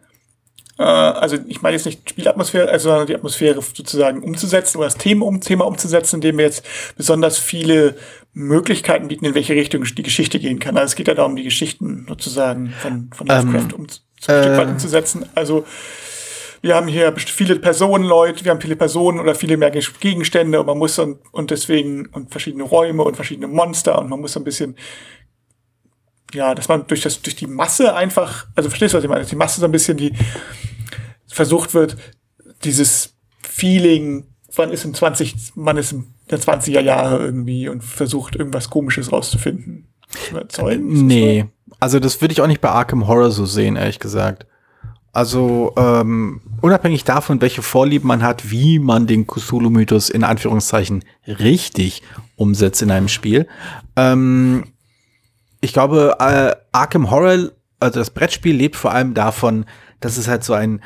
äh, 0.79 0.83
also 0.83 1.39
ich 1.47 1.63
meine 1.63 1.77
jetzt 1.77 1.87
nicht 1.87 2.09
Spielatmosphäre, 2.11 2.69
also 2.69 2.91
sondern 2.91 3.07
die 3.07 3.15
Atmosphäre 3.15 3.63
sozusagen 3.63 4.23
umzusetzen 4.23 4.79
oder 4.79 4.87
das 4.87 4.97
Thema, 4.97 5.27
um, 5.27 5.41
Thema 5.41 5.67
umzusetzen, 5.67 6.17
indem 6.17 6.39
wir 6.39 6.45
jetzt 6.45 6.65
besonders 6.97 7.39
viele 7.39 7.97
Möglichkeiten 8.35 9.09
bieten, 9.09 9.25
in 9.25 9.35
welche 9.35 9.55
Richtung 9.55 9.85
die 9.85 10.03
Geschichte 10.03 10.39
gehen 10.39 10.59
kann. 10.59 10.77
Also 10.77 10.93
es 10.93 10.95
geht 10.95 11.09
ja 11.09 11.15
darum, 11.15 11.37
die 11.37 11.45
Geschichten 11.45 12.05
sozusagen 12.07 12.75
von, 12.81 13.11
von 13.15 13.27
Lovecraft 13.27 13.73
ähm, 13.73 13.81
um, 13.81 13.89
zu, 13.89 14.01
äh, 14.31 14.43
Stück 14.43 14.57
weit 14.59 14.69
umzusetzen. 14.69 15.25
Also 15.35 15.65
wir 16.67 16.75
haben 16.75 16.89
hier 16.89 17.15
viele 17.17 17.57
Personen, 17.57 18.05
Leute, 18.05 18.45
wir 18.45 18.51
haben 18.51 18.61
viele 18.61 18.75
Personen 18.75 19.21
oder 19.21 19.37
viele 19.37 19.57
mehr 19.57 19.71
Gegenstände 19.71 20.59
und 20.59 20.67
man 20.67 20.77
muss 20.77 20.99
und, 20.99 21.21
und 21.31 21.53
deswegen 21.53 22.07
und 22.07 22.33
verschiedene 22.33 22.65
Räume 22.65 23.05
und 23.05 23.15
verschiedene 23.15 23.47
Monster 23.47 24.01
und 24.01 24.11
man 24.11 24.21
muss 24.21 24.33
so 24.33 24.41
ein 24.41 24.45
bisschen 24.45 24.77
ja, 26.35 26.57
dass 26.57 26.69
man 26.69 26.85
durch 26.89 27.03
das 27.03 27.23
durch 27.23 27.37
die 27.37 27.47
Masse 27.47 27.95
einfach, 27.95 28.49
also 28.57 28.69
verstehst 28.69 28.95
du 28.95 28.99
was 28.99 29.05
ich 29.05 29.09
meine, 29.09 29.21
dass 29.21 29.31
die 29.31 29.37
Masse 29.37 29.61
so 29.61 29.67
ein 29.67 29.73
bisschen 29.73 29.97
die 29.97 30.13
versucht 31.29 31.73
wird, 31.73 31.97
dieses 32.65 33.15
Feeling, 33.43 34.27
man 34.57 34.73
ist 34.73 34.85
im 34.85 34.93
20, 34.93 35.55
man 35.55 35.77
ist 35.77 35.93
in 35.93 36.15
der 36.31 36.41
20er 36.41 36.81
Jahre 36.81 37.25
irgendwie 37.25 37.69
und 37.69 37.85
versucht 37.85 38.35
irgendwas 38.35 38.71
komisches 38.71 39.13
rauszufinden. 39.13 39.87
Nee, 41.07 41.47
also 41.79 42.01
das 42.01 42.21
würde 42.21 42.33
ich 42.33 42.41
auch 42.41 42.47
nicht 42.49 42.61
bei 42.61 42.71
Arkham 42.71 43.07
Horror 43.07 43.31
so 43.31 43.47
sehen, 43.47 43.77
ehrlich 43.77 44.01
gesagt. 44.01 44.47
Also 45.17 45.73
ähm, 45.79 46.43
unabhängig 46.61 47.05
davon, 47.05 47.41
welche 47.41 47.63
Vorlieben 47.63 48.07
man 48.07 48.23
hat, 48.23 48.51
wie 48.51 48.79
man 48.79 49.07
den 49.07 49.27
Cthulhu-Mythos 49.27 50.11
in 50.11 50.25
Anführungszeichen 50.25 51.07
richtig 51.27 52.03
umsetzt 52.37 52.83
in 52.83 52.91
einem 52.91 53.09
Spiel. 53.09 53.49
Ähm, 53.97 54.65
ich 55.63 55.73
glaube, 55.73 56.17
äh, 56.21 56.55
Arkham 56.73 57.11
Horror, 57.11 57.51
also 57.81 57.99
das 57.99 58.11
Brettspiel, 58.11 58.55
lebt 58.55 58.77
vor 58.77 58.93
allem 58.93 59.15
davon, 59.15 59.65
dass 60.01 60.19
es 60.19 60.29
halt 60.29 60.45
so 60.45 60.53
ein 60.53 60.83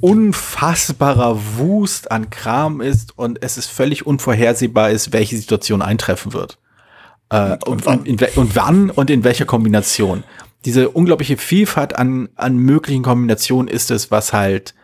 unfassbarer 0.00 1.38
Wust 1.58 2.10
an 2.10 2.30
Kram 2.30 2.80
ist 2.80 3.18
und 3.18 3.42
es 3.42 3.58
ist 3.58 3.68
völlig 3.68 4.06
unvorhersehbar 4.06 4.88
ist, 4.88 5.12
welche 5.12 5.36
Situation 5.36 5.82
eintreffen 5.82 6.32
wird. 6.32 6.58
Äh, 7.28 7.58
und, 7.66 7.86
und, 7.86 8.08
und 8.08 8.56
wann 8.56 8.88
und 8.88 9.10
in 9.10 9.24
welcher 9.24 9.44
Kombination 9.44 10.24
diese 10.64 10.90
unglaubliche 10.90 11.36
Vielfalt 11.36 11.96
an, 11.96 12.28
an 12.36 12.56
möglichen 12.56 13.02
Kombinationen 13.02 13.68
ist 13.68 13.90
es, 13.90 14.10
was 14.10 14.32
halt 14.32 14.74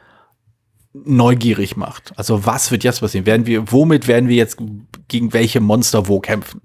neugierig 0.92 1.76
macht. 1.76 2.12
Also 2.16 2.46
was 2.46 2.70
wird 2.70 2.84
jetzt 2.84 3.00
passieren? 3.00 3.26
Werden 3.26 3.46
wir, 3.46 3.70
womit 3.70 4.08
werden 4.08 4.28
wir 4.28 4.36
jetzt 4.36 4.58
gegen 5.06 5.32
welche 5.32 5.60
Monster 5.60 6.08
wo 6.08 6.20
kämpfen? 6.20 6.60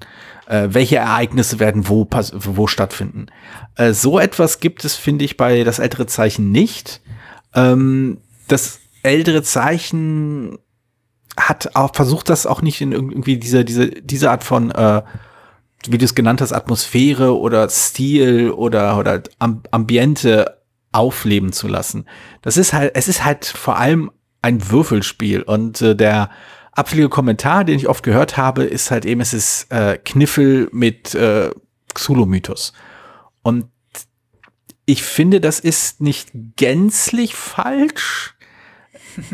Äh, 0.48 0.70
welche 0.72 0.98
Ereignisse 0.98 1.60
werden 1.60 1.88
wo, 1.88 2.08
wo 2.10 2.68
stattfinden? 2.68 3.28
Äh, 3.76 3.94
so 3.94 4.20
etwas 4.20 4.60
gibt 4.60 4.86
es, 4.86 4.96
finde 4.96 5.26
ich, 5.26 5.38
bei 5.38 5.64
das 5.64 5.80
ältere 5.80 6.08
Zeichen 6.08 6.52
nicht. 6.52 7.02
Ähm, 7.54 8.20
das 8.48 8.80
ältere 9.04 9.44
Zeichen 9.44 10.58
hat 11.38 11.76
auch 11.76 11.94
versucht, 11.94 12.30
das 12.30 12.46
auch 12.46 12.62
nicht 12.62 12.82
in 12.82 12.92
irgendwie 12.92 13.38
diese, 13.38 13.66
diese, 13.66 13.90
diese 13.90 14.32
Art 14.32 14.44
von 14.44 14.72
äh, 14.72 15.02
wie 15.90 15.98
du 15.98 16.06
es 16.06 16.16
genannt 16.16 16.42
hast, 16.42 16.54
Atmosphäre 16.54 17.38
oder 17.38 17.70
Stil 17.70 18.52
oder, 18.52 18.98
oder 18.98 19.24
Ambiente 19.40 20.62
aufleben 20.92 21.52
zu 21.52 21.68
lassen. 21.68 22.06
Das 22.42 22.58
ist 22.58 22.74
halt, 22.74 22.92
es 22.96 23.08
ist 23.08 23.26
halt 23.26 23.46
vor 23.46 23.78
allem 23.78 24.12
ein 24.42 24.70
Würfelspiel 24.70 25.42
und 25.42 25.82
äh, 25.82 25.96
der 25.96 26.30
abfällige 26.72 27.10
Kommentar, 27.10 27.64
den 27.64 27.78
ich 27.78 27.88
oft 27.88 28.04
gehört 28.04 28.38
habe, 28.38 28.64
ist 28.64 28.92
halt 28.92 29.06
eben, 29.06 29.22
es 29.22 29.34
ist 29.34 29.72
äh, 29.72 29.98
Kniffel 29.98 30.70
mit 30.72 31.16
äh, 31.16 31.52
Xulu-Mythos. 31.94 32.74
Und 33.42 33.66
ich 34.86 35.04
finde, 35.04 35.40
das 35.40 35.60
ist 35.60 36.02
nicht 36.02 36.32
gänzlich 36.56 37.36
falsch. 37.36 38.36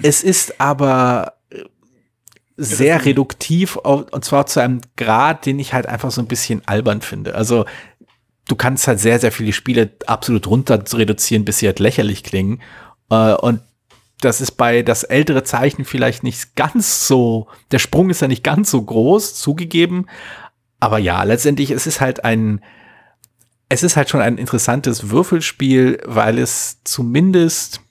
es 0.04 0.24
ist 0.24 0.60
aber 0.60 1.39
sehr 2.62 3.06
reduktiv, 3.06 3.78
und 3.78 4.26
zwar 4.26 4.46
zu 4.46 4.60
einem 4.60 4.82
Grad, 4.98 5.46
den 5.46 5.60
ich 5.60 5.74
halt 5.74 5.88
einfach 5.88 6.12
so 6.12 6.22
ein 6.22 6.28
bisschen 6.28 6.62
albern 6.66 7.02
finde. 7.02 7.34
Also 7.34 7.66
du 8.50 8.56
kannst 8.56 8.88
halt 8.88 9.00
sehr, 9.00 9.18
sehr 9.18 9.32
viele 9.32 9.54
Spiele 9.54 9.92
absolut 10.08 10.46
runter 10.48 10.84
reduzieren, 10.94 11.46
bis 11.46 11.60
sie 11.60 11.68
halt 11.68 11.80
lächerlich 11.80 12.24
klingen. 12.24 12.62
Äh, 13.10 13.34
und 13.36 13.62
das 14.20 14.42
ist 14.42 14.52
bei 14.52 14.82
das 14.82 15.04
ältere 15.04 15.44
Zeichen 15.44 15.86
vielleicht 15.86 16.24
nicht 16.24 16.58
ganz 16.58 17.08
so, 17.08 17.48
der 17.72 17.80
Sprung 17.80 18.10
ist 18.10 18.22
ja 18.22 18.28
nicht 18.28 18.44
ganz 18.44 18.70
so 18.70 18.82
groß, 18.82 19.36
zugegeben. 19.36 20.08
Aber 20.82 20.98
ja, 20.98 21.24
letztendlich 21.24 21.72
es 21.72 21.88
ist 21.88 22.02
halt 22.02 22.26
ein, 22.26 22.62
es 23.70 23.84
ist 23.84 23.96
halt 23.96 24.10
schon 24.10 24.20
ein 24.20 24.38
interessantes 24.38 25.10
Würfelspiel, 25.10 26.02
weil 26.06 26.38
es 26.40 26.84
zumindest 26.84 27.82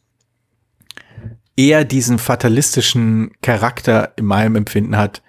eher 1.59 1.85
diesen 1.85 2.21
fatalistischen 2.21 3.33
Charakter 3.43 4.13
in 4.15 4.27
meinem 4.27 4.55
Empfinden 4.55 4.97
hat, 4.97 5.23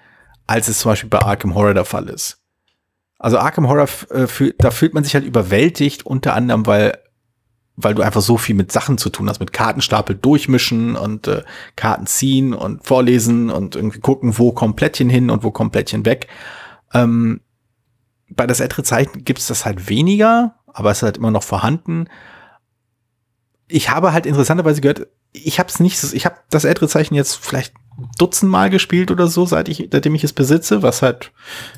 als 0.46 0.68
es 0.68 0.78
zum 0.80 0.92
Beispiel 0.92 1.10
bei 1.10 1.20
Arkham 1.20 1.56
Horror 1.56 1.74
der 1.74 1.86
Fall 1.86 2.08
ist. 2.08 2.38
Also 3.18 3.40
Arkham 3.40 3.68
Horror, 3.68 3.90
äh, 4.12 4.28
fühl, 4.28 4.54
da 4.60 4.70
fühlt 4.70 4.94
man 4.94 5.04
sich 5.04 5.16
halt 5.16 5.26
überwältigt, 5.26 6.06
unter 6.06 6.36
anderem, 6.36 6.68
weil, 6.68 7.00
weil 7.78 7.96
du 7.96 8.04
einfach 8.04 8.22
so 8.22 8.38
viel 8.38 8.54
mit 8.54 8.72
Sachen 8.72 9.00
zu 9.00 9.10
tun 9.10 9.28
hast, 9.28 9.40
mit 9.40 9.54
Kartenstapel 9.54 10.16
durchmischen 10.16 10.96
und 10.96 11.28
äh, 11.28 11.42
Karten 11.76 12.06
ziehen 12.06 12.54
und 12.54 12.86
vorlesen 12.86 13.50
und 13.50 13.76
irgendwie 13.76 14.00
gucken, 14.00 14.38
wo 14.38 14.52
kommt 14.52 14.80
hin 14.80 15.32
und 15.32 15.44
wo 15.44 15.50
kommt 15.50 15.74
weg. 15.74 16.28
Ähm, 16.94 17.42
bei 18.30 18.46
das 18.46 18.60
ältere 18.60 18.84
Zeichen 18.84 19.26
gibt 19.26 19.40
es 19.40 19.48
das 19.48 19.66
halt 19.66 19.90
weniger, 19.90 20.54
aber 20.68 20.92
es 20.92 21.00
ist 21.00 21.04
halt 21.04 21.18
immer 21.18 21.32
noch 21.32 21.44
vorhanden. 21.44 22.06
Ich 23.68 23.90
habe 23.90 24.14
halt 24.14 24.28
interessanterweise 24.28 24.82
gehört, 24.82 25.08
ich 25.32 25.60
habe 25.60 25.70
es 25.70 25.80
nicht, 25.80 26.02
ich 26.14 26.26
habe 26.26 26.38
das 26.50 26.66
ältere 26.66 26.88
Zeichen 26.88 27.16
jetzt 27.16 27.36
vielleicht 27.36 27.74
dutzendmal 28.18 28.70
gespielt 28.70 29.12
oder 29.12 29.28
so, 29.28 29.46
seit 29.46 29.70
ich, 29.70 29.90
seitdem 29.92 30.16
ich 30.16 30.24
es 30.24 30.34
besitze, 30.34 30.82
was 30.82 31.02
halt, 31.02 31.32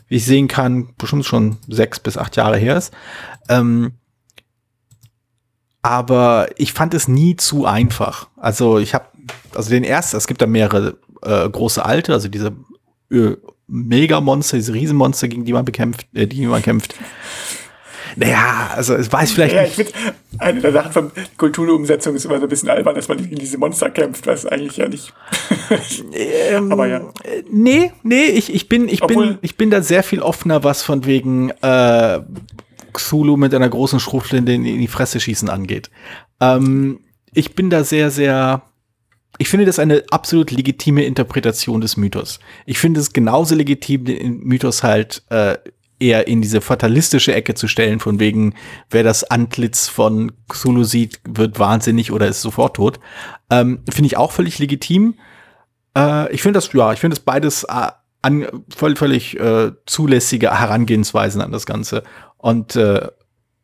wie 0.08 0.18
ich 0.18 0.26
sehen 0.26 0.48
kann, 0.48 0.94
bestimmt 0.98 1.26
schon 1.26 1.58
sechs 1.68 2.00
bis 2.00 2.18
acht 2.18 2.36
Jahre 2.36 2.58
her 2.58 2.78
ist. 2.78 2.94
Ähm, 3.50 3.94
aber 5.82 6.50
ich 6.58 6.74
fand 6.74 6.94
es 6.94 7.08
nie 7.08 7.36
zu 7.36 7.66
einfach. 7.66 8.28
Also 8.38 8.78
ich 8.78 8.94
habe, 8.94 9.06
also 9.56 9.70
den 9.70 9.84
ersten, 9.84 10.18
es 10.18 10.28
gibt 10.28 10.42
da 10.42 10.48
mehrere 10.48 10.98
äh, 11.24 11.50
große 11.50 11.84
Alte, 11.84 12.14
also 12.14 12.28
diese 12.28 12.56
äh, 13.10 13.36
Megamonster, 13.68 14.58
diese 14.58 14.74
Riesenmonster, 14.74 15.28
gegen 15.28 15.46
die 15.46 15.54
man 15.54 15.66
bekämpft, 15.66 16.08
äh, 16.14 16.28
die 16.28 16.46
man 16.46 16.62
kämpft. 16.62 16.96
Naja, 18.15 18.71
also 18.76 18.95
es 18.95 19.12
weiß 19.12 19.32
vielleicht 19.32 19.56
ja, 19.56 19.62
nicht. 19.63 19.80
Ich 19.80 19.88
find, 19.88 19.93
eine 20.38 20.62
der 20.62 20.71
Sachen 20.71 20.91
von 20.91 21.12
Kulturumsetzung 21.38 22.15
ist 22.15 22.26
immer 22.26 22.38
so 22.38 22.43
ein 22.43 22.50
bisschen 22.50 22.69
albern, 22.69 22.95
dass 22.95 23.08
man 23.08 23.17
gegen 23.17 23.36
diese 23.36 23.58
Monster 23.58 23.89
kämpft, 23.89 24.28
was 24.28 24.45
eigentlich 24.45 24.78
ja 24.78 24.88
nicht. 24.88 25.13
ähm, 26.13 26.71
Aber 26.71 26.88
ja. 26.88 27.02
Nee, 27.52 27.91
nee, 28.04 28.26
ich, 28.26 28.54
ich 28.54 28.69
bin, 28.69 28.88
ich 28.89 29.04
Obwohl, 29.04 29.28
bin, 29.28 29.38
ich 29.41 29.58
bin 29.58 29.69
da 29.69 29.82
sehr 29.82 30.04
viel 30.04 30.21
offener, 30.21 30.63
was 30.63 30.84
von 30.84 31.06
wegen 31.06 31.52
äh, 31.62 32.19
Xulu 32.93 33.38
mit 33.38 33.54
einer 33.54 33.69
großen 33.69 34.00
Schrotflinte 34.00 34.54
in 34.54 34.63
die 34.63 34.88
Fresse 34.88 35.19
schießen 35.19 35.50
angeht. 35.50 35.89
Ähm, 36.39 37.00
ich 37.34 37.56
bin 37.56 37.69
da 37.69 37.84
sehr, 37.84 38.12
sehr 38.12 38.63
ich 39.38 39.50
finde 39.50 39.65
das 39.65 39.80
eine 39.80 40.04
absolut 40.12 40.52
legitime 40.52 41.04
Interpretation 41.04 41.82
des 41.82 41.97
Mythos. 41.97 42.39
Ich 42.65 42.78
finde 42.78 43.00
es 43.00 43.12
genauso 43.12 43.56
legitim, 43.56 44.06
den 44.06 44.39
Mythos 44.43 44.84
halt 44.84 45.24
äh, 45.30 45.58
eher 46.02 46.28
in 46.28 46.42
diese 46.42 46.62
fatalistische 46.62 47.34
Ecke 47.34 47.54
zu 47.54 47.68
stellen, 47.68 48.00
von 48.00 48.20
wegen, 48.20 48.56
wer 48.90 49.04
das 49.04 49.24
Antlitz 49.24 49.88
von 49.88 50.32
Xulu 50.50 50.84
sieht, 50.84 51.22
wird 51.28 51.60
wahnsinnig 51.60 52.12
oder 52.12 52.28
ist 52.28 52.42
sofort 52.42 52.76
tot. 52.76 53.00
Ähm, 53.50 53.80
finde 53.90 54.08
ich 54.08 54.18
auch 54.18 54.32
völlig 54.32 54.60
legitim. 54.60 55.16
Äh, 55.98 56.32
ich 56.34 56.42
finde 56.42 56.58
das, 56.58 56.72
ja, 56.74 56.92
ich 56.94 57.00
finde 57.00 57.16
das 57.16 57.24
beides 57.24 57.64
äh, 57.64 57.92
an, 58.22 58.48
voll, 58.76 58.96
völlig 58.96 59.40
äh, 59.40 59.72
zulässige 59.86 60.60
Herangehensweisen 60.60 61.42
an 61.42 61.52
das 61.52 61.66
Ganze. 61.66 62.04
Und 62.38 62.76
äh, 62.76 63.08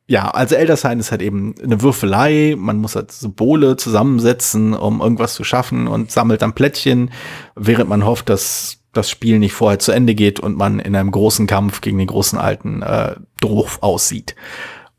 ja, 0.08 0.30
also 0.30 0.56
Eldersign 0.56 1.00
ist 1.00 1.12
halt 1.12 1.22
eben 1.22 1.54
eine 1.62 1.82
Würfelei. 1.82 2.56
Man 2.58 2.78
muss 2.78 2.96
halt 2.96 3.12
Symbole 3.12 3.76
zusammensetzen, 3.76 4.74
um 4.74 5.02
irgendwas 5.02 5.34
zu 5.34 5.44
schaffen 5.44 5.88
und 5.88 6.12
sammelt 6.12 6.42
dann 6.42 6.54
Plättchen, 6.54 7.12
während 7.56 7.90
man 7.90 8.06
hofft, 8.06 8.30
dass 8.30 8.80
das 8.98 9.10
Spiel 9.10 9.40
nicht 9.40 9.54
vorher 9.54 9.80
zu 9.80 9.92
Ende 9.92 10.16
geht 10.16 10.40
und 10.40 10.58
man 10.58 10.80
in 10.80 10.96
einem 10.96 11.12
großen 11.12 11.48
Kampf 11.48 11.82
gegen 11.82 11.98
den 11.98 12.08
großen 12.08 12.38
alten 12.38 12.82
äh, 12.82 13.16
Drof 13.40 13.80
aussieht. 13.82 14.36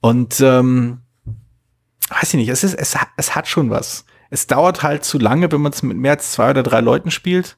Und 0.00 0.40
ähm, 0.40 1.02
weiß 2.08 2.34
ich 2.34 2.40
nicht, 2.40 2.48
es 2.48 2.64
ist, 2.64 2.74
es, 2.74 2.96
es 3.16 3.34
hat 3.34 3.48
schon 3.48 3.70
was. 3.70 4.04
Es 4.30 4.46
dauert 4.46 4.82
halt 4.82 5.04
zu 5.04 5.18
lange, 5.18 5.50
wenn 5.50 5.60
man 5.60 5.72
es 5.72 5.82
mit 5.82 5.96
mehr 5.96 6.12
als 6.12 6.32
zwei 6.32 6.50
oder 6.50 6.62
drei 6.62 6.80
Leuten 6.80 7.10
spielt. 7.10 7.56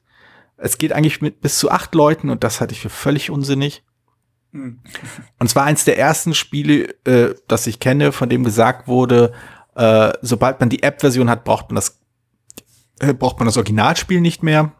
Es 0.57 0.77
geht 0.77 0.93
eigentlich 0.93 1.21
mit 1.21 1.41
bis 1.41 1.57
zu 1.57 1.71
acht 1.71 1.95
Leuten 1.95 2.29
und 2.29 2.43
das 2.43 2.61
halte 2.61 2.73
ich 2.73 2.81
für 2.81 2.89
völlig 2.89 3.29
unsinnig. 3.29 3.83
Und 4.53 5.49
zwar 5.49 5.63
eins 5.63 5.85
der 5.85 5.97
ersten 5.97 6.33
Spiele, 6.33 6.93
äh, 7.05 7.35
das 7.47 7.67
ich 7.67 7.79
kenne, 7.79 8.11
von 8.11 8.29
dem 8.29 8.43
gesagt 8.43 8.87
wurde, 8.87 9.33
äh, 9.75 10.11
sobald 10.21 10.59
man 10.59 10.69
die 10.69 10.83
App-Version 10.83 11.29
hat, 11.29 11.43
braucht 11.45 11.69
man 11.69 11.75
das, 11.75 11.99
äh, 12.99 13.13
braucht 13.13 13.39
man 13.39 13.45
das 13.45 13.57
Originalspiel 13.57 14.19
nicht 14.19 14.43
mehr. 14.43 14.73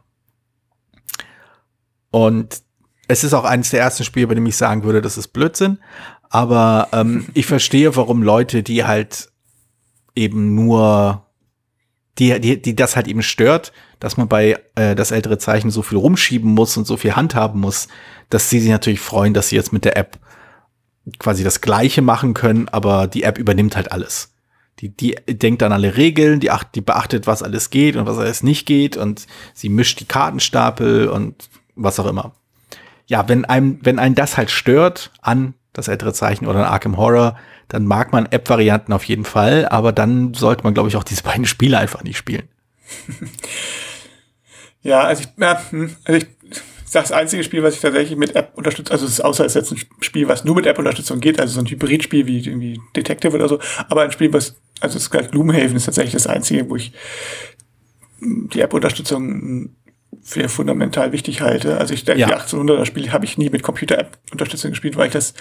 Und 2.11 2.61
es 3.07 3.23
ist 3.23 3.33
auch 3.33 3.45
eines 3.45 3.71
der 3.71 3.81
ersten 3.81 4.03
Spiele, 4.03 4.27
bei 4.27 4.35
dem 4.35 4.45
ich 4.45 4.55
sagen 4.55 4.83
würde, 4.83 5.01
das 5.01 5.17
ist 5.17 5.29
Blödsinn. 5.29 5.79
Aber 6.29 6.89
ähm, 6.91 7.27
ich 7.33 7.45
verstehe, 7.45 7.95
warum 7.95 8.21
Leute, 8.21 8.63
die 8.63 8.85
halt 8.85 9.29
eben 10.15 10.55
nur, 10.55 11.25
die, 12.19 12.39
die, 12.39 12.61
die 12.61 12.75
das 12.75 12.95
halt 12.95 13.07
eben 13.07 13.23
stört, 13.23 13.71
dass 13.99 14.17
man 14.17 14.27
bei 14.27 14.59
äh, 14.75 14.95
das 14.95 15.11
ältere 15.11 15.37
Zeichen 15.37 15.71
so 15.71 15.81
viel 15.81 15.97
rumschieben 15.97 16.51
muss 16.51 16.75
und 16.77 16.85
so 16.85 16.97
viel 16.97 17.15
handhaben 17.15 17.61
muss, 17.61 17.87
dass 18.29 18.49
sie 18.49 18.59
sich 18.59 18.69
natürlich 18.69 18.99
freuen, 18.99 19.33
dass 19.33 19.49
sie 19.49 19.55
jetzt 19.55 19.73
mit 19.73 19.85
der 19.85 19.97
App 19.97 20.19
quasi 21.19 21.43
das 21.43 21.61
Gleiche 21.61 22.01
machen 22.01 22.33
können, 22.33 22.67
aber 22.69 23.07
die 23.07 23.23
App 23.23 23.37
übernimmt 23.37 23.75
halt 23.75 23.91
alles. 23.91 24.33
Die, 24.79 24.89
die 24.89 25.15
denkt 25.27 25.61
an 25.63 25.71
alle 25.71 25.97
Regeln, 25.97 26.39
die, 26.39 26.49
acht, 26.49 26.73
die 26.75 26.81
beachtet, 26.81 27.27
was 27.27 27.43
alles 27.43 27.69
geht 27.69 27.95
und 27.95 28.05
was 28.05 28.17
alles 28.17 28.41
nicht 28.41 28.65
geht 28.65 28.97
und 28.97 29.27
sie 29.53 29.69
mischt 29.69 29.99
die 29.99 30.05
Kartenstapel 30.05 31.07
und 31.07 31.49
was 31.83 31.99
auch 31.99 32.07
immer. 32.07 32.33
Ja, 33.07 33.27
wenn 33.27 33.45
einem, 33.45 33.79
wenn 33.81 33.99
einen 33.99 34.15
das 34.15 34.37
halt 34.37 34.51
stört 34.51 35.11
an 35.21 35.53
das 35.73 35.87
ältere 35.87 36.13
Zeichen 36.13 36.47
oder 36.47 36.59
an 36.59 36.71
Arkham 36.71 36.97
Horror, 36.97 37.37
dann 37.67 37.85
mag 37.85 38.11
man 38.11 38.25
App-Varianten 38.25 38.93
auf 38.93 39.03
jeden 39.05 39.25
Fall, 39.25 39.67
aber 39.69 39.91
dann 39.91 40.33
sollte 40.33 40.63
man, 40.63 40.73
glaube 40.73 40.89
ich, 40.89 40.97
auch 40.97 41.03
diese 41.03 41.23
beiden 41.23 41.45
Spiele 41.45 41.77
einfach 41.77 42.03
nicht 42.03 42.17
spielen. 42.17 42.47
Ja, 44.83 45.01
also 45.01 45.23
ich, 45.23 45.29
ja, 45.37 45.61
hm, 45.69 45.95
also 46.05 46.17
ich 46.17 46.27
das 46.93 47.11
einzige 47.11 47.43
Spiel, 47.43 47.63
was 47.63 47.75
ich 47.75 47.81
tatsächlich 47.81 48.17
mit 48.17 48.35
App 48.35 48.51
unterstütze, 48.55 48.91
also 48.91 49.05
es 49.05 49.13
ist 49.13 49.21
außer 49.21 49.45
es 49.45 49.55
ist 49.55 49.71
jetzt 49.71 49.71
ein 49.71 50.03
Spiel, 50.03 50.27
was 50.27 50.43
nur 50.43 50.55
mit 50.55 50.65
App-Unterstützung 50.65 51.21
geht, 51.21 51.39
also 51.39 51.53
so 51.53 51.61
ein 51.61 51.67
Hybridspiel 51.67 52.27
wie 52.27 52.39
irgendwie 52.39 52.81
Detective 52.95 53.33
oder 53.33 53.47
so, 53.47 53.59
aber 53.87 54.01
ein 54.01 54.11
Spiel, 54.11 54.33
was, 54.33 54.55
also 54.81 54.97
es 54.97 55.03
ist 55.03 55.09
gleich 55.09 55.31
Gloomhaven 55.31 55.77
ist 55.77 55.85
tatsächlich 55.85 56.13
das 56.13 56.27
einzige, 56.27 56.69
wo 56.69 56.75
ich 56.75 56.91
die 58.19 58.59
App-Unterstützung 58.59 59.75
für 60.21 60.49
fundamental 60.49 61.11
wichtig 61.11 61.41
halte. 61.41 61.77
Also 61.77 61.93
ich 61.93 62.03
denke, 62.05 62.21
ja. 62.21 62.27
die 62.27 62.33
1800er 62.33 62.85
Spiel 62.85 63.11
habe 63.11 63.25
ich 63.25 63.37
nie 63.37 63.49
mit 63.49 63.63
Computer-App-Unterstützung 63.63 64.71
gespielt, 64.71 64.97
weil 64.97 65.07
ich 65.07 65.13
das 65.13 65.33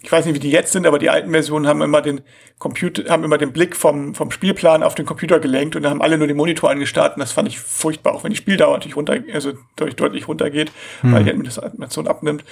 ich 0.00 0.12
weiß 0.12 0.24
nicht, 0.26 0.34
wie 0.36 0.40
die 0.40 0.50
jetzt 0.50 0.72
sind, 0.72 0.86
aber 0.86 0.98
die 0.98 1.10
alten 1.10 1.32
Versionen 1.32 1.66
haben 1.66 1.82
immer 1.82 2.00
den 2.00 2.20
Computer, 2.58 3.10
haben 3.10 3.24
immer 3.24 3.38
den 3.38 3.52
Blick 3.52 3.74
vom, 3.74 4.14
vom 4.14 4.30
Spielplan 4.30 4.84
auf 4.84 4.94
den 4.94 5.06
Computer 5.06 5.40
gelenkt 5.40 5.74
und 5.74 5.82
da 5.82 5.90
haben 5.90 6.02
alle 6.02 6.18
nur 6.18 6.28
den 6.28 6.36
Monitor 6.36 6.70
angestarrt 6.70 7.16
und 7.16 7.20
das 7.20 7.32
fand 7.32 7.48
ich 7.48 7.58
furchtbar, 7.58 8.14
auch 8.14 8.22
wenn 8.22 8.30
die 8.30 8.36
Spieldauer 8.36 8.74
natürlich 8.74 8.96
runter, 8.96 9.16
also 9.32 9.54
deutlich, 9.74 9.96
deutlich 9.96 10.28
runtergeht, 10.28 10.70
hm. 11.00 11.12
weil 11.12 11.24
die 11.24 11.32
Animation 11.32 12.06
abnimmt. 12.06 12.44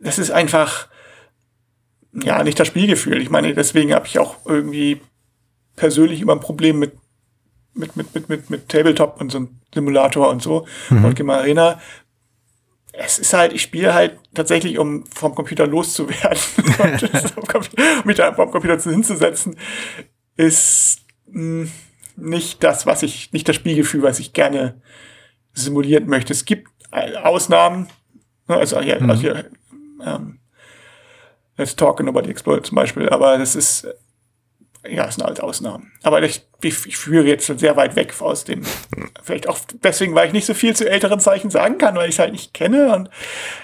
Das 0.00 0.18
ist 0.18 0.30
einfach, 0.30 0.88
ja, 2.12 2.42
nicht 2.42 2.58
das 2.58 2.68
Spielgefühl. 2.68 3.20
Ich 3.20 3.30
meine, 3.30 3.54
deswegen 3.54 3.92
habe 3.92 4.06
ich 4.06 4.18
auch 4.18 4.36
irgendwie 4.46 5.02
persönlich 5.76 6.22
immer 6.22 6.32
ein 6.32 6.40
Problem 6.40 6.78
mit 6.78 6.92
mit, 7.78 7.96
mit, 7.96 8.14
mit, 8.14 8.28
mit, 8.28 8.50
mit 8.50 8.68
Tabletop 8.68 9.20
und 9.20 9.30
so 9.30 9.38
einem 9.38 9.60
Simulator 9.72 10.28
und 10.28 10.42
so, 10.42 10.66
mhm. 10.90 11.04
und 11.04 11.16
Game 11.16 11.30
Arena, 11.30 11.80
es 12.92 13.18
ist 13.18 13.32
halt, 13.32 13.52
ich 13.52 13.62
spiele 13.62 13.94
halt 13.94 14.18
tatsächlich, 14.34 14.78
um 14.78 15.04
vom 15.06 15.34
Computer 15.34 15.66
loszuwerden, 15.66 16.38
um 17.54 18.04
mich 18.04 18.16
da 18.16 18.34
vom 18.34 18.50
Computer 18.50 18.78
hinzusetzen, 18.78 19.56
ist 20.36 21.02
mh, 21.26 21.66
hm, 21.66 21.72
nicht 22.16 22.64
das, 22.64 22.86
was 22.86 23.04
ich, 23.04 23.32
nicht 23.32 23.48
das 23.48 23.54
Spielgefühl, 23.54 24.02
was 24.02 24.18
ich 24.18 24.32
gerne 24.32 24.80
simulieren 25.52 26.08
möchte. 26.08 26.32
Es 26.32 26.44
gibt 26.44 26.68
Ausnahmen, 26.90 27.88
ne, 28.48 28.56
also 28.56 28.80
hier, 28.80 29.00
mhm. 29.00 29.10
also 29.10 29.22
hier 29.22 29.50
ähm, 30.04 30.40
Let's 31.56 31.76
Talk 31.76 32.00
and 32.00 32.06
Nobody 32.06 32.30
Explode 32.30 32.62
zum 32.62 32.76
Beispiel, 32.76 33.08
aber 33.08 33.38
das 33.38 33.54
ist 33.54 33.86
ja, 34.88 35.06
es 35.06 35.16
sind 35.16 35.24
halt 35.24 35.40
Ausnahmen. 35.40 35.92
Aber 36.02 36.22
ich, 36.22 36.46
ich, 36.62 36.86
ich 36.86 36.96
führe 36.96 37.26
jetzt 37.26 37.46
schon 37.46 37.58
sehr 37.58 37.76
weit 37.76 37.96
weg 37.96 38.14
aus 38.20 38.44
dem, 38.44 38.62
vielleicht 39.22 39.48
auch 39.48 39.58
deswegen, 39.82 40.14
weil 40.14 40.28
ich 40.28 40.32
nicht 40.32 40.46
so 40.46 40.54
viel 40.54 40.74
zu 40.74 40.88
älteren 40.88 41.20
Zeichen 41.20 41.50
sagen 41.50 41.78
kann, 41.78 41.96
weil 41.96 42.08
ich 42.08 42.16
es 42.16 42.18
halt 42.18 42.32
nicht 42.32 42.54
kenne 42.54 42.94
und 42.94 43.10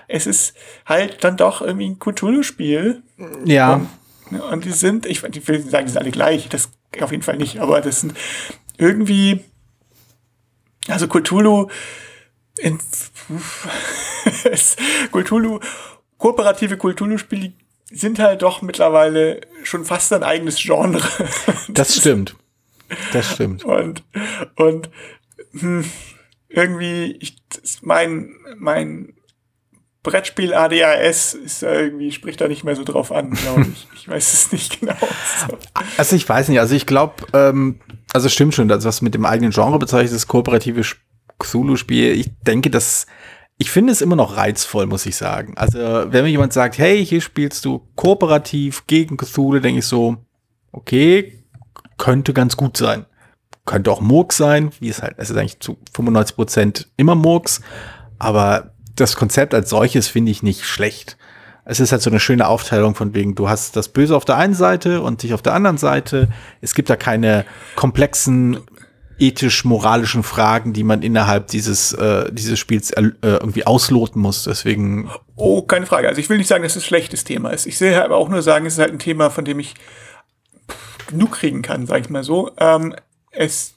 es 0.08 0.26
ist 0.26 0.54
halt 0.86 1.24
dann 1.24 1.36
doch 1.36 1.62
irgendwie 1.62 1.88
ein 1.90 1.98
Cthulhu-Spiel. 1.98 3.02
Ja. 3.44 3.86
Und, 4.30 4.40
und, 4.40 4.64
die 4.64 4.72
sind, 4.72 5.06
ich, 5.06 5.22
ich 5.22 5.48
will 5.48 5.58
nicht 5.58 5.70
sagen, 5.70 5.86
die 5.86 5.92
sind 5.92 6.00
alle 6.00 6.10
gleich, 6.10 6.48
das 6.48 6.70
auf 7.00 7.10
jeden 7.10 7.22
Fall 7.22 7.36
nicht, 7.36 7.60
aber 7.60 7.80
das 7.80 8.00
sind 8.00 8.14
irgendwie, 8.76 9.44
also 10.88 11.08
Cthulhu, 11.08 11.68
in, 12.58 12.78
Cthulhu, 15.12 15.60
kooperative 16.18 16.76
Cthulhu-Spiele 16.76 17.52
sind 17.90 18.18
halt 18.18 18.42
doch 18.42 18.62
mittlerweile 18.62 19.40
schon 19.62 19.84
fast 19.84 20.12
ein 20.12 20.22
eigenes 20.22 20.56
Genre. 20.56 21.02
Das 21.68 21.96
stimmt. 21.96 22.36
Das 23.12 23.32
stimmt. 23.32 23.64
Und, 23.64 24.02
und 24.56 24.90
hm, 25.52 25.84
irgendwie, 26.48 27.16
ich, 27.20 27.36
mein, 27.82 28.34
mein 28.56 29.14
Brettspiel 30.02 30.54
ADHS 30.54 31.34
ist 31.34 31.62
irgendwie, 31.62 32.12
spricht 32.12 32.40
da 32.40 32.46
nicht 32.46 32.62
mehr 32.62 32.76
so 32.76 32.84
drauf 32.84 33.10
an, 33.10 33.30
glaube 33.30 33.66
ich. 33.72 33.88
Ich 34.04 34.08
weiß 34.08 34.34
es 34.34 34.52
nicht 34.52 34.80
genau. 34.80 34.98
So. 35.00 35.56
Also 35.96 36.14
ich 36.14 36.28
weiß 36.28 36.48
nicht, 36.48 36.60
also 36.60 36.74
ich 36.74 36.84
glaube, 36.84 37.14
ähm, 37.32 37.80
also 38.12 38.28
stimmt 38.28 38.54
schon, 38.54 38.68
das, 38.68 38.84
was 38.84 39.00
mit 39.00 39.14
dem 39.14 39.24
eigenen 39.24 39.50
Genre 39.50 39.78
bezeichnet, 39.78 40.14
das 40.14 40.28
kooperative 40.28 40.82
Cthulhu-Spiel. 41.38 42.12
Ich 42.12 42.30
denke, 42.42 42.68
dass 42.68 43.06
ich 43.56 43.70
finde 43.70 43.92
es 43.92 44.00
immer 44.00 44.16
noch 44.16 44.36
reizvoll, 44.36 44.86
muss 44.86 45.06
ich 45.06 45.16
sagen. 45.16 45.54
Also, 45.56 45.78
wenn 45.78 46.24
mir 46.24 46.30
jemand 46.30 46.52
sagt, 46.52 46.78
hey, 46.78 47.04
hier 47.04 47.20
spielst 47.20 47.64
du 47.64 47.88
kooperativ 47.94 48.86
gegen 48.86 49.16
Cthulhu, 49.16 49.60
denke 49.60 49.78
ich 49.78 49.86
so, 49.86 50.16
okay, 50.72 51.44
könnte 51.96 52.32
ganz 52.32 52.56
gut 52.56 52.76
sein. 52.76 53.06
Könnte 53.64 53.90
auch 53.90 54.00
Murks 54.00 54.36
sein, 54.36 54.70
wie 54.80 54.88
es 54.88 55.02
halt, 55.02 55.14
es 55.16 55.30
ist 55.30 55.36
eigentlich 55.36 55.60
zu 55.60 55.78
95 55.94 56.36
Prozent 56.36 56.88
immer 56.96 57.14
Murks, 57.14 57.62
aber 58.18 58.74
das 58.94 59.16
Konzept 59.16 59.54
als 59.54 59.70
solches 59.70 60.08
finde 60.08 60.32
ich 60.32 60.42
nicht 60.42 60.64
schlecht. 60.64 61.16
Es 61.64 61.80
ist 61.80 61.92
halt 61.92 62.02
so 62.02 62.10
eine 62.10 62.20
schöne 62.20 62.46
Aufteilung 62.46 62.94
von 62.94 63.14
wegen, 63.14 63.34
du 63.34 63.48
hast 63.48 63.74
das 63.76 63.88
Böse 63.88 64.14
auf 64.14 64.26
der 64.26 64.36
einen 64.36 64.52
Seite 64.52 65.00
und 65.00 65.22
dich 65.22 65.32
auf 65.32 65.40
der 65.40 65.54
anderen 65.54 65.78
Seite. 65.78 66.28
Es 66.60 66.74
gibt 66.74 66.90
da 66.90 66.96
keine 66.96 67.46
komplexen 67.74 68.58
ethisch-moralischen 69.18 70.22
Fragen, 70.22 70.72
die 70.72 70.84
man 70.84 71.02
innerhalb 71.02 71.48
dieses, 71.48 71.92
äh, 71.92 72.30
dieses 72.32 72.58
Spiels 72.58 72.90
äh, 72.90 73.12
irgendwie 73.22 73.66
ausloten 73.66 74.20
muss. 74.20 74.44
Deswegen. 74.44 75.10
Oh, 75.36 75.62
keine 75.62 75.86
Frage. 75.86 76.08
Also 76.08 76.20
ich 76.20 76.28
will 76.28 76.38
nicht 76.38 76.48
sagen, 76.48 76.62
dass 76.62 76.76
es 76.76 76.82
ein 76.82 76.86
schlechtes 76.86 77.24
Thema 77.24 77.50
ist. 77.50 77.66
Ich 77.66 77.78
sehe 77.78 78.02
aber 78.04 78.16
auch 78.16 78.28
nur 78.28 78.42
sagen, 78.42 78.66
es 78.66 78.74
ist 78.74 78.78
halt 78.78 78.92
ein 78.92 78.98
Thema, 78.98 79.30
von 79.30 79.44
dem 79.44 79.58
ich 79.58 79.74
genug 81.06 81.32
kriegen 81.32 81.62
kann, 81.62 81.86
sag 81.86 82.00
ich 82.00 82.10
mal 82.10 82.24
so. 82.24 82.50
Ähm, 82.58 82.94
es 83.30 83.74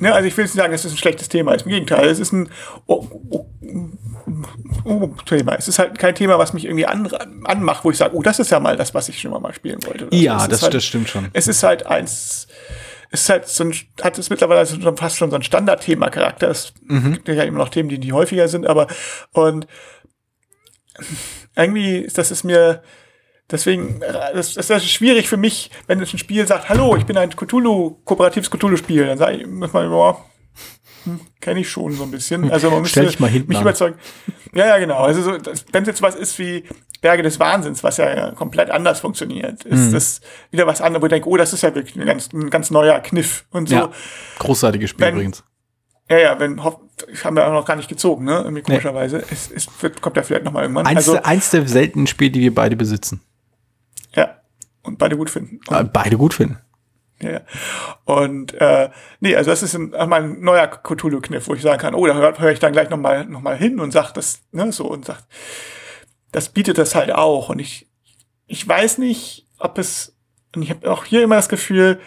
Ne, 0.00 0.14
also 0.14 0.28
ich 0.28 0.36
will 0.36 0.44
nicht 0.44 0.54
sagen, 0.54 0.72
dass 0.72 0.84
es 0.84 0.92
ein 0.92 0.98
schlechtes 0.98 1.28
Thema 1.28 1.54
ist. 1.54 1.64
Im 1.64 1.70
Gegenteil, 1.70 2.06
es 2.08 2.20
ist 2.20 2.32
ein 2.32 2.48
oh, 2.86 3.04
oh, 3.30 3.46
oh, 4.84 5.06
Thema. 5.26 5.54
Es 5.56 5.66
ist 5.66 5.78
halt 5.78 5.98
kein 5.98 6.14
Thema, 6.14 6.38
was 6.38 6.52
mich 6.52 6.64
irgendwie 6.64 6.86
an, 6.86 7.08
anmacht, 7.44 7.84
wo 7.84 7.90
ich 7.90 7.96
sage, 7.96 8.14
oh, 8.14 8.22
das 8.22 8.38
ist 8.38 8.50
ja 8.50 8.60
mal 8.60 8.76
das, 8.76 8.94
was 8.94 9.08
ich 9.08 9.20
schon 9.20 9.30
mal 9.42 9.52
spielen 9.54 9.84
wollte. 9.86 10.06
Ja, 10.12 10.38
so. 10.40 10.48
das, 10.48 10.62
halt, 10.62 10.74
das 10.74 10.84
stimmt 10.84 11.08
schon. 11.08 11.28
Es 11.32 11.48
ist 11.48 11.62
halt 11.62 11.86
eins, 11.86 12.46
ist 13.10 13.28
halt 13.28 13.48
so 13.48 13.64
ein, 13.64 13.74
hat 14.02 14.18
es 14.18 14.30
mittlerweile 14.30 14.66
schon 14.66 14.96
fast 14.96 15.16
schon 15.16 15.30
so 15.30 15.36
ein 15.36 15.42
Standardthema-Charakter. 15.42 16.48
Es 16.48 16.72
mhm. 16.82 17.14
gibt 17.14 17.28
ja 17.28 17.42
immer 17.44 17.58
noch 17.58 17.70
Themen, 17.70 17.88
die, 17.88 17.98
die 17.98 18.12
häufiger 18.12 18.48
sind, 18.48 18.66
aber 18.66 18.86
und 19.32 19.66
irgendwie, 21.56 22.08
das 22.12 22.30
ist 22.30 22.44
mir, 22.44 22.82
Deswegen, 23.50 24.00
das, 24.34 24.54
das 24.54 24.68
ist 24.68 24.90
schwierig 24.90 25.26
für 25.26 25.38
mich, 25.38 25.70
wenn 25.86 26.00
es 26.02 26.12
ein 26.12 26.18
Spiel 26.18 26.46
sagt, 26.46 26.68
hallo, 26.68 26.96
ich 26.96 27.06
bin 27.06 27.16
ein 27.16 27.30
Cthulhu, 27.30 27.96
kooperatives 28.04 28.50
Cthulhu-Spiel, 28.50 29.06
dann 29.06 29.16
sage 29.16 29.38
ich, 29.38 29.46
muss 29.46 29.72
man, 29.72 29.88
boah, 29.88 30.22
hm, 31.08 31.20
kenne 31.40 31.60
ich 31.60 31.70
schon 31.70 31.92
so 31.92 32.04
ein 32.04 32.10
bisschen. 32.10 32.50
Also 32.50 32.70
man 32.70 32.82
müsste 32.82 33.02
mich 33.02 33.20
an. 33.20 33.60
überzeugen. 33.60 33.96
Ja, 34.54 34.66
ja, 34.66 34.78
genau. 34.78 34.98
Also 34.98 35.22
so, 35.22 35.32
wenn 35.72 35.82
es 35.82 35.88
jetzt 35.88 36.02
was 36.02 36.14
ist 36.14 36.38
wie 36.38 36.64
Berge 37.00 37.22
des 37.22 37.38
Wahnsinns, 37.38 37.84
was 37.84 37.96
ja 37.96 38.32
komplett 38.32 38.70
anders 38.70 39.00
funktioniert, 39.00 39.64
ist 39.64 39.88
mhm. 39.88 39.92
das 39.92 40.20
wieder 40.50 40.66
was 40.66 40.80
anderes, 40.80 41.02
wo 41.02 41.06
ich 41.06 41.10
denke, 41.10 41.28
oh, 41.28 41.36
das 41.36 41.52
ist 41.52 41.62
ja 41.62 41.74
wirklich 41.74 41.96
ein 41.96 42.06
ganz, 42.06 42.32
ein 42.32 42.50
ganz 42.50 42.70
neuer 42.70 42.98
Kniff 43.00 43.44
und 43.50 43.68
so. 43.68 43.74
Ja, 43.74 43.90
großartiges 44.38 44.90
Spiel 44.90 45.06
wenn, 45.06 45.14
übrigens. 45.14 45.44
Ja, 46.10 46.18
ja, 46.18 46.40
wenn, 46.40 46.60
ich 47.12 47.24
habe 47.24 47.40
ja 47.40 47.48
auch 47.48 47.52
noch 47.52 47.66
gar 47.66 47.76
nicht 47.76 47.88
gezogen, 47.88 48.24
ne, 48.24 48.38
irgendwie 48.38 48.62
komischerweise. 48.62 49.18
Nee. 49.18 49.24
Es, 49.30 49.50
es 49.50 49.68
wird, 49.80 50.00
kommt 50.00 50.16
ja 50.16 50.22
vielleicht 50.22 50.44
noch 50.44 50.52
mal 50.52 50.62
irgendwann. 50.62 50.86
Eins, 50.86 51.08
also, 51.08 51.22
eins 51.22 51.50
der 51.50 51.68
seltenen 51.68 52.06
Spiele, 52.06 52.30
die 52.30 52.40
wir 52.40 52.54
beide 52.54 52.76
besitzen. 52.76 53.20
Ja. 54.14 54.38
Und 54.82 54.98
beide 54.98 55.16
gut 55.16 55.28
finden. 55.28 55.60
Und, 55.68 55.92
beide 55.92 56.16
gut 56.16 56.34
finden. 56.34 56.58
Ja. 57.22 57.40
Und 58.04 58.54
äh, 58.54 58.90
nee, 59.20 59.34
also 59.34 59.50
das 59.50 59.62
ist 59.62 59.74
ein, 59.74 59.94
ein 59.94 60.40
neuer 60.40 60.68
Cthulhu-Kniff, 60.68 61.48
wo 61.48 61.54
ich 61.54 61.62
sagen 61.62 61.80
kann, 61.80 61.94
oh, 61.94 62.06
da 62.06 62.14
höre 62.14 62.38
hör 62.38 62.52
ich 62.52 62.60
dann 62.60 62.72
gleich 62.72 62.90
nochmal 62.90 63.26
noch 63.26 63.40
mal 63.40 63.56
hin 63.56 63.80
und 63.80 63.92
sag 63.92 64.12
das, 64.12 64.42
ne, 64.52 64.70
so 64.72 64.86
und 64.86 65.04
sagt, 65.04 65.26
das 66.30 66.50
bietet 66.50 66.78
das 66.78 66.94
halt 66.94 67.12
auch. 67.12 67.48
Und 67.48 67.58
ich, 67.58 67.88
ich 68.46 68.66
weiß 68.66 68.98
nicht, 68.98 69.46
ob 69.58 69.78
es, 69.78 70.16
und 70.54 70.62
ich 70.62 70.70
habe 70.70 70.90
auch 70.90 71.04
hier 71.04 71.22
immer 71.22 71.36
das 71.36 71.48
Gefühl, 71.48 72.00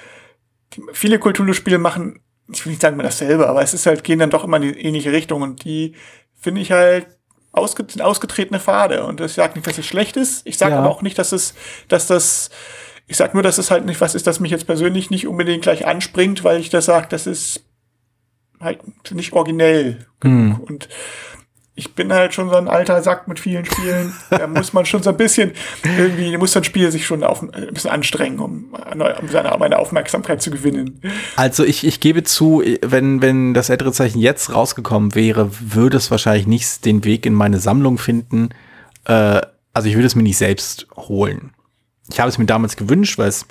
viele 0.93 1.19
Cthulhu-Spiele 1.19 1.77
machen, 1.77 2.21
ich 2.47 2.65
will 2.65 2.71
nicht 2.71 2.81
sagen 2.81 2.97
mir 2.97 3.03
dasselbe, 3.03 3.47
aber 3.47 3.61
es 3.61 3.73
ist 3.73 3.85
halt, 3.85 4.03
gehen 4.03 4.19
dann 4.19 4.29
doch 4.29 4.43
immer 4.43 4.57
in 4.57 4.63
die 4.63 4.79
ähnliche 4.79 5.11
Richtung 5.11 5.41
und 5.41 5.63
die 5.63 5.95
finde 6.39 6.61
ich 6.61 6.71
halt 6.71 7.07
ausge 7.51 7.85
sind 7.87 8.01
ausgetretene 8.01 8.59
Pfade. 8.59 9.03
Und 9.05 9.19
ich 9.21 9.33
sage 9.33 9.55
nicht, 9.55 9.67
dass 9.67 9.77
es 9.77 9.85
schlecht 9.85 10.17
ist. 10.17 10.45
Ich 10.47 10.57
sage 10.57 10.73
ja. 10.73 10.79
aber 10.79 10.89
auch 10.89 11.01
nicht, 11.01 11.17
dass 11.17 11.31
es, 11.31 11.53
dass 11.87 12.07
das, 12.07 12.49
ich 13.07 13.17
sage 13.17 13.33
nur, 13.33 13.43
dass 13.43 13.57
es 13.57 13.71
halt 13.71 13.85
nicht 13.85 14.01
was 14.01 14.15
ist, 14.15 14.27
das 14.27 14.39
mich 14.39 14.51
jetzt 14.51 14.67
persönlich 14.67 15.09
nicht 15.09 15.27
unbedingt 15.27 15.63
gleich 15.63 15.85
anspringt, 15.85 16.43
weil 16.43 16.59
ich 16.59 16.69
das 16.69 16.85
sage, 16.85 17.07
das 17.09 17.27
ist 17.27 17.63
halt 18.59 18.79
nicht 19.11 19.33
originell 19.33 20.05
genug. 20.19 20.57
Hm. 20.57 20.59
Und 20.61 20.89
ich 21.73 21.95
bin 21.95 22.11
halt 22.11 22.33
schon 22.33 22.49
so 22.49 22.55
ein 22.57 22.67
alter 22.67 23.01
Sack 23.01 23.27
mit 23.27 23.39
vielen 23.39 23.65
Spielen. 23.65 24.13
Da 24.29 24.45
muss 24.45 24.73
man 24.73 24.85
schon 24.85 25.01
so 25.01 25.09
ein 25.09 25.17
bisschen 25.17 25.53
irgendwie, 25.83 26.37
muss 26.37 26.55
ein 26.55 26.63
Spiel 26.63 26.91
sich 26.91 27.05
schon 27.05 27.23
auf, 27.23 27.41
ein 27.41 27.73
bisschen 27.73 27.89
anstrengen, 27.89 28.39
um, 28.39 28.73
um 28.73 29.27
seine, 29.29 29.55
meine 29.57 29.79
Aufmerksamkeit 29.79 30.41
zu 30.41 30.51
gewinnen. 30.51 31.01
Also 31.37 31.63
ich, 31.63 31.85
ich 31.85 31.99
gebe 31.99 32.23
zu, 32.23 32.61
wenn, 32.81 33.21
wenn 33.21 33.53
das 33.53 33.69
ältere 33.69 33.93
Zeichen 33.93 34.19
jetzt 34.19 34.53
rausgekommen 34.53 35.15
wäre, 35.15 35.49
würde 35.59 35.97
es 35.97 36.11
wahrscheinlich 36.11 36.45
nicht 36.45 36.85
den 36.85 37.03
Weg 37.03 37.25
in 37.25 37.33
meine 37.33 37.59
Sammlung 37.59 37.97
finden. 37.97 38.49
Äh, 39.05 39.41
also 39.73 39.87
ich 39.87 39.95
würde 39.95 40.07
es 40.07 40.15
mir 40.15 40.23
nicht 40.23 40.37
selbst 40.37 40.87
holen. 40.95 41.53
Ich 42.11 42.19
habe 42.19 42.29
es 42.29 42.37
mir 42.37 42.45
damals 42.45 42.75
gewünscht, 42.75 43.17
weil 43.17 43.29
es 43.29 43.45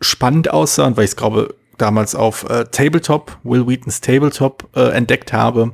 spannend 0.00 0.50
aussah 0.50 0.86
und 0.86 0.96
weil 0.96 1.04
ich 1.04 1.10
es 1.10 1.16
glaube 1.16 1.54
damals 1.78 2.14
auf 2.14 2.48
äh, 2.48 2.64
Tabletop, 2.64 3.38
Will 3.42 3.66
Wheatons 3.66 4.00
Tabletop 4.00 4.68
äh, 4.74 4.90
entdeckt 4.90 5.32
habe 5.32 5.72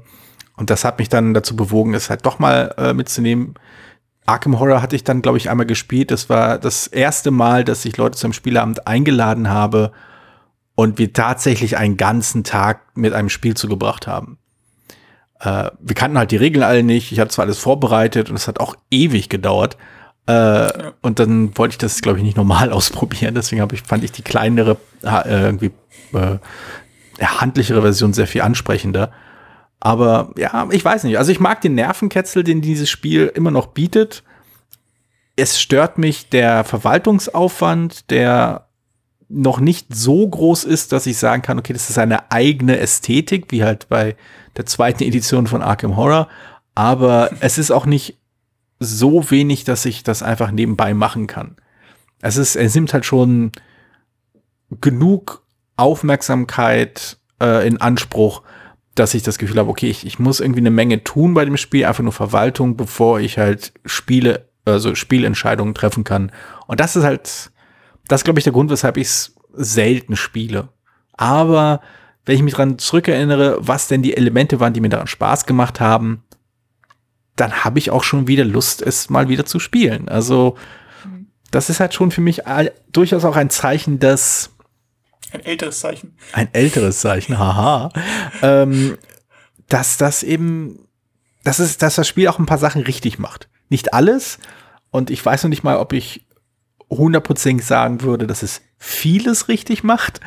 und 0.57 0.71
das 0.71 0.85
hat 0.85 0.99
mich 0.99 1.09
dann 1.09 1.35
dazu 1.35 1.55
bewogen, 1.55 1.95
es 1.95 2.11
halt 2.11 2.25
doch 2.25 2.39
mal 2.39 2.75
äh, 2.79 2.95
mitzunehmen. 2.95 3.55
Arkham 4.25 4.59
Horror 4.59 4.83
hatte 4.83 4.97
ich 4.97 5.05
dann, 5.05 5.23
glaube 5.23 5.39
ich, 5.39 5.51
einmal 5.51 5.67
gespielt. 5.67 6.11
Das 6.11 6.29
war 6.29 6.59
das 6.59 6.87
erste 6.89 7.31
Mal, 7.31 7.63
dass 7.63 7.85
ich 7.85 7.97
Leute 7.97 8.19
zum 8.19 8.33
Spieleabend 8.33 8.87
eingeladen 8.87 9.51
habe 9.51 9.93
und 10.75 10.99
wir 10.99 11.13
tatsächlich 11.13 11.77
einen 11.77 11.97
ganzen 11.97 12.43
Tag 12.43 12.97
mit 12.97 13.13
einem 13.13 13.29
Spiel 13.29 13.55
zugebracht 13.55 14.07
haben. 14.07 14.39
Äh, 15.41 15.71
wir 15.79 15.95
kannten 15.95 16.19
halt 16.19 16.31
die 16.31 16.37
Regeln 16.37 16.65
alle 16.65 16.83
nicht. 16.83 17.13
Ich 17.13 17.21
hatte 17.21 17.31
zwar 17.31 17.45
alles 17.45 17.59
vorbereitet 17.59 18.31
und 18.31 18.37
es 18.37 18.49
hat 18.49 18.59
auch 18.59 18.75
ewig 18.91 19.29
gedauert. 19.29 19.77
Äh, 20.29 20.33
ja. 20.33 20.93
Und 21.03 21.19
dann 21.19 21.57
wollte 21.57 21.75
ich 21.75 21.79
das, 21.79 22.03
glaube 22.03 22.19
ich, 22.19 22.25
nicht 22.25 22.37
normal 22.37 22.73
ausprobieren. 22.73 23.35
Deswegen 23.35 23.67
ich, 23.73 23.83
fand 23.83 24.05
ich 24.05 24.13
die 24.13 24.23
kleinere, 24.23 24.77
äh, 25.03 25.45
irgendwie 25.45 25.71
äh, 26.13 26.39
handlichere 27.21 27.83
Version 27.83 28.13
sehr 28.13 28.27
viel 28.27 28.43
ansprechender. 28.43 29.13
Aber 29.81 30.33
ja, 30.37 30.69
ich 30.71 30.85
weiß 30.85 31.05
nicht. 31.05 31.19
Also 31.19 31.33
ich 31.33 31.41
mag 31.41 31.61
den 31.61 31.75
Nervenketzel, 31.75 32.43
den 32.43 32.61
dieses 32.61 32.91
Spiel 32.91 33.31
immer 33.35 33.51
noch 33.51 33.69
bietet. 33.69 34.25
Es 35.37 35.61
stört 35.61 35.99
mich 35.99 36.29
der 36.31 36.65
Verwaltungsaufwand, 36.65 38.11
der 38.11 38.67
noch 39.29 39.61
nicht 39.61 39.95
so 39.95 40.27
groß 40.27 40.65
ist, 40.65 40.93
dass 40.93 41.07
ich 41.07 41.19
sagen 41.19 41.43
kann, 41.43 41.59
okay, 41.59 41.73
das 41.73 41.91
ist 41.91 41.99
eine 41.99 42.31
eigene 42.31 42.79
Ästhetik, 42.79 43.47
wie 43.51 43.65
halt 43.65 43.89
bei 43.89 44.17
der 44.57 44.67
zweiten 44.67 45.03
Edition 45.03 45.47
von 45.47 45.63
Arkham 45.63 45.97
Horror. 45.97 46.29
Aber 46.75 47.31
es 47.41 47.59
ist 47.59 47.71
auch 47.71 47.87
nicht 47.87 48.17
so 48.79 49.31
wenig, 49.31 49.65
dass 49.65 49.85
ich 49.85 50.03
das 50.03 50.23
einfach 50.23 50.51
nebenbei 50.51 50.95
machen 50.95 51.27
kann. 51.27 51.57
Es 52.21 52.37
ist, 52.37 52.57
es 52.57 52.75
nimmt 52.75 52.93
halt 52.93 53.05
schon 53.05 53.53
genug 54.81 55.43
Aufmerksamkeit 55.77 57.19
äh, 57.41 57.67
in 57.67 57.81
Anspruch, 57.81 58.43
dass 58.95 59.15
ich 59.15 59.23
das 59.23 59.39
Gefühl 59.39 59.59
habe, 59.59 59.71
okay, 59.71 59.89
ich, 59.89 60.07
ich 60.07 60.19
muss 60.19 60.41
irgendwie 60.41 60.61
eine 60.61 60.71
Menge 60.71 61.05
tun 61.05 61.35
bei 61.35 61.45
dem 61.45 61.57
Spiel, 61.57 61.85
einfach 61.85 62.03
nur 62.03 62.13
Verwaltung, 62.13 62.77
bevor 62.77 63.21
ich 63.21 63.39
halt 63.39 63.73
Spiele, 63.85 64.49
also 64.65 64.95
Spielentscheidungen 64.95 65.75
treffen 65.75 66.05
kann. 66.05 66.33
Und 66.67 66.81
das 66.81 66.97
ist 66.97 67.05
halt, 67.05 67.53
das 68.09 68.25
glaube 68.25 68.41
ich, 68.41 68.45
der 68.45 68.55
Grund, 68.55 68.71
weshalb 68.71 68.97
ich 68.97 69.09
es 69.09 69.35
selten 69.53 70.17
spiele. 70.17 70.69
Aber 71.13 71.81
wenn 72.25 72.37
ich 72.37 72.43
mich 72.43 72.55
dran 72.55 72.79
zurückerinnere, 72.79 73.59
was 73.61 73.89
denn 73.89 74.03
die 74.03 74.17
Elemente 74.17 74.61
waren, 74.61 74.73
die 74.73 74.81
mir 74.81 74.89
daran 74.89 75.07
Spaß 75.07 75.47
gemacht 75.47 75.79
haben, 75.81 76.25
dann 77.37 77.65
habe 77.65 77.79
ich 77.79 77.91
auch 77.91 78.03
schon 78.03 78.27
wieder 78.27 78.45
Lust, 78.45 78.83
es 78.83 79.11
mal 79.11 79.29
wieder 79.29 79.45
zu 79.47 79.61
spielen. 79.61 80.09
Also, 80.09 80.57
das 81.51 81.71
ist 81.71 81.81
halt 81.81 81.95
schon 81.95 82.11
für 82.11 82.21
mich 82.21 82.43
durchaus 82.91 83.25
auch 83.25 83.37
ein 83.37 83.51
Zeichen, 83.51 83.99
dass 83.99 84.51
ein 85.33 85.45
älteres 85.45 85.81
Zeichen. 85.81 86.17
Ein 86.33 86.49
älteres 86.53 87.01
Zeichen, 87.01 87.39
haha. 87.39 87.91
ähm, 88.43 88.97
dass 89.69 89.97
das 89.97 90.23
eben, 90.23 90.89
dass, 91.45 91.59
es, 91.59 91.79
dass 91.79 91.97
das 91.97 92.09
Spiel 92.09 92.29
auch 92.29 92.39
ein 92.39 92.47
paar 92.47 92.59
Sachen 92.59 92.83
richtig 92.83 93.19
macht. 93.19 93.49
Nicht 93.69 93.93
alles. 93.93 94.39
Und 94.91 95.11
ich 95.11 95.25
weiß 95.25 95.43
noch 95.43 95.51
nicht 95.51 95.65
mal, 95.65 95.79
ob 95.79 95.93
ich 95.93 96.27
hundertprozentig 96.89 97.67
sagen 97.67 98.03
würde, 98.03 98.27
dass 98.27 98.43
es 98.43 98.63
vieles 98.79 99.49
richtig 99.49 99.83
macht. 99.83 100.21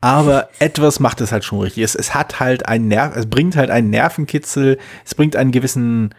Aber 0.00 0.48
etwas 0.58 0.98
macht 0.98 1.20
es 1.20 1.30
halt 1.30 1.44
schon 1.44 1.60
richtig. 1.60 1.84
Es, 1.84 1.94
es 1.94 2.14
hat 2.14 2.40
halt 2.40 2.66
einen 2.66 2.88
Nerv, 2.88 3.14
es 3.16 3.28
bringt 3.28 3.54
halt 3.54 3.70
einen 3.70 3.90
Nervenkitzel, 3.90 4.78
es 5.04 5.14
bringt 5.14 5.36
einen 5.36 5.52
gewissen 5.52 6.14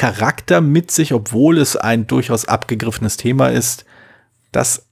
Charakter 0.00 0.62
mit 0.62 0.90
sich, 0.90 1.12
obwohl 1.12 1.58
es 1.58 1.76
ein 1.76 2.06
durchaus 2.06 2.46
abgegriffenes 2.46 3.18
Thema 3.18 3.48
ist, 3.48 3.84
das 4.50 4.86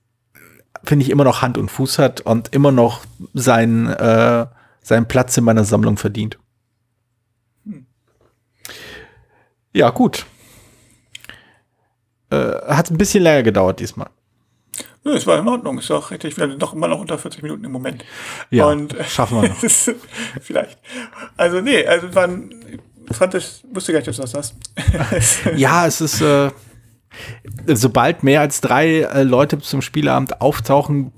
finde 0.84 1.02
ich, 1.02 1.10
immer 1.10 1.24
noch 1.24 1.40
Hand 1.40 1.56
und 1.56 1.70
Fuß 1.70 1.98
hat 1.98 2.20
und 2.20 2.54
immer 2.54 2.72
noch 2.72 3.06
seinen, 3.32 3.86
äh, 3.86 4.46
seinen 4.82 5.08
Platz 5.08 5.34
in 5.38 5.44
meiner 5.44 5.64
Sammlung 5.64 5.96
verdient. 5.96 6.38
Ja, 9.72 9.88
gut. 9.88 10.26
Äh, 12.28 12.36
hat 12.36 12.90
ein 12.90 12.98
bisschen 12.98 13.22
länger 13.22 13.44
gedauert 13.44 13.80
diesmal. 13.80 14.10
Nö, 15.04 15.14
es 15.14 15.26
war 15.26 15.38
in 15.38 15.48
Ordnung. 15.48 15.78
Ist 15.78 15.90
auch 15.90 16.10
richtig. 16.10 16.36
Wir 16.36 16.48
sind 16.48 16.62
doch 16.62 16.74
immer 16.74 16.88
noch 16.88 17.00
unter 17.00 17.16
40 17.16 17.42
Minuten 17.42 17.64
im 17.64 17.72
Moment. 17.72 18.04
Ja, 18.50 18.66
und, 18.66 18.94
schaffen 19.08 19.40
wir 19.40 19.48
noch. 19.48 19.56
vielleicht. 20.42 20.78
Also, 21.38 21.62
nee, 21.62 21.86
also 21.86 22.14
waren, 22.14 22.50
fand 23.12 23.34
ich, 23.34 23.62
wusste 23.72 23.92
gar 23.92 23.98
nicht, 24.00 24.08
dass 24.08 24.16
du 24.16 24.22
das 24.22 24.34
hast. 24.34 24.54
ja, 25.56 25.86
es 25.86 26.00
ist, 26.00 26.20
äh, 26.20 26.50
sobald 27.66 28.22
mehr 28.22 28.40
als 28.40 28.60
drei 28.60 29.00
äh, 29.00 29.22
Leute 29.22 29.58
zum 29.58 29.82
Spielabend 29.82 30.40
auftauchen, 30.40 31.12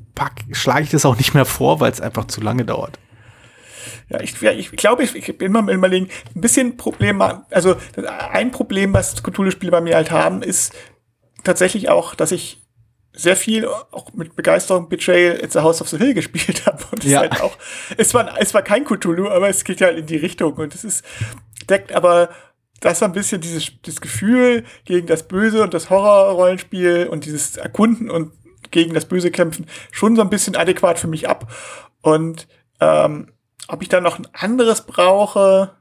schlage 0.53 0.82
ich 0.82 0.91
das 0.91 1.07
auch 1.07 1.16
nicht 1.16 1.34
mehr 1.34 1.47
vor, 1.47 1.80
weil 1.80 1.91
es 1.91 2.01
einfach 2.01 2.26
zu 2.26 2.41
lange 2.41 2.64
dauert. 2.64 2.99
Ja, 4.11 4.20
ich, 4.20 4.41
ja, 4.41 4.51
ich 4.51 4.70
glaube, 4.72 5.05
ich, 5.05 5.14
ich 5.14 5.38
bin 5.38 5.55
immer 5.55 5.72
überlegen, 5.72 6.09
ein 6.34 6.41
bisschen 6.41 6.76
Problem, 6.76 7.22
also 7.51 7.76
ein 8.32 8.51
Problem, 8.51 8.93
was 8.93 9.22
Cthulhu-Spiele 9.22 9.70
bei 9.70 9.80
mir 9.80 9.95
halt 9.95 10.11
haben, 10.11 10.43
ist 10.43 10.74
tatsächlich 11.45 11.88
auch, 11.88 12.14
dass 12.14 12.32
ich 12.32 12.61
sehr 13.12 13.36
viel 13.36 13.66
auch 13.66 14.12
mit 14.14 14.36
Begeisterung 14.36 14.88
Betrayal 14.88 15.41
at 15.43 15.53
the 15.53 15.61
House 15.61 15.80
of 15.80 15.88
the 15.88 15.99
Hill 15.99 16.14
gespielt 16.14 16.66
habe. 16.66 16.82
Und 16.91 17.05
es 17.05 17.11
ja. 17.11 17.20
halt 17.20 17.41
auch, 17.41 17.57
es 17.97 18.12
war, 18.14 18.34
es 18.38 18.55
war 18.55 18.62
kein 18.62 18.84
Cthulhu, 18.84 19.28
aber 19.28 19.49
es 19.49 19.64
geht 19.64 19.80
ja 19.80 19.88
halt 19.88 19.99
in 19.99 20.07
die 20.07 20.16
Richtung 20.16 20.55
und 20.55 20.74
es 20.74 20.84
ist, 20.84 21.05
deckt 21.71 21.93
aber 21.93 22.31
das 22.81 23.01
war 23.01 23.09
ein 23.09 23.12
bisschen 23.12 23.41
dieses, 23.41 23.71
dieses 23.85 24.01
Gefühl 24.01 24.64
gegen 24.85 25.07
das 25.07 25.29
Böse 25.29 25.62
und 25.62 25.75
das 25.75 25.91
Horror-Rollenspiel 25.91 27.09
und 27.11 27.27
dieses 27.27 27.57
Erkunden 27.57 28.11
und 28.11 28.33
gegen 28.71 28.95
das 28.95 29.05
Böse 29.05 29.31
kämpfen 29.31 29.66
schon 29.91 30.16
so 30.16 30.23
ein 30.23 30.31
bisschen 30.31 30.57
adäquat 30.57 30.99
für 30.99 31.09
mich 31.09 31.29
ab. 31.29 31.53
Und 32.01 32.49
ähm, 32.81 33.29
ob 33.68 33.83
ich 33.83 33.89
da 33.89 34.01
noch 34.01 34.18
ein 34.18 34.27
anderes 34.33 34.83
brauche, 34.83 35.73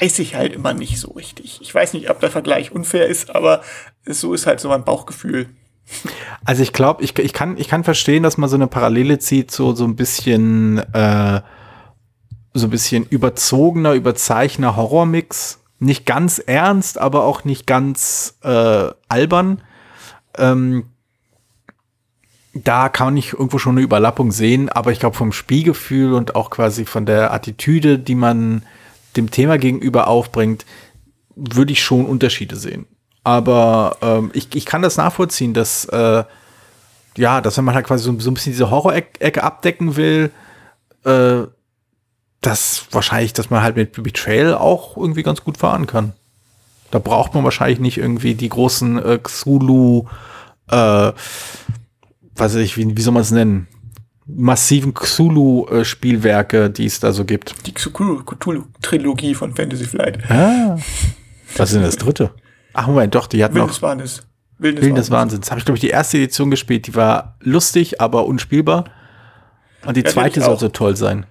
weiß 0.00 0.18
ich 0.20 0.34
halt 0.34 0.54
immer 0.54 0.72
nicht 0.72 0.98
so 0.98 1.12
richtig. 1.12 1.60
Ich 1.60 1.74
weiß 1.74 1.92
nicht, 1.92 2.10
ob 2.10 2.20
der 2.20 2.30
Vergleich 2.30 2.72
unfair 2.72 3.06
ist, 3.06 3.34
aber 3.34 3.62
so 4.06 4.32
ist 4.32 4.46
halt 4.46 4.60
so 4.60 4.68
mein 4.68 4.84
Bauchgefühl. 4.84 5.48
Also 6.44 6.62
ich 6.62 6.72
glaube, 6.72 7.02
ich, 7.02 7.18
ich, 7.18 7.32
kann, 7.32 7.56
ich 7.56 7.68
kann 7.68 7.84
verstehen, 7.84 8.22
dass 8.22 8.38
man 8.38 8.48
so 8.48 8.56
eine 8.56 8.66
Parallele 8.66 9.18
zieht, 9.18 9.50
so, 9.50 9.74
so 9.74 9.84
ein 9.84 9.96
bisschen, 9.96 10.78
äh, 10.92 11.40
so 12.54 12.66
ein 12.66 12.70
bisschen 12.70 13.04
überzogener, 13.04 13.92
überzeichner 13.92 14.76
Horrormix. 14.76 15.60
Nicht 15.80 16.06
ganz 16.06 16.38
ernst, 16.38 16.98
aber 16.98 17.24
auch 17.24 17.44
nicht 17.44 17.66
ganz 17.66 18.38
äh, 18.42 18.88
albern. 19.08 19.62
Ähm, 20.36 20.86
da 22.52 22.88
kann 22.88 23.16
ich 23.16 23.34
irgendwo 23.34 23.58
schon 23.58 23.76
eine 23.76 23.82
Überlappung 23.82 24.32
sehen, 24.32 24.68
aber 24.68 24.90
ich 24.90 24.98
glaube 24.98 25.16
vom 25.16 25.32
Spielgefühl 25.32 26.14
und 26.14 26.34
auch 26.34 26.50
quasi 26.50 26.84
von 26.84 27.06
der 27.06 27.32
Attitüde, 27.32 27.98
die 27.98 28.16
man 28.16 28.62
dem 29.16 29.30
Thema 29.30 29.58
gegenüber 29.58 30.08
aufbringt, 30.08 30.66
würde 31.36 31.72
ich 31.72 31.82
schon 31.82 32.06
Unterschiede 32.06 32.56
sehen. 32.56 32.86
Aber 33.22 33.98
ähm, 34.02 34.30
ich, 34.32 34.54
ich 34.56 34.66
kann 34.66 34.82
das 34.82 34.96
nachvollziehen, 34.96 35.54
dass 35.54 35.84
äh, 35.86 36.24
ja, 37.18 37.40
dass 37.40 37.56
wenn 37.58 37.64
man 37.64 37.74
halt 37.74 37.86
quasi 37.86 38.04
so, 38.04 38.18
so 38.18 38.30
ein 38.30 38.34
bisschen 38.34 38.52
diese 38.52 38.70
Horror-Ecke 38.70 39.42
abdecken 39.42 39.96
will, 39.96 40.30
äh, 41.04 41.42
dass 42.40 42.86
wahrscheinlich, 42.90 43.32
dass 43.32 43.50
man 43.50 43.62
halt 43.62 43.76
mit 43.76 44.02
Betrayal 44.02 44.54
auch 44.54 44.96
irgendwie 44.96 45.22
ganz 45.22 45.42
gut 45.42 45.58
fahren 45.58 45.86
kann. 45.86 46.12
Da 46.90 46.98
braucht 46.98 47.34
man 47.34 47.44
wahrscheinlich 47.44 47.80
nicht 47.80 47.98
irgendwie 47.98 48.34
die 48.34 48.48
großen 48.48 49.04
äh, 49.04 49.18
Xulu, 49.22 50.06
äh, 50.70 51.12
weiß 52.36 52.54
ich, 52.56 52.76
wie, 52.76 52.96
wie 52.96 53.02
soll 53.02 53.12
man 53.12 53.22
es 53.22 53.30
nennen? 53.30 53.68
Massiven 54.26 54.94
Xulu-Spielwerke, 54.94 56.70
die 56.70 56.84
es 56.86 57.00
da 57.00 57.12
so 57.12 57.24
gibt. 57.24 57.66
Die 57.66 57.72
Cthulhu-Trilogie 57.72 59.34
von 59.34 59.54
Fantasy 59.54 59.84
Flight. 59.84 60.30
Ah. 60.30 60.76
Was 61.56 61.70
ist 61.70 61.76
denn 61.76 61.82
das 61.82 61.96
dritte? 61.96 62.30
Ach 62.74 62.86
Moment, 62.86 63.14
doch, 63.14 63.26
die 63.26 63.42
hat 63.42 63.54
Wildes 63.54 63.80
noch. 63.80 63.88
Wahnsinn. 63.88 64.22
Wildes, 64.58 64.84
Wildes 64.84 65.10
Wahnsinns. 65.10 65.50
Habe 65.50 65.60
ich, 65.60 65.64
glaube 65.64 65.76
ich, 65.76 65.80
die 65.80 65.88
erste 65.88 66.18
Edition 66.18 66.50
gespielt. 66.50 66.86
Die 66.86 66.94
war 66.94 67.36
lustig, 67.40 68.00
aber 68.00 68.26
unspielbar. 68.26 68.84
Und 69.86 69.96
die 69.96 70.02
ja, 70.02 70.10
zweite 70.10 70.40
soll 70.40 70.58
so 70.58 70.68
toll 70.68 70.96
sein. 70.96 71.26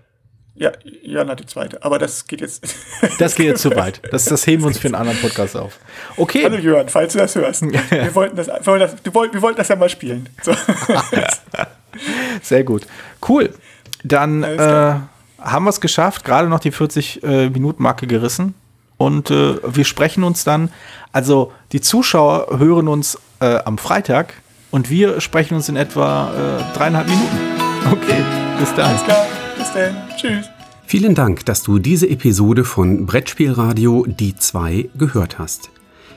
Ja, 0.60 0.72
ja, 1.04 1.24
na, 1.24 1.36
die 1.36 1.46
zweite. 1.46 1.84
Aber 1.84 2.00
das 2.00 2.26
geht 2.26 2.42
jetzt. 2.42 2.66
das 3.20 3.36
geht 3.36 3.46
jetzt 3.46 3.62
zu 3.62 3.76
weit. 3.76 4.02
Das, 4.12 4.26
das 4.26 4.48
heben 4.48 4.64
wir 4.64 4.68
uns 4.68 4.80
für 4.80 4.88
einen 4.88 4.96
anderen 4.96 5.20
Podcast 5.20 5.56
auf. 5.56 5.78
Okay. 6.18 6.44
Hallo 6.44 6.58
Jörn, 6.58 6.90
falls 6.90 7.14
du 7.14 7.20
das 7.20 7.36
hörst. 7.36 7.62
Wir 7.62 8.16
wollten 8.16 8.36
das, 8.36 8.48
wir 8.48 8.66
wollten 8.66 8.98
das, 9.04 9.14
wir 9.34 9.42
wollten 9.42 9.58
das 9.58 9.68
ja 9.68 9.76
mal 9.76 9.90
spielen. 9.90 10.30
So. 10.42 10.54
Sehr 12.42 12.64
gut. 12.64 12.88
Cool. 13.28 13.54
Dann 14.04 14.44
äh, 14.44 14.96
haben 15.40 15.66
wir 15.66 15.70
es 15.70 15.80
geschafft. 15.80 16.26
Gerade 16.26 16.48
noch 16.48 16.60
die 16.60 16.72
40-Minuten-Marke 16.72 18.06
äh, 18.06 18.10
gerissen. 18.10 18.56
Und 18.98 19.30
äh, 19.30 19.58
wir 19.64 19.86
sprechen 19.86 20.24
uns 20.24 20.44
dann. 20.44 20.72
Also 21.12 21.52
die 21.72 21.82
Zuschauer 21.82 22.58
hören 22.58 22.88
uns 22.88 23.20
äh, 23.42 23.60
am 23.60 23.78
Freitag 23.78 24.34
und 24.72 24.90
wir 24.90 25.22
sprechen 25.22 25.54
uns 25.54 25.70
in 25.70 25.76
etwa 25.76 26.32
äh, 26.34 26.78
dreieinhalb 26.78 27.08
Minuten. 27.08 27.38
Okay, 27.92 28.24
bis 28.60 28.74
dann. 28.74 28.90
Alles 28.90 29.04
klar. 29.04 29.37
Bis 29.58 29.74
dann. 29.74 29.96
Tschüss. 30.16 30.50
Vielen 30.86 31.16
Dank, 31.16 31.46
dass 31.46 31.64
du 31.64 31.80
diese 31.80 32.10
Episode 32.10 32.64
von 32.64 33.06
Brettspielradio 33.06 34.06
Die 34.08 34.36
2 34.36 34.90
gehört 34.98 35.38
hast. 35.38 35.70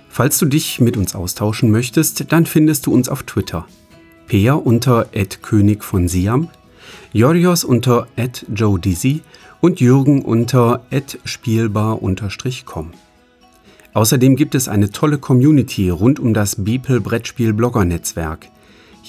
Falls 0.09 0.38
du 0.38 0.47
dich 0.47 0.80
mit 0.80 0.97
uns 0.97 1.14
austauschen 1.14 1.70
möchtest, 1.70 2.32
dann 2.32 2.47
findest 2.47 2.86
du 2.86 2.93
uns 2.93 3.09
auf 3.09 3.24
Twitter. 3.24 3.66
Peer 4.26 4.64
unter 4.64 5.07
König 5.43 5.82
von 5.82 6.07
Siam, 6.07 6.49
Jorios 7.12 7.64
unter 7.64 8.07
Joe 8.55 8.78
Dizzy 8.78 9.22
und 9.61 9.80
Jürgen 9.80 10.22
unter 10.22 10.82
spielbar-com. 11.24 12.93
Außerdem 13.93 14.36
gibt 14.36 14.55
es 14.55 14.68
eine 14.68 14.91
tolle 14.91 15.18
Community 15.18 15.91
rund 15.91 16.20
um 16.20 16.32
das 16.32 16.62
Beeple 16.62 17.01
Brettspiel 17.01 17.53
Blogger 17.53 17.84
Netzwerk. 17.84 18.49